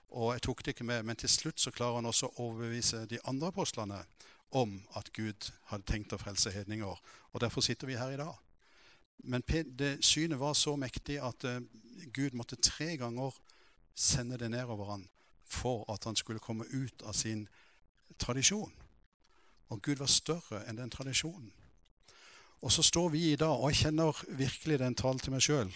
Og 0.09 0.33
jeg 0.33 0.43
tok 0.43 0.65
det 0.65 0.73
ikke 0.75 0.89
med, 0.89 1.03
men 1.05 1.17
til 1.17 1.29
slutt 1.29 1.61
så 1.61 1.71
klarer 1.71 2.01
han 2.01 2.09
også 2.09 2.31
å 2.31 2.47
overbevise 2.49 3.05
de 3.11 3.21
andre 3.29 3.51
apostlene 3.53 4.01
om 4.57 4.79
at 4.97 5.13
Gud 5.13 5.51
hadde 5.69 5.85
tenkt 5.89 6.15
å 6.17 6.21
frelse 6.21 6.51
hedninger. 6.51 7.01
Og 7.33 7.41
derfor 7.41 7.65
sitter 7.65 7.87
vi 7.91 7.99
her 8.01 8.15
i 8.15 8.21
dag. 8.21 8.35
Men 9.19 9.43
det 9.79 9.99
synet 10.05 10.41
var 10.41 10.55
så 10.55 10.77
mektig 10.77 11.19
at 11.21 11.45
uh, 11.45 11.61
Gud 12.15 12.37
måtte 12.39 12.57
tre 12.57 12.97
ganger 12.97 13.35
sende 13.95 14.39
det 14.39 14.51
nedover 14.51 14.93
han 14.93 15.09
for 15.49 15.85
at 15.93 16.05
han 16.05 16.17
skulle 16.17 16.41
komme 16.41 16.65
ut 16.71 17.03
av 17.03 17.13
sin 17.13 17.49
tradisjon. 18.19 18.73
Og 19.69 19.83
Gud 19.83 20.01
var 20.01 20.09
større 20.13 20.63
enn 20.69 20.79
den 20.79 20.91
tradisjonen. 20.91 21.53
Og 22.63 22.73
så 22.73 22.83
står 22.83 23.09
vi 23.09 23.33
i 23.33 23.37
dag, 23.37 23.55
og 23.55 23.71
jeg 23.71 23.85
kjenner 23.85 24.25
virkelig 24.29 24.79
den 24.79 24.95
talen 24.95 25.21
til 25.23 25.35
meg 25.35 25.45
sjøl. 25.45 25.71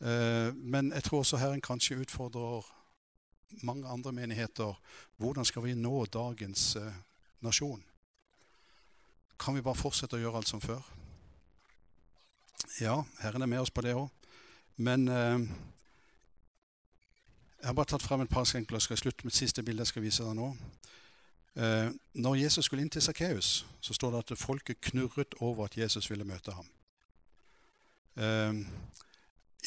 Uh, 0.00 0.54
men 0.54 0.92
jeg 0.94 1.04
tror 1.04 1.24
også 1.24 1.40
Herren 1.42 1.60
kanskje 1.60 1.98
utfordrer 2.00 2.77
mange 3.62 3.88
andre 3.88 4.12
menigheter. 4.12 4.74
Hvordan 5.16 5.44
skal 5.44 5.64
vi 5.64 5.74
nå 5.74 6.04
dagens 6.04 6.76
eh, 6.76 6.92
nasjon? 7.40 7.82
Kan 9.38 9.54
vi 9.54 9.62
bare 9.62 9.78
fortsette 9.78 10.18
å 10.18 10.22
gjøre 10.22 10.40
alt 10.40 10.50
som 10.50 10.62
før? 10.62 10.82
Ja, 12.80 13.02
Herren 13.22 13.42
er 13.42 13.50
med 13.50 13.62
oss 13.62 13.74
på 13.74 13.82
det 13.86 13.94
òg. 13.98 14.08
Men 14.76 15.08
eh, 15.08 15.38
jeg 17.58 17.66
har 17.66 17.74
bare 17.74 17.90
tatt 17.90 18.04
frem 18.06 18.22
et 18.22 18.30
par 18.30 18.46
skrenkler. 18.46 18.78
Skal 18.82 18.94
jeg 18.94 19.06
slutte 19.06 19.26
med 19.26 19.34
et 19.34 19.40
siste 19.40 19.62
bilde 19.66 19.82
jeg 19.82 19.92
skal 19.92 20.04
vise 20.04 20.26
deg 20.26 20.36
nå. 20.38 20.52
Eh, 21.58 21.88
når 22.22 22.38
Jesus 22.44 22.68
skulle 22.68 22.84
inn 22.84 22.92
til 22.92 23.02
Sakkeus, 23.02 23.66
så 23.80 23.94
står 23.94 24.14
det 24.14 24.20
at 24.22 24.38
folket 24.38 24.80
knurret 24.90 25.34
over 25.40 25.64
at 25.66 25.78
Jesus 25.78 26.10
ville 26.10 26.26
møte 26.26 26.54
ham. 26.54 26.68
Eh, 28.18 28.60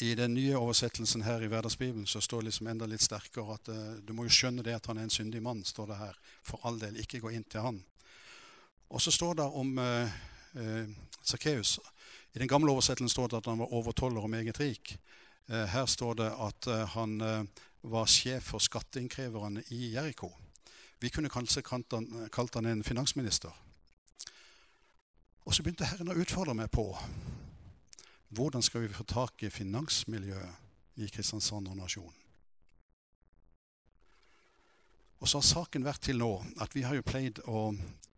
I 0.00 0.14
den 0.14 0.34
nye 0.34 0.56
oversettelsen 0.56 1.22
her 1.26 1.42
i 1.44 1.48
Hverdagsbibelen 1.52 2.06
så 2.06 2.20
står 2.20 2.40
det 2.40 2.50
liksom 2.50 2.70
enda 2.72 2.86
litt 2.88 3.04
sterkere 3.04 3.56
at 3.58 3.68
uh, 3.68 3.98
du 4.00 4.14
må 4.16 4.24
jo 4.24 4.32
skjønne 4.32 4.64
det 4.64 4.76
at 4.78 4.86
han 4.88 4.98
er 4.98 5.08
en 5.08 5.12
syndig 5.12 5.42
mann, 5.44 5.64
står 5.64 5.92
det 5.92 5.98
her. 6.00 6.20
For 6.48 6.64
all 6.64 6.80
del, 6.80 6.96
ikke 7.02 7.20
gå 7.20 7.34
inn 7.36 7.44
til 7.44 7.66
han. 7.66 7.82
Og 8.88 9.02
så 9.04 9.12
står 9.12 9.36
det 9.40 9.48
om 9.60 9.76
uh, 9.78 10.14
Sakkeus 11.22 11.78
i 12.32 12.40
den 12.40 12.48
gamle 12.48 12.72
oversettelsen 12.72 13.12
står 13.12 13.28
det 13.28 13.42
at 13.42 13.50
han 13.52 13.60
var 13.60 13.74
overtoller 13.76 14.24
og 14.24 14.30
meget 14.32 14.60
rik. 14.60 14.96
Her 15.48 15.86
står 15.86 16.14
det 16.16 16.28
at 16.40 16.68
han 16.94 17.18
var 17.82 18.06
sjef 18.08 18.46
for 18.54 18.62
skatteinnkreverne 18.62 19.60
i 19.68 19.90
Jeriko. 19.92 20.30
Vi 21.00 21.10
kunne 21.12 21.28
kanskje 21.28 21.60
kalt 21.62 22.54
han 22.54 22.66
en 22.66 22.84
finansminister. 22.84 23.52
Og 25.44 25.54
så 25.54 25.62
begynte 25.62 25.88
Herren 25.90 26.12
å 26.14 26.16
utfordre 26.22 26.54
meg 26.56 26.70
på 26.72 26.86
hvordan 28.32 28.64
skal 28.64 28.84
vi 28.84 28.92
få 28.92 29.04
tak 29.04 29.42
i 29.42 29.50
finansmiljøet 29.52 31.00
i 31.02 31.08
Kristiansand 31.08 31.68
og 31.68 31.76
nasjonen. 31.76 32.18
Og 35.22 35.28
så 35.28 35.38
har 35.38 35.46
saken 35.46 35.84
vært 35.86 36.02
til 36.08 36.18
nå 36.18 36.32
at 36.64 36.74
vi 36.74 36.82
har 36.82 36.96
jo 36.98 37.06
pleid 37.06 37.38
å 37.46 37.70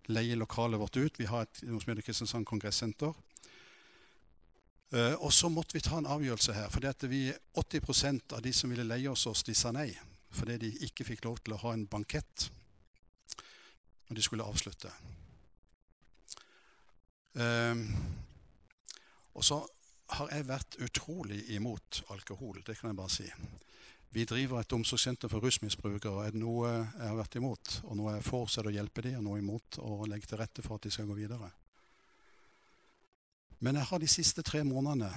leie 0.08 0.38
lokalet 0.38 0.80
vårt 0.80 0.96
ut. 0.96 1.18
Vi 1.20 1.28
har 1.28 1.44
et 1.44 1.62
noe 1.68 1.82
som 1.82 1.92
heter 1.92 2.06
Kristiansand 2.06 2.48
Kongressenter. 2.48 3.12
Eh, 4.94 5.14
og 5.18 5.32
så 5.32 5.50
måtte 5.52 5.76
vi 5.76 5.82
ta 5.84 5.98
en 5.98 6.08
avgjørelse 6.08 6.56
her. 6.56 6.70
For 6.72 6.80
80% 6.80 8.36
av 8.36 8.42
de 8.44 8.52
som 8.56 8.72
ville 8.72 8.86
leie 8.88 9.10
oss, 9.10 9.44
de 9.44 9.54
sa 9.54 9.72
nei. 9.74 9.90
Fordi 10.34 10.56
de 10.64 10.72
ikke 10.88 11.06
fikk 11.10 11.26
lov 11.28 11.42
til 11.42 11.56
å 11.56 11.60
ha 11.66 11.74
en 11.74 11.86
bankett 11.86 12.48
når 14.08 14.16
de 14.16 14.24
skulle 14.24 14.46
avslutte. 14.48 14.90
Um, 17.34 17.86
og 19.34 19.44
så 19.44 19.60
har 20.18 20.30
jeg 20.32 20.46
vært 20.48 20.76
utrolig 20.84 21.40
imot 21.54 22.02
alkohol. 22.14 22.60
Det 22.66 22.76
kan 22.78 22.90
jeg 22.90 22.98
bare 22.98 23.12
si. 23.12 23.26
Vi 24.14 24.24
driver 24.30 24.60
et 24.60 24.72
omsorgssenter 24.72 25.30
for 25.30 25.42
rusmisbrukere. 25.42 26.26
Er 26.26 26.34
det 26.34 26.38
noe 26.38 26.70
jeg 26.70 27.08
har 27.08 27.18
vært 27.18 27.34
imot, 27.40 27.80
og 27.82 27.96
noe 27.98 28.14
jeg 28.14 28.26
får, 28.28 28.46
så 28.46 28.60
er 28.60 28.68
det 28.68 28.74
å 28.74 28.76
hjelpe 28.76 29.02
dem, 29.02 29.16
og 29.18 29.26
noe 29.26 29.40
imot 29.42 29.78
å 29.82 30.04
legge 30.06 30.30
til 30.30 30.38
rette 30.38 30.62
for 30.62 30.78
at 30.78 30.86
de 30.86 30.92
skal 30.94 31.08
gå 31.10 31.16
videre. 31.18 31.50
Men 33.58 33.80
jeg 33.80 33.88
har 33.90 34.02
de 34.02 34.10
siste 34.10 34.44
tre 34.46 34.62
månedene 34.66 35.10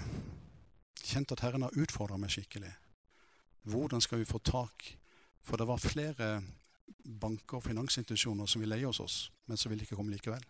kjent 1.04 1.34
at 1.36 1.44
Herren 1.46 1.68
har 1.68 1.78
utfordra 1.78 2.18
meg 2.18 2.34
skikkelig. 2.34 2.72
Hvordan 3.68 4.02
skal 4.02 4.24
vi 4.24 4.30
få 4.30 4.40
tak 4.40 4.96
For 5.48 5.56
det 5.56 5.64
var 5.64 5.80
flere 5.80 6.42
banker 7.22 7.62
og 7.62 7.64
finansinstitusjoner 7.64 8.50
som 8.52 8.60
ville 8.60 8.76
leie 8.76 8.90
hos 8.90 9.00
oss, 9.00 9.16
men 9.48 9.56
som 9.56 9.72
ville 9.72 9.86
ikke 9.86 9.96
komme 9.96 10.12
likevel. 10.12 10.44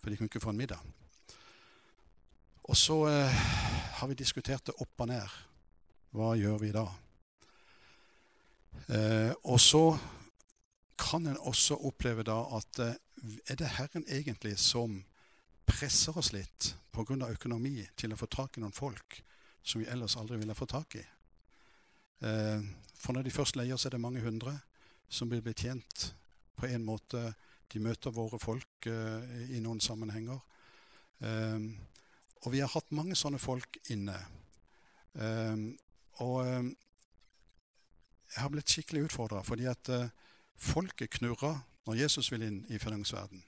For 0.00 0.08
de 0.08 0.16
kunne 0.16 0.30
ikke 0.30 0.40
få 0.40 0.54
en 0.54 0.62
middag. 0.62 0.80
Og 2.66 2.76
så 2.76 2.96
eh, 3.08 3.40
har 3.98 4.08
vi 4.10 4.18
diskutert 4.18 4.66
det 4.66 4.74
opp 4.82 5.02
og 5.04 5.10
ned. 5.10 5.34
Hva 6.16 6.32
gjør 6.38 6.58
vi 6.62 6.72
da? 6.74 6.86
Eh, 8.86 9.32
og 9.46 9.60
så 9.62 9.84
kan 10.98 11.26
en 11.26 11.38
også 11.38 11.78
oppleve 11.86 12.24
da 12.26 12.40
at 12.56 12.80
eh, 12.82 12.96
er 13.46 13.58
det 13.58 13.74
Herren 13.76 14.06
egentlig 14.08 14.56
som 14.58 14.98
presser 15.66 16.18
oss 16.18 16.32
litt 16.32 16.74
pga. 16.94 17.28
økonomi 17.28 17.86
til 17.96 18.12
å 18.12 18.18
få 18.18 18.26
tak 18.26 18.56
i 18.56 18.60
noen 18.60 18.74
folk 18.74 19.22
som 19.62 19.80
vi 19.80 19.88
ellers 19.90 20.16
aldri 20.16 20.38
ville 20.38 20.54
få 20.54 20.66
tak 20.66 20.94
i. 20.96 21.04
Eh, 22.22 22.62
for 22.94 23.12
når 23.12 23.22
de 23.22 23.30
først 23.34 23.56
leier, 23.56 23.76
så 23.76 23.88
er 23.88 23.96
det 23.96 24.00
mange 24.00 24.20
hundre 24.20 24.58
som 25.08 25.28
blir 25.28 25.42
betjent 25.42 26.14
på 26.56 26.66
en 26.66 26.84
måte. 26.84 27.34
De 27.72 27.82
møter 27.82 28.14
våre 28.14 28.38
folk 28.38 28.86
eh, 28.86 29.50
i 29.56 29.60
noen 29.60 29.80
sammenhenger. 29.80 30.38
Eh, 31.20 31.58
og 32.44 32.52
vi 32.52 32.60
har 32.62 32.70
hatt 32.72 32.92
mange 32.94 33.16
sånne 33.18 33.38
folk 33.42 33.78
inne. 33.92 34.16
Og 36.22 36.38
jeg 38.34 38.42
har 38.42 38.52
blitt 38.52 38.70
skikkelig 38.70 39.06
utfordra, 39.08 39.42
fordi 39.46 39.66
at 39.70 39.90
folket 40.56 41.10
knurrer 41.18 41.58
når 41.86 42.00
Jesus 42.02 42.30
vil 42.32 42.42
inn 42.46 42.64
i 42.72 42.78
finansverden. 42.82 43.42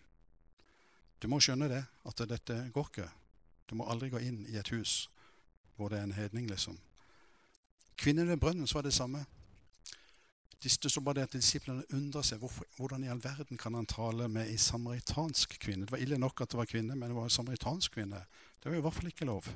Du 1.18 1.28
må 1.28 1.40
skjønne 1.42 1.68
det, 1.70 1.84
at 2.06 2.20
dette 2.30 2.70
går 2.74 2.90
ikke. 2.90 3.08
Du 3.68 3.74
må 3.78 3.88
aldri 3.90 4.08
gå 4.12 4.18
inn 4.22 4.44
i 4.48 4.56
et 4.58 4.70
hus 4.74 5.08
hvor 5.78 5.92
det 5.92 5.98
er 6.00 6.08
en 6.08 6.16
hedning, 6.16 6.48
liksom. 6.50 6.78
Kvinnen 7.98 8.28
ved 8.28 8.40
brønnen 8.42 8.66
så 8.66 8.78
var 8.78 8.86
det 8.86 8.94
samme. 8.94 9.24
Det 10.62 10.70
står 10.70 11.00
bare 11.06 11.20
det 11.20 11.28
at 11.28 11.36
Disiplene 11.38 11.84
undrer 11.94 12.24
seg 12.26 12.40
hvorfor, 12.42 12.66
hvordan 12.76 13.04
i 13.04 13.10
all 13.12 13.20
verden 13.22 13.58
kan 13.60 13.76
han 13.78 13.86
tale 13.86 14.26
med 14.28 14.50
ei 14.50 14.56
samaritansk 14.58 15.54
kvinne. 15.62 15.86
Det 15.86 15.94
var 15.94 16.02
ille 16.02 16.18
nok 16.18 16.40
at 16.42 16.50
det 16.50 16.58
var 16.58 16.66
kvinne, 16.66 16.96
men 16.96 17.08
det 17.08 17.16
var 17.16 17.28
en 17.28 17.36
samaritansk 17.36 17.94
kvinne. 17.94 18.24
Det 18.58 18.70
var 18.70 18.78
i 18.78 18.82
hvert 18.82 18.96
fall 18.96 19.10
ikke 19.12 19.28
lov. 19.28 19.46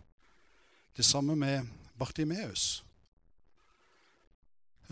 Det 0.96 1.04
samme 1.04 1.34
med 1.36 1.66
Bartimeus. 1.98 2.84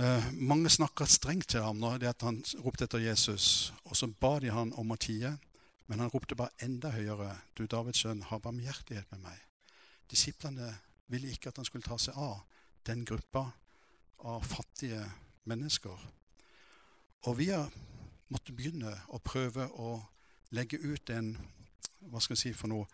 Eh, 0.00 0.32
mange 0.32 0.70
snakka 0.70 1.06
strengt 1.06 1.48
til 1.48 1.62
ham 1.62 1.78
når 1.78 1.98
det 2.00 2.10
at 2.10 2.26
han 2.26 2.42
ropte 2.64 2.88
etter 2.88 3.02
Jesus, 3.04 3.72
og 3.84 3.96
så 3.96 4.10
ba 4.10 4.38
de 4.40 4.50
han 4.50 4.74
om 4.80 4.90
å 4.90 4.98
tie. 4.98 5.36
Men 5.86 6.02
han 6.02 6.10
ropte 6.10 6.38
bare 6.38 6.54
enda 6.62 6.90
høyere, 6.94 7.36
du 7.58 7.66
Davids 7.66 8.02
sønn, 8.02 8.22
ha 8.22 8.38
barmhjertighet 8.38 9.10
med 9.10 9.24
meg. 9.26 9.40
Disiplene 10.10 10.72
ville 11.10 11.30
ikke 11.30 11.50
at 11.50 11.58
han 11.58 11.66
skulle 11.66 11.86
ta 11.86 11.98
seg 11.98 12.18
av 12.18 12.40
den 12.86 13.04
gruppa 13.04 13.50
av 14.26 14.46
fattige 14.46 15.02
mennesker. 15.48 16.10
Og 17.28 17.38
vi 17.38 17.50
har 17.52 17.70
måttet 18.30 18.56
begynne 18.56 18.92
å 19.08 19.20
prøve 19.22 19.66
å 19.76 19.98
legge 20.56 20.80
ut 20.82 21.10
en 21.14 21.36
Hva 22.10 22.20
skal 22.24 22.32
jeg 22.32 22.40
si 22.40 22.50
for 22.56 22.72
noe? 22.72 22.86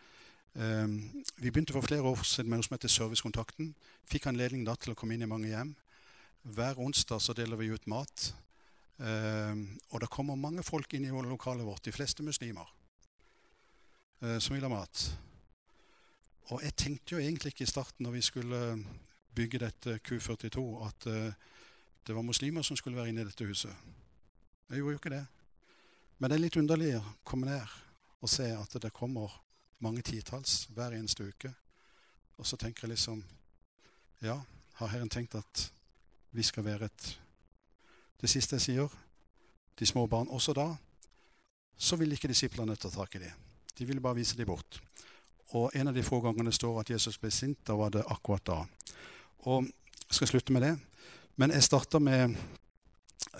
Um, 0.58 1.22
vi 1.36 1.50
begynte 1.52 1.74
for 1.76 1.84
flere 1.84 2.08
år 2.08 2.24
siden 2.26 2.50
med 2.50 2.58
noe 2.58 2.66
som 2.66 2.74
heter 2.74 2.90
Servicekontakten. 2.90 3.68
Fikk 4.08 4.26
anledning 4.26 4.64
da 4.66 4.74
til 4.74 4.94
å 4.94 4.96
komme 4.98 5.14
inn 5.14 5.22
i 5.22 5.28
mange 5.30 5.52
hjem. 5.52 5.70
Hver 6.42 6.80
onsdag 6.82 7.22
så 7.22 7.36
deler 7.38 7.60
vi 7.60 7.68
ut 7.70 7.86
mat. 7.86 8.32
Um, 8.98 9.76
og 9.92 10.00
det 10.00 10.10
kommer 10.10 10.40
mange 10.40 10.64
folk 10.66 10.94
inn 10.96 11.04
i 11.04 11.12
lokalet 11.12 11.66
vårt, 11.66 11.84
de 11.84 11.92
fleste 11.92 12.24
muslimer, 12.24 12.66
uh, 14.24 14.38
som 14.40 14.56
vil 14.56 14.64
ha 14.64 14.72
mat. 14.72 15.02
Og 16.50 16.62
jeg 16.64 16.76
tenkte 16.78 17.14
jo 17.14 17.20
egentlig 17.20 17.52
ikke 17.52 17.66
i 17.66 17.70
starten 17.70 18.06
når 18.06 18.16
vi 18.16 18.24
skulle 18.24 18.60
bygge 19.36 19.60
dette 19.60 19.98
Q42, 20.00 20.64
at 20.88 21.08
uh, 21.12 21.52
det 22.06 22.14
var 22.14 22.22
muslimer 22.22 22.62
som 22.62 22.76
skulle 22.76 22.96
være 22.96 23.08
inne 23.08 23.20
i 23.20 23.24
dette 23.24 23.44
huset. 23.44 23.72
Jeg 24.70 24.78
gjorde 24.78 24.92
jo 24.92 24.98
ikke 25.00 25.10
det. 25.10 25.26
Men 26.18 26.30
det 26.30 26.36
er 26.36 26.44
litt 26.44 26.56
underlig 26.56 26.92
å 26.96 27.04
komme 27.26 27.48
ned 27.48 27.74
og 28.22 28.30
se 28.30 28.46
at 28.54 28.76
det 28.82 28.94
kommer 28.94 29.32
mange 29.84 30.02
titalls 30.02 30.66
hver 30.74 30.94
eneste 30.96 31.26
uke. 31.28 31.50
Og 32.38 32.46
så 32.46 32.56
tenker 32.56 32.86
jeg 32.86 32.96
liksom 32.96 33.24
Ja, 34.22 34.40
har 34.74 34.88
Herren 34.88 35.10
tenkt 35.12 35.34
at 35.34 35.70
vi 36.32 36.42
skal 36.42 36.64
være 36.64 36.84
et 36.84 37.18
Det 38.20 38.30
siste 38.30 38.56
jeg 38.56 38.62
sier, 38.62 38.92
de 39.78 39.86
små 39.86 40.06
barn 40.06 40.30
også 40.32 40.54
da, 40.56 40.70
så 41.76 41.96
vil 42.00 42.12
ikke 42.12 42.28
disiplene 42.28 42.76
ta 42.76 42.88
tak 42.88 43.14
i 43.14 43.18
dem. 43.18 43.32
De 43.76 43.84
ville 43.84 44.00
bare 44.00 44.16
vise 44.16 44.36
dem 44.36 44.46
bort. 44.48 44.80
Og 45.52 45.70
en 45.74 45.88
av 45.88 45.94
de 45.94 46.02
få 46.02 46.22
gangene 46.24 46.52
står 46.52 46.80
at 46.80 46.90
Jesus 46.90 47.18
ble 47.18 47.30
sint, 47.30 47.58
da 47.66 47.76
var 47.76 47.92
det 47.92 48.06
akkurat 48.08 48.46
da. 48.46 48.56
Og 49.44 49.68
jeg 49.68 50.16
skal 50.16 50.28
slutte 50.28 50.52
med 50.52 50.62
det. 50.64 50.72
Men 51.36 51.52
jeg 51.52 51.66
starta 51.66 51.98
med 52.00 52.32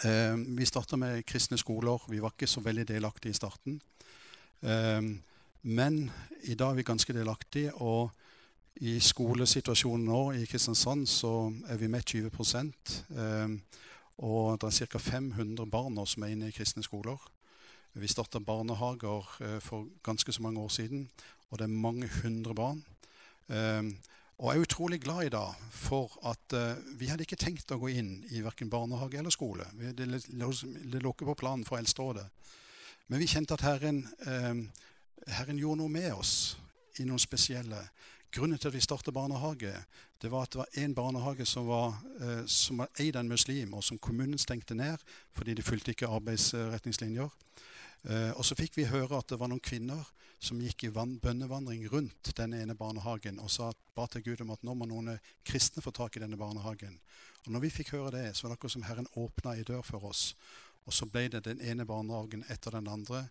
eh, 0.04 0.34
Vi 0.36 0.64
starta 0.68 0.96
med 1.00 1.22
kristne 1.24 1.56
skoler. 1.56 2.02
Vi 2.12 2.20
var 2.20 2.34
ikke 2.34 2.46
så 2.46 2.60
veldig 2.60 2.84
delaktige 2.88 3.32
i 3.32 3.36
starten. 3.38 3.78
Eh, 4.60 5.02
men 5.62 6.10
i 6.44 6.54
dag 6.54 6.70
er 6.70 6.74
vi 6.76 6.82
ganske 6.84 7.12
delaktige. 7.16 7.72
Og 7.74 8.10
i 8.84 8.98
skolesituasjonen 9.00 10.04
nå 10.04 10.20
i 10.36 10.44
Kristiansand 10.44 11.06
så 11.08 11.48
er 11.72 11.80
vi 11.80 11.88
med 11.88 12.04
20 12.04 12.28
eh, 12.28 13.48
Og 14.18 14.60
det 14.60 14.68
er 14.68 14.86
ca. 14.86 14.98
500 14.98 15.70
barn 15.70 15.94
nå 15.94 16.04
som 16.04 16.22
er 16.22 16.34
inne 16.34 16.48
i 16.48 16.52
kristne 16.52 16.84
skoler. 16.84 17.16
Vi 17.94 18.12
starta 18.12 18.38
barnehager 18.40 19.24
eh, 19.40 19.60
for 19.60 19.88
ganske 20.02 20.32
så 20.32 20.42
mange 20.42 20.60
år 20.60 20.68
siden, 20.68 21.08
og 21.50 21.58
det 21.58 21.64
er 21.64 21.80
mange 21.80 22.10
hundre 22.22 22.54
barn. 22.54 22.84
Eh, 23.48 23.82
og 24.36 24.50
jeg 24.50 24.58
er 24.58 24.66
utrolig 24.66 24.98
glad 25.00 25.26
i 25.26 25.32
dag 25.32 25.54
for 25.72 26.12
at 26.28 26.56
uh, 26.56 26.98
vi 27.00 27.08
hadde 27.08 27.24
ikke 27.24 27.38
tenkt 27.40 27.72
å 27.72 27.78
gå 27.80 27.88
inn 27.96 28.18
i 28.36 28.42
verken 28.44 28.68
barnehage 28.68 29.16
eller 29.16 29.32
skole. 29.32 29.64
Det, 29.80 29.94
det 29.96 31.00
lå 31.00 31.12
ikke 31.14 31.30
på 31.30 31.38
planen 31.40 31.64
for 31.64 31.80
Eldsterådet. 31.80 32.26
Men 33.08 33.22
vi 33.22 33.30
kjente 33.30 33.56
at 33.56 33.64
Herren, 33.64 34.02
uh, 34.26 34.60
Herren 35.38 35.60
gjorde 35.60 35.80
noe 35.80 35.92
med 35.92 36.12
oss 36.12 36.34
i 37.00 37.08
noen 37.08 37.22
spesielle 37.22 37.80
Grunnen 38.36 38.58
til 38.58 38.68
at 38.68 38.74
vi 38.74 38.82
startet 38.84 39.14
barnehage, 39.14 39.70
det 40.20 40.28
var 40.28 40.42
at 40.44 40.52
det 40.52 40.58
var 40.58 40.74
én 40.76 40.94
barnehage 40.94 41.46
som 41.48 41.68
var, 41.70 41.94
uh, 42.20 42.42
som 42.46 42.82
var 42.82 42.90
eid 43.00 43.16
av 43.16 43.22
en 43.22 43.30
muslim, 43.30 43.72
og 43.72 43.84
som 43.84 43.98
kommunen 43.98 44.36
stengte 44.38 44.76
ned 44.76 45.00
fordi 45.32 45.54
de 45.54 45.64
fulgte 45.64 45.94
ikke 45.94 46.10
arbeidsretningslinjer. 46.18 47.30
Uh, 48.04 48.32
og 48.36 48.44
så 48.46 48.56
fikk 48.58 48.76
vi 48.76 48.90
høre 48.90 49.18
at 49.18 49.30
det 49.32 49.38
var 49.40 49.50
noen 49.50 49.62
kvinner 49.64 50.04
som 50.42 50.60
gikk 50.60 50.84
i 50.86 50.92
bønnevandring 50.92 51.86
rundt 51.90 52.30
denne 52.36 52.60
ene 52.60 52.76
barnehagen 52.76 53.40
og 53.40 53.50
sa 53.50 53.70
ba 53.96 54.04
til 54.10 54.22
Gud 54.26 54.42
om 54.44 54.52
at 54.52 54.62
nå 54.66 54.74
må 54.76 54.86
noen 54.86 55.14
kristne 55.46 55.82
få 55.82 55.90
tak 55.96 56.16
i 56.16 56.22
denne 56.22 56.38
barnehagen. 56.38 56.98
Og 57.46 57.54
når 57.54 57.64
vi 57.64 57.72
fikk 57.78 57.94
høre 57.96 58.12
det, 58.18 58.26
så 58.36 58.44
var 58.44 58.52
det 58.52 58.58
akkurat 58.58 58.74
som 58.76 58.86
Herren 58.86 59.08
åpna 59.16 59.56
ei 59.56 59.64
dør 59.66 59.82
for 59.86 60.04
oss. 60.10 60.34
Og 60.86 60.94
så 60.94 61.08
ble 61.10 61.26
det 61.32 61.46
den 61.46 61.62
ene 61.64 61.86
barnehagen 61.88 62.44
etter 62.52 62.76
den 62.76 62.90
andre. 62.90 63.24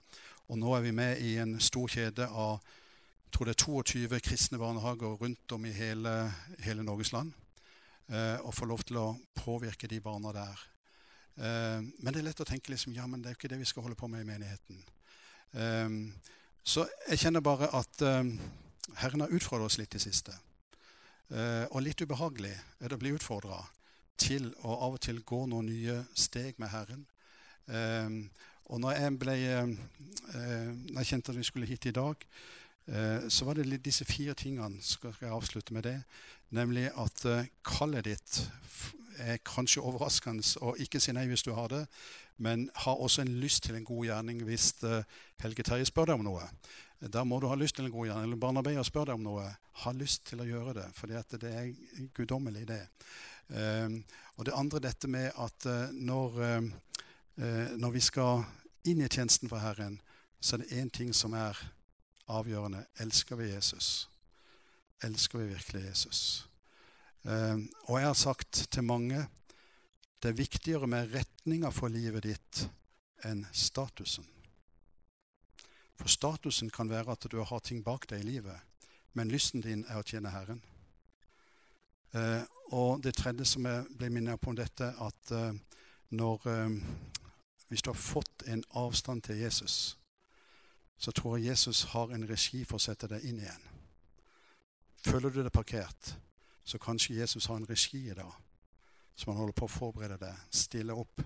Og 0.50 0.60
nå 0.60 0.74
er 0.76 0.84
vi 0.84 0.96
med 0.96 1.22
i 1.24 1.36
en 1.40 1.60
stor 1.64 1.88
kjede 1.92 2.28
av 2.28 2.60
jeg 3.26 3.40
tror 3.40 3.50
det 3.50 3.56
er 3.58 3.64
22 3.66 4.20
kristne 4.24 4.58
barnehager 4.62 5.18
rundt 5.20 5.52
om 5.52 5.66
i 5.68 5.72
hele, 5.76 6.12
hele 6.64 6.86
Norges 6.88 7.12
land. 7.12 7.34
Eh, 8.08 8.38
og 8.46 8.54
får 8.56 8.70
lov 8.70 8.84
til 8.88 9.00
å 9.02 9.10
påvirke 9.36 9.90
de 9.92 10.00
barna 10.00 10.32
der. 10.32 10.62
Eh, 11.36 11.82
men 11.84 12.14
det 12.14 12.22
er 12.22 12.28
lett 12.30 12.42
å 12.42 12.48
tenke 12.48 12.72
liksom, 12.72 12.96
ja, 12.96 13.06
men 13.08 13.22
det 13.22 13.30
er 13.30 13.36
jo 13.36 13.42
ikke 13.42 13.52
det 13.52 13.60
vi 13.60 13.68
skal 13.68 13.86
holde 13.86 14.00
på 14.00 14.08
med 14.12 14.24
i 14.24 14.28
menigheten. 14.30 14.82
Eh, 15.60 15.90
så 16.66 16.86
jeg 17.10 17.22
kjenner 17.22 17.44
bare 17.46 17.70
at 17.78 18.02
um, 18.02 18.32
Herren 18.98 19.22
har 19.22 19.34
utfordret 19.38 19.70
oss 19.70 19.78
litt 19.78 19.94
i 19.94 20.02
siste. 20.02 20.34
Og 21.30 21.78
litt 21.82 22.02
ubehagelig 22.02 22.54
er 22.54 22.90
det 22.90 22.98
å 22.98 23.02
bli 23.02 23.12
utfordra 23.14 23.60
til 24.18 24.48
å 24.66 24.74
av 24.88 24.96
og 24.98 25.02
til 25.06 25.20
gå 25.26 25.44
noen 25.50 25.70
nye 25.70 26.00
steg 26.18 26.58
med 26.62 26.70
Herren. 26.74 27.04
Og 28.66 28.82
når 28.82 28.98
jeg, 28.98 29.14
ble, 29.22 29.38
når 30.26 31.00
jeg 31.00 31.10
kjente 31.12 31.34
at 31.34 31.40
vi 31.40 31.48
skulle 31.50 31.70
hit 31.70 31.86
i 31.90 31.96
dag, 31.98 32.26
så 33.30 33.46
var 33.46 33.58
det 33.58 33.82
disse 33.86 34.06
fire 34.10 34.34
tingene. 34.38 34.82
Skal 34.86 35.14
jeg 35.22 35.34
avslutte 35.34 35.74
med 35.78 35.86
det? 35.86 35.98
Nemlig 36.54 36.88
at 36.94 37.26
kallet 37.66 38.10
ditt 38.10 38.42
er 39.20 39.42
kanskje 39.46 39.84
overraskende 39.84 40.44
å 40.64 40.76
ikke 40.82 41.02
si 41.04 41.14
nei 41.16 41.26
hvis 41.30 41.46
du 41.46 41.54
har 41.56 41.70
det, 41.72 41.84
men 42.38 42.68
ha 42.84 42.94
også 42.94 43.24
en 43.24 43.36
lyst 43.40 43.64
til 43.64 43.78
en 43.78 43.86
god 43.88 44.06
gjerning 44.10 44.42
hvis 44.48 44.74
uh, 44.84 45.04
Helge 45.44 45.64
Terje 45.64 45.88
spør 45.88 46.12
deg 46.12 46.20
om 46.20 46.26
noe. 46.28 46.48
Da 47.00 47.24
må 47.28 47.40
du 47.40 47.48
ha 47.48 47.56
lyst 47.60 47.78
til 47.78 47.88
en 47.88 47.94
god 47.94 48.10
gjerning. 48.10 48.30
Eller 48.30 48.42
barnearbeider 48.42 48.88
spør 48.88 49.10
deg 49.10 49.20
om 49.20 49.24
noe. 49.28 49.46
Ha 49.84 49.94
lyst 49.96 50.26
til 50.30 50.42
å 50.42 50.48
gjøre 50.48 50.76
det, 50.78 50.88
for 50.96 51.12
det 51.12 51.52
er 51.52 51.72
guddommelig, 52.16 52.66
det. 52.68 52.82
Uh, 53.52 54.02
og 54.36 54.48
det 54.48 54.58
andre 54.58 54.84
dette 54.84 55.12
med 55.12 55.30
at 55.32 55.68
uh, 55.70 55.94
når, 55.94 56.42
når, 57.76 57.92
vi 57.92 58.02
skal 58.04 58.46
inn 58.88 59.02
i 59.04 59.10
tjenesten 59.12 59.52
for 59.52 59.60
Herren, 59.60 60.00
så 60.40 60.56
er 60.56 60.64
det 60.64 60.80
én 60.80 60.92
ting 60.92 61.12
som 61.16 61.36
er 61.36 61.60
avgjørende. 62.32 62.86
Elsker 63.04 63.40
vi 63.40 63.52
Jesus? 63.52 64.10
Elsker 65.04 65.40
vi 65.40 65.54
virkelig 65.54 65.84
Jesus? 65.90 66.22
Ehm, 67.26 67.70
og 67.90 68.00
jeg 68.00 68.08
har 68.08 68.14
sagt 68.14 68.68
til 68.72 68.84
mange 68.84 69.26
det 70.22 70.30
er 70.32 70.38
viktigere 70.38 70.88
med 70.88 71.12
retninga 71.14 71.70
for 71.70 71.92
livet 71.94 72.24
ditt 72.26 72.62
enn 73.26 73.44
statusen. 73.54 74.26
For 76.00 76.10
statusen 76.10 76.72
kan 76.74 76.90
være 76.90 77.14
at 77.14 77.28
du 77.32 77.38
har 77.44 77.60
ting 77.60 77.84
bak 77.86 78.08
deg 78.10 78.24
i 78.24 78.30
livet, 78.30 78.58
men 79.14 79.30
lysten 79.32 79.62
din 79.62 79.86
er 79.88 80.02
å 80.02 80.06
tjene 80.06 80.34
Herren. 80.34 80.62
Eh, 82.16 82.42
og 82.74 83.04
det 83.04 83.16
tredje 83.20 83.46
som 83.46 83.66
jeg 83.70 83.86
ble 83.98 84.10
minnet 84.10 84.42
på 84.42 84.50
om 84.50 84.58
dette, 84.58 84.88
at 84.98 85.32
eh, 85.32 85.54
når 86.10 86.50
eh, 86.50 86.82
Hvis 87.68 87.82
du 87.82 87.90
har 87.90 87.98
fått 87.98 88.44
en 88.46 88.62
avstand 88.78 89.24
til 89.26 89.40
Jesus, 89.42 89.98
så 90.98 91.12
tror 91.12 91.38
jeg 91.38 91.48
Jesus 91.48 91.84
har 91.84 92.12
en 92.14 92.28
regi 92.30 92.62
for 92.64 92.78
å 92.78 92.84
sette 92.84 93.08
deg 93.10 93.26
inn 93.26 93.40
igjen. 93.42 93.64
Føler 95.02 95.34
du 95.34 95.40
deg 95.42 95.52
parkert, 95.52 96.12
så 96.66 96.80
kanskje 96.82 97.16
Jesus 97.16 97.46
har 97.46 97.56
en 97.56 97.70
regi 97.70 98.10
i 98.10 98.14
dag 98.14 98.34
som 99.16 99.32
han 99.32 99.40
holder 99.40 99.56
på 99.56 99.68
å 99.68 99.72
forberede 99.72 100.18
deg, 100.20 100.40
stille 100.52 100.94
opp. 100.94 101.22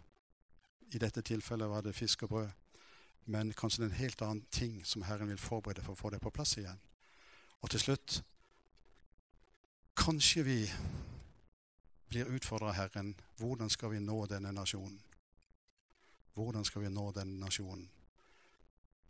I 0.94 1.00
dette 1.02 1.24
tilfellet 1.26 1.70
var 1.70 1.82
det 1.82 1.96
fisk 1.98 2.28
og 2.28 2.30
brød. 2.30 2.50
Men 3.34 3.54
kanskje 3.54 3.82
det 3.82 3.88
er 3.88 3.94
en 3.94 4.02
helt 4.02 4.22
annen 4.22 4.46
ting 4.52 4.76
som 4.86 5.06
Herren 5.06 5.30
vil 5.30 5.42
forberede 5.42 5.82
for 5.86 5.94
å 5.94 6.02
få 6.02 6.12
det 6.14 6.22
på 6.22 6.32
plass 6.34 6.58
igjen. 6.58 6.82
Og 7.62 7.70
til 7.70 7.80
slutt 7.80 8.24
Kanskje 10.00 10.44
vi 10.44 10.60
blir 12.08 12.30
utfordra 12.32 12.70
av 12.70 12.78
Herren. 12.78 13.16
Hvordan 13.38 13.70
skal 13.70 13.92
vi 13.92 14.00
nå 14.00 14.26
denne 14.32 14.54
nasjonen? 14.56 15.00
Hvordan 16.34 16.66
skal 16.66 16.82
vi 16.82 16.90
nå 16.90 17.10
denne 17.12 17.36
nasjonen? 17.40 17.90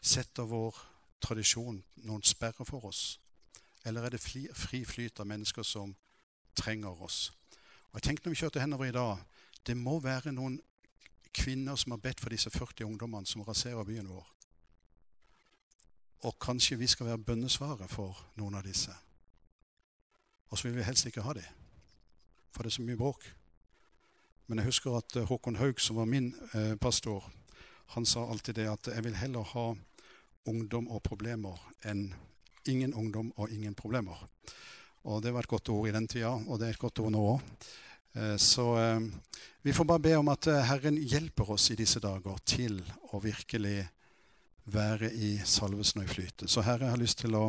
Setter 0.02 0.50
vår 0.50 0.76
tradisjon 1.22 1.84
noen 2.08 2.26
sperrer 2.26 2.66
for 2.66 2.90
oss? 2.90 3.20
Eller 3.86 4.08
er 4.08 4.16
det 4.16 4.24
fri 4.24 4.82
flyt 4.86 5.20
av 5.20 5.30
mennesker 5.30 5.64
som 5.64 5.94
trenger 6.56 7.02
oss. 7.04 7.32
Og 7.92 8.00
jeg 8.00 8.04
tenkte 8.10 8.28
når 8.28 8.36
vi 8.36 8.42
kjørte 8.42 8.64
henover 8.64 8.90
i 8.90 8.96
dag, 8.96 9.18
det 9.68 9.78
må 9.78 10.00
være 10.00 10.32
noen 10.32 10.60
kvinner 11.36 11.76
som 11.76 11.94
har 11.94 12.02
bedt 12.04 12.22
for 12.22 12.34
disse 12.34 12.50
40 12.50 12.86
ungdommene 12.86 13.28
som 13.28 13.44
raserer 13.46 13.86
byen 13.86 14.10
vår. 14.10 14.28
Og 16.28 16.40
kanskje 16.42 16.78
vi 16.78 16.88
skal 16.88 17.06
være 17.06 17.24
bønnesvaret 17.24 17.90
for 17.90 18.18
noen 18.36 18.58
av 18.60 18.66
disse. 18.68 18.94
Og 20.50 20.58
så 20.58 20.68
vil 20.68 20.80
vi 20.80 20.88
helst 20.88 21.06
ikke 21.06 21.24
ha 21.24 21.34
dem, 21.38 21.46
for 22.52 22.64
det 22.64 22.72
er 22.72 22.78
så 22.80 22.86
mye 22.86 22.98
bråk. 23.00 23.28
Men 24.50 24.60
jeg 24.60 24.72
husker 24.72 24.98
at 24.98 25.16
eh, 25.16 25.28
Håkon 25.30 25.60
Haug, 25.62 25.80
som 25.80 26.00
var 26.02 26.10
min 26.10 26.34
eh, 26.58 26.74
pastor, 26.82 27.30
han 27.94 28.06
sa 28.06 28.26
alltid 28.26 28.58
det 28.58 28.66
at 28.70 28.88
jeg 28.90 29.04
vil 29.06 29.16
heller 29.16 29.46
ha 29.54 29.68
ungdom 30.50 30.88
og 30.90 31.04
problemer 31.06 31.62
enn 31.86 32.10
ingen 32.66 32.94
ungdom 32.94 33.32
og 33.38 33.52
ingen 33.54 33.76
problemer. 33.76 34.26
Og 35.08 35.22
det 35.24 35.32
var 35.32 35.46
et 35.46 35.52
godt 35.52 35.70
ord 35.72 35.88
i 35.88 35.94
den 35.96 36.08
tida, 36.08 36.34
og 36.36 36.60
det 36.60 36.68
er 36.68 36.76
et 36.76 36.82
godt 36.82 37.00
ord 37.00 37.14
nå 37.14 37.22
òg. 37.36 37.70
Eh, 38.14 38.36
så 38.38 38.78
eh, 38.78 39.00
vi 39.62 39.74
får 39.74 39.86
bare 39.86 40.00
be 40.00 40.16
om 40.18 40.28
at 40.34 40.48
eh, 40.48 40.66
Herren 40.66 40.98
hjelper 40.98 41.52
oss 41.56 41.70
i 41.72 41.78
disse 41.80 42.02
dager 42.04 42.36
til 42.46 42.82
å 43.14 43.22
virkelig 43.24 43.84
være 44.70 45.12
i 45.14 45.38
salvesen 45.46 46.02
og 46.02 46.10
i 46.10 46.14
flytet. 46.14 46.50
Så 46.50 46.66
Herre, 46.66 46.88
jeg 46.88 46.96
har 46.96 47.02
lyst 47.02 47.22
til 47.24 47.38
å 47.38 47.46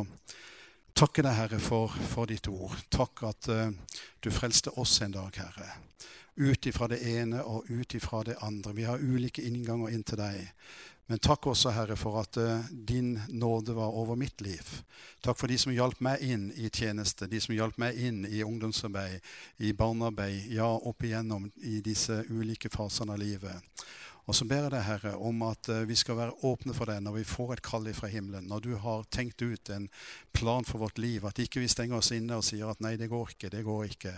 takke 0.97 1.25
deg, 1.25 1.37
Herre, 1.37 1.59
for, 1.61 1.93
for 2.13 2.29
ditt 2.29 2.47
ord. 2.49 2.77
Takk 2.89 3.23
at 3.29 3.49
du 4.23 4.29
frelste 4.33 4.73
oss 4.81 4.95
en 5.05 5.13
dag, 5.13 5.35
Herre. 5.37 5.75
Ut 6.41 6.65
ifra 6.65 6.87
det 6.89 7.01
ene 7.05 7.43
og 7.45 7.69
ut 7.69 7.93
ifra 7.93 8.23
det 8.25 8.39
andre. 8.41 8.73
Vi 8.73 8.87
har 8.87 9.03
ulike 9.03 9.43
innganger 9.45 9.93
inn 9.93 10.03
til 10.07 10.17
deg. 10.17 10.39
Men 11.09 11.19
takk 11.19 11.47
også, 11.51 11.73
Herre, 11.75 11.97
for 11.99 12.21
at 12.21 12.37
uh, 12.39 12.67
din 12.71 13.15
nåde 13.29 13.73
var 13.75 13.95
over 13.97 14.15
mitt 14.15 14.41
liv. 14.41 14.67
Takk 15.23 15.39
for 15.39 15.51
de 15.51 15.57
som 15.59 15.73
hjalp 15.75 15.99
meg 16.03 16.21
inn 16.23 16.49
i 16.55 16.69
tjeneste, 16.69 17.27
de 17.27 17.41
som 17.41 17.55
hjalp 17.55 17.79
meg 17.81 17.97
inn 17.99 18.23
i 18.29 18.43
ungdomsarbeid, 18.45 19.19
i 19.59 19.73
barnearbeid, 19.75 20.45
ja, 20.55 20.69
opp 20.71 21.03
igjennom 21.03 21.49
i 21.67 21.81
disse 21.83 22.21
ulike 22.29 22.71
fasene 22.71 23.17
av 23.17 23.19
livet. 23.19 23.83
Og 24.29 24.37
så 24.37 24.45
ber 24.45 24.65
jeg 24.65 24.73
deg, 24.73 24.83
Herre, 24.85 25.13
om 25.17 25.41
at 25.47 25.69
eh, 25.71 25.85
vi 25.89 25.97
skal 25.97 26.19
være 26.19 26.35
åpne 26.47 26.75
for 26.77 26.91
deg 26.91 27.01
når 27.03 27.17
vi 27.19 27.27
får 27.27 27.55
et 27.55 27.63
kall 27.65 27.89
fra 27.97 28.09
himmelen. 28.11 28.47
Når 28.49 28.65
du 28.67 28.71
har 28.83 29.07
tenkt 29.11 29.41
ut 29.41 29.71
en 29.73 29.87
plan 30.31 30.65
for 30.65 30.79
vårt 30.79 30.97
liv. 31.01 31.25
At 31.25 31.39
ikke 31.41 31.61
vi 31.63 31.69
stenger 31.71 31.97
oss 31.97 32.11
inne 32.15 32.37
og 32.39 32.45
sier 32.45 32.69
at 32.71 32.81
nei, 32.83 32.95
det 32.99 33.09
går 33.11 33.33
ikke, 33.35 33.51
det 33.53 33.63
går 33.65 33.89
ikke. 33.91 34.13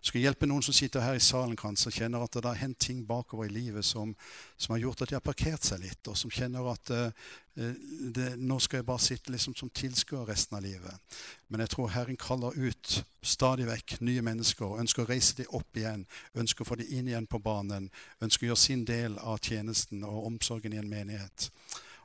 Skal 0.00 0.24
hjelpe 0.24 0.48
noen 0.48 0.64
som 0.64 0.76
sitter 0.76 1.04
her 1.04 1.18
i 1.18 1.22
salen 1.22 1.56
kanskje 1.58 1.92
og 1.92 1.98
kjenner 1.98 2.24
at 2.24 2.38
det 2.38 2.48
har 2.48 2.62
hendt 2.62 2.80
ting 2.82 3.04
bakover 3.06 3.48
i 3.48 3.54
livet 3.54 3.86
som, 3.86 4.14
som, 4.56 4.74
har 4.74 4.82
gjort 4.86 5.04
at 5.04 5.12
de 5.12 5.18
har 5.18 5.24
parkert 5.24 5.66
seg 5.66 5.82
litt, 5.84 6.02
og 6.08 6.18
som 6.18 6.32
kjenner 6.32 6.66
at 6.72 6.92
uh, 6.94 7.30
det, 7.54 8.38
nå 8.40 8.56
skal 8.64 8.80
jeg 8.80 8.86
bare 8.88 9.02
sitte 9.04 9.32
liksom 9.32 9.54
som 9.54 9.70
tilskuer 9.70 10.24
resten 10.28 10.56
av 10.56 10.62
livet. 10.64 11.18
Men 11.52 11.60
jeg 11.60 11.74
tror 11.74 11.90
Herren 11.92 12.16
kaller 12.16 12.56
ut 12.56 13.02
stadig 13.22 13.66
vekk 13.68 13.98
nye 14.00 14.24
mennesker, 14.24 14.78
ønsker 14.80 15.04
å 15.04 15.10
reise 15.10 15.36
dem 15.36 15.52
opp 15.52 15.76
igjen, 15.76 16.06
ønsker 16.34 16.64
å 16.64 16.70
få 16.70 16.80
dem 16.80 16.90
inn 16.90 17.10
igjen 17.12 17.28
på 17.28 17.42
banen, 17.44 17.90
ønsker 18.24 18.46
å 18.46 18.52
gjøre 18.52 18.64
sin 18.64 18.84
del 18.88 19.18
av 19.20 19.42
tjenesten 19.44 20.04
og 20.08 20.26
omsorgen 20.32 20.72
i 20.72 20.80
en 20.80 20.88
menighet. 20.88 21.50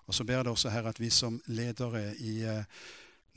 Og 0.07 0.15
så 0.15 0.23
ber 0.27 0.39
jeg 0.39 0.47
det 0.47 0.55
også 0.55 0.71
her 0.71 0.87
at 0.91 0.99
vi 0.99 1.09
som 1.11 1.39
ledere 1.47 2.09
i 2.23 2.37
uh, 2.47 2.63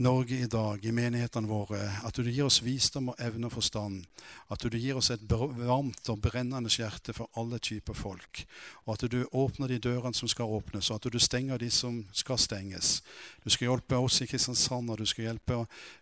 Norge 0.01 0.35
i 0.35 0.47
dag, 0.47 0.85
i 0.85 0.93
menighetene 0.97 1.45
våre, 1.45 1.77
at 2.09 2.17
du 2.17 2.25
gir 2.25 2.47
oss 2.47 2.63
visdom 2.65 3.11
og 3.13 3.19
evne 3.21 3.51
og 3.51 3.59
forstand. 3.59 4.07
At 4.49 4.63
du 4.65 4.73
gir 4.81 4.97
oss 4.97 5.11
et 5.13 5.27
varmt 5.29 6.09
og 6.09 6.23
brennende 6.25 6.73
hjerte 6.73 7.13
for 7.13 7.29
alle 7.37 7.59
typer 7.61 7.93
folk. 7.93 8.41
Og 8.87 8.95
at 8.95 9.05
du 9.13 9.19
åpner 9.37 9.69
de 9.69 9.77
dørene 9.85 10.17
som 10.17 10.31
skal 10.33 10.49
åpnes, 10.57 10.89
og 10.89 10.97
at 10.97 11.13
du 11.13 11.19
stenger 11.21 11.61
de 11.61 11.69
som 11.69 11.99
skal 12.17 12.41
stenges. 12.41 13.03
Du 13.45 13.51
skal 13.53 13.69
hjelpe 13.69 13.99
oss 14.01 14.23
i 14.25 14.29
Kristiansand, 14.31 14.89
og 14.89 15.03
du 15.03 15.05
skal 15.05 15.27
hjelpe 15.27 15.59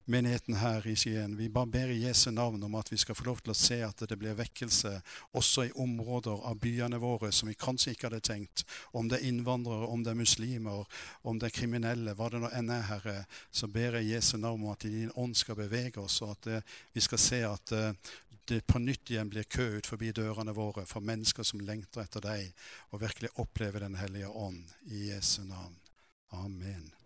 menigheten 0.06 0.60
her 0.62 0.86
i 0.86 0.94
Skien. 0.94 1.34
Vi 1.34 1.50
bare 1.50 1.66
ber 1.74 1.90
i 1.90 1.98
Jesu 2.04 2.30
navn 2.30 2.62
om 2.62 2.78
at 2.78 2.92
vi 2.94 3.00
skal 3.02 3.18
få 3.18 3.26
lov 3.32 3.42
til 3.42 3.50
å 3.50 3.58
se 3.58 3.80
at 3.82 4.06
det 4.06 4.20
blir 4.22 4.38
vekkelse 4.38 4.94
også 5.34 5.66
i 5.66 5.74
områder 5.74 6.46
av 6.46 6.62
byene 6.62 7.02
våre 7.02 7.32
som 7.34 7.50
vi 7.50 7.58
kanskje 7.58 7.96
ikke 7.96 8.12
hadde 8.12 8.22
tenkt. 8.30 8.62
Om 8.94 9.10
det 9.10 9.18
er 9.18 9.28
innvandrere, 9.32 9.90
om 9.90 10.06
det 10.06 10.14
er 10.14 10.22
muslimer, 10.22 10.86
om 11.26 11.42
det 11.42 11.50
er 11.50 11.58
kriminelle, 11.58 12.14
hva 12.14 12.30
det 12.30 12.44
nå 12.46 12.54
enn 12.54 12.70
er, 12.78 12.86
Herre, 12.92 13.18
så 13.50 13.66
ber 13.66 13.87
ber 13.88 14.02
jeg 14.02 14.18
Jesu 14.18 14.36
navn 14.36 14.64
om 14.66 14.72
at 14.72 14.84
din 14.84 15.12
ånd 15.16 15.36
skal 15.36 15.56
bevege 15.56 16.00
oss, 16.02 16.20
og 16.22 16.34
at 16.36 16.48
eh, 16.52 16.74
vi 16.92 17.00
skal 17.04 17.22
se 17.22 17.40
at 17.48 17.72
eh, 17.72 18.12
det 18.48 18.62
på 18.66 18.80
nytt 18.80 19.12
igjen 19.12 19.30
blir 19.32 19.48
kø 19.48 19.64
ut 19.78 19.88
forbi 19.88 20.12
dørene 20.16 20.54
våre 20.56 20.84
for 20.88 21.04
mennesker 21.04 21.44
som 21.44 21.64
lengter 21.64 22.04
etter 22.04 22.24
deg, 22.24 22.52
og 22.92 23.02
virkelig 23.04 23.32
opplever 23.40 23.84
Den 23.84 23.98
hellige 24.00 24.28
ånd 24.28 24.64
i 24.92 25.08
Jesu 25.10 25.42
navn. 25.44 25.76
Amen. 26.36 26.97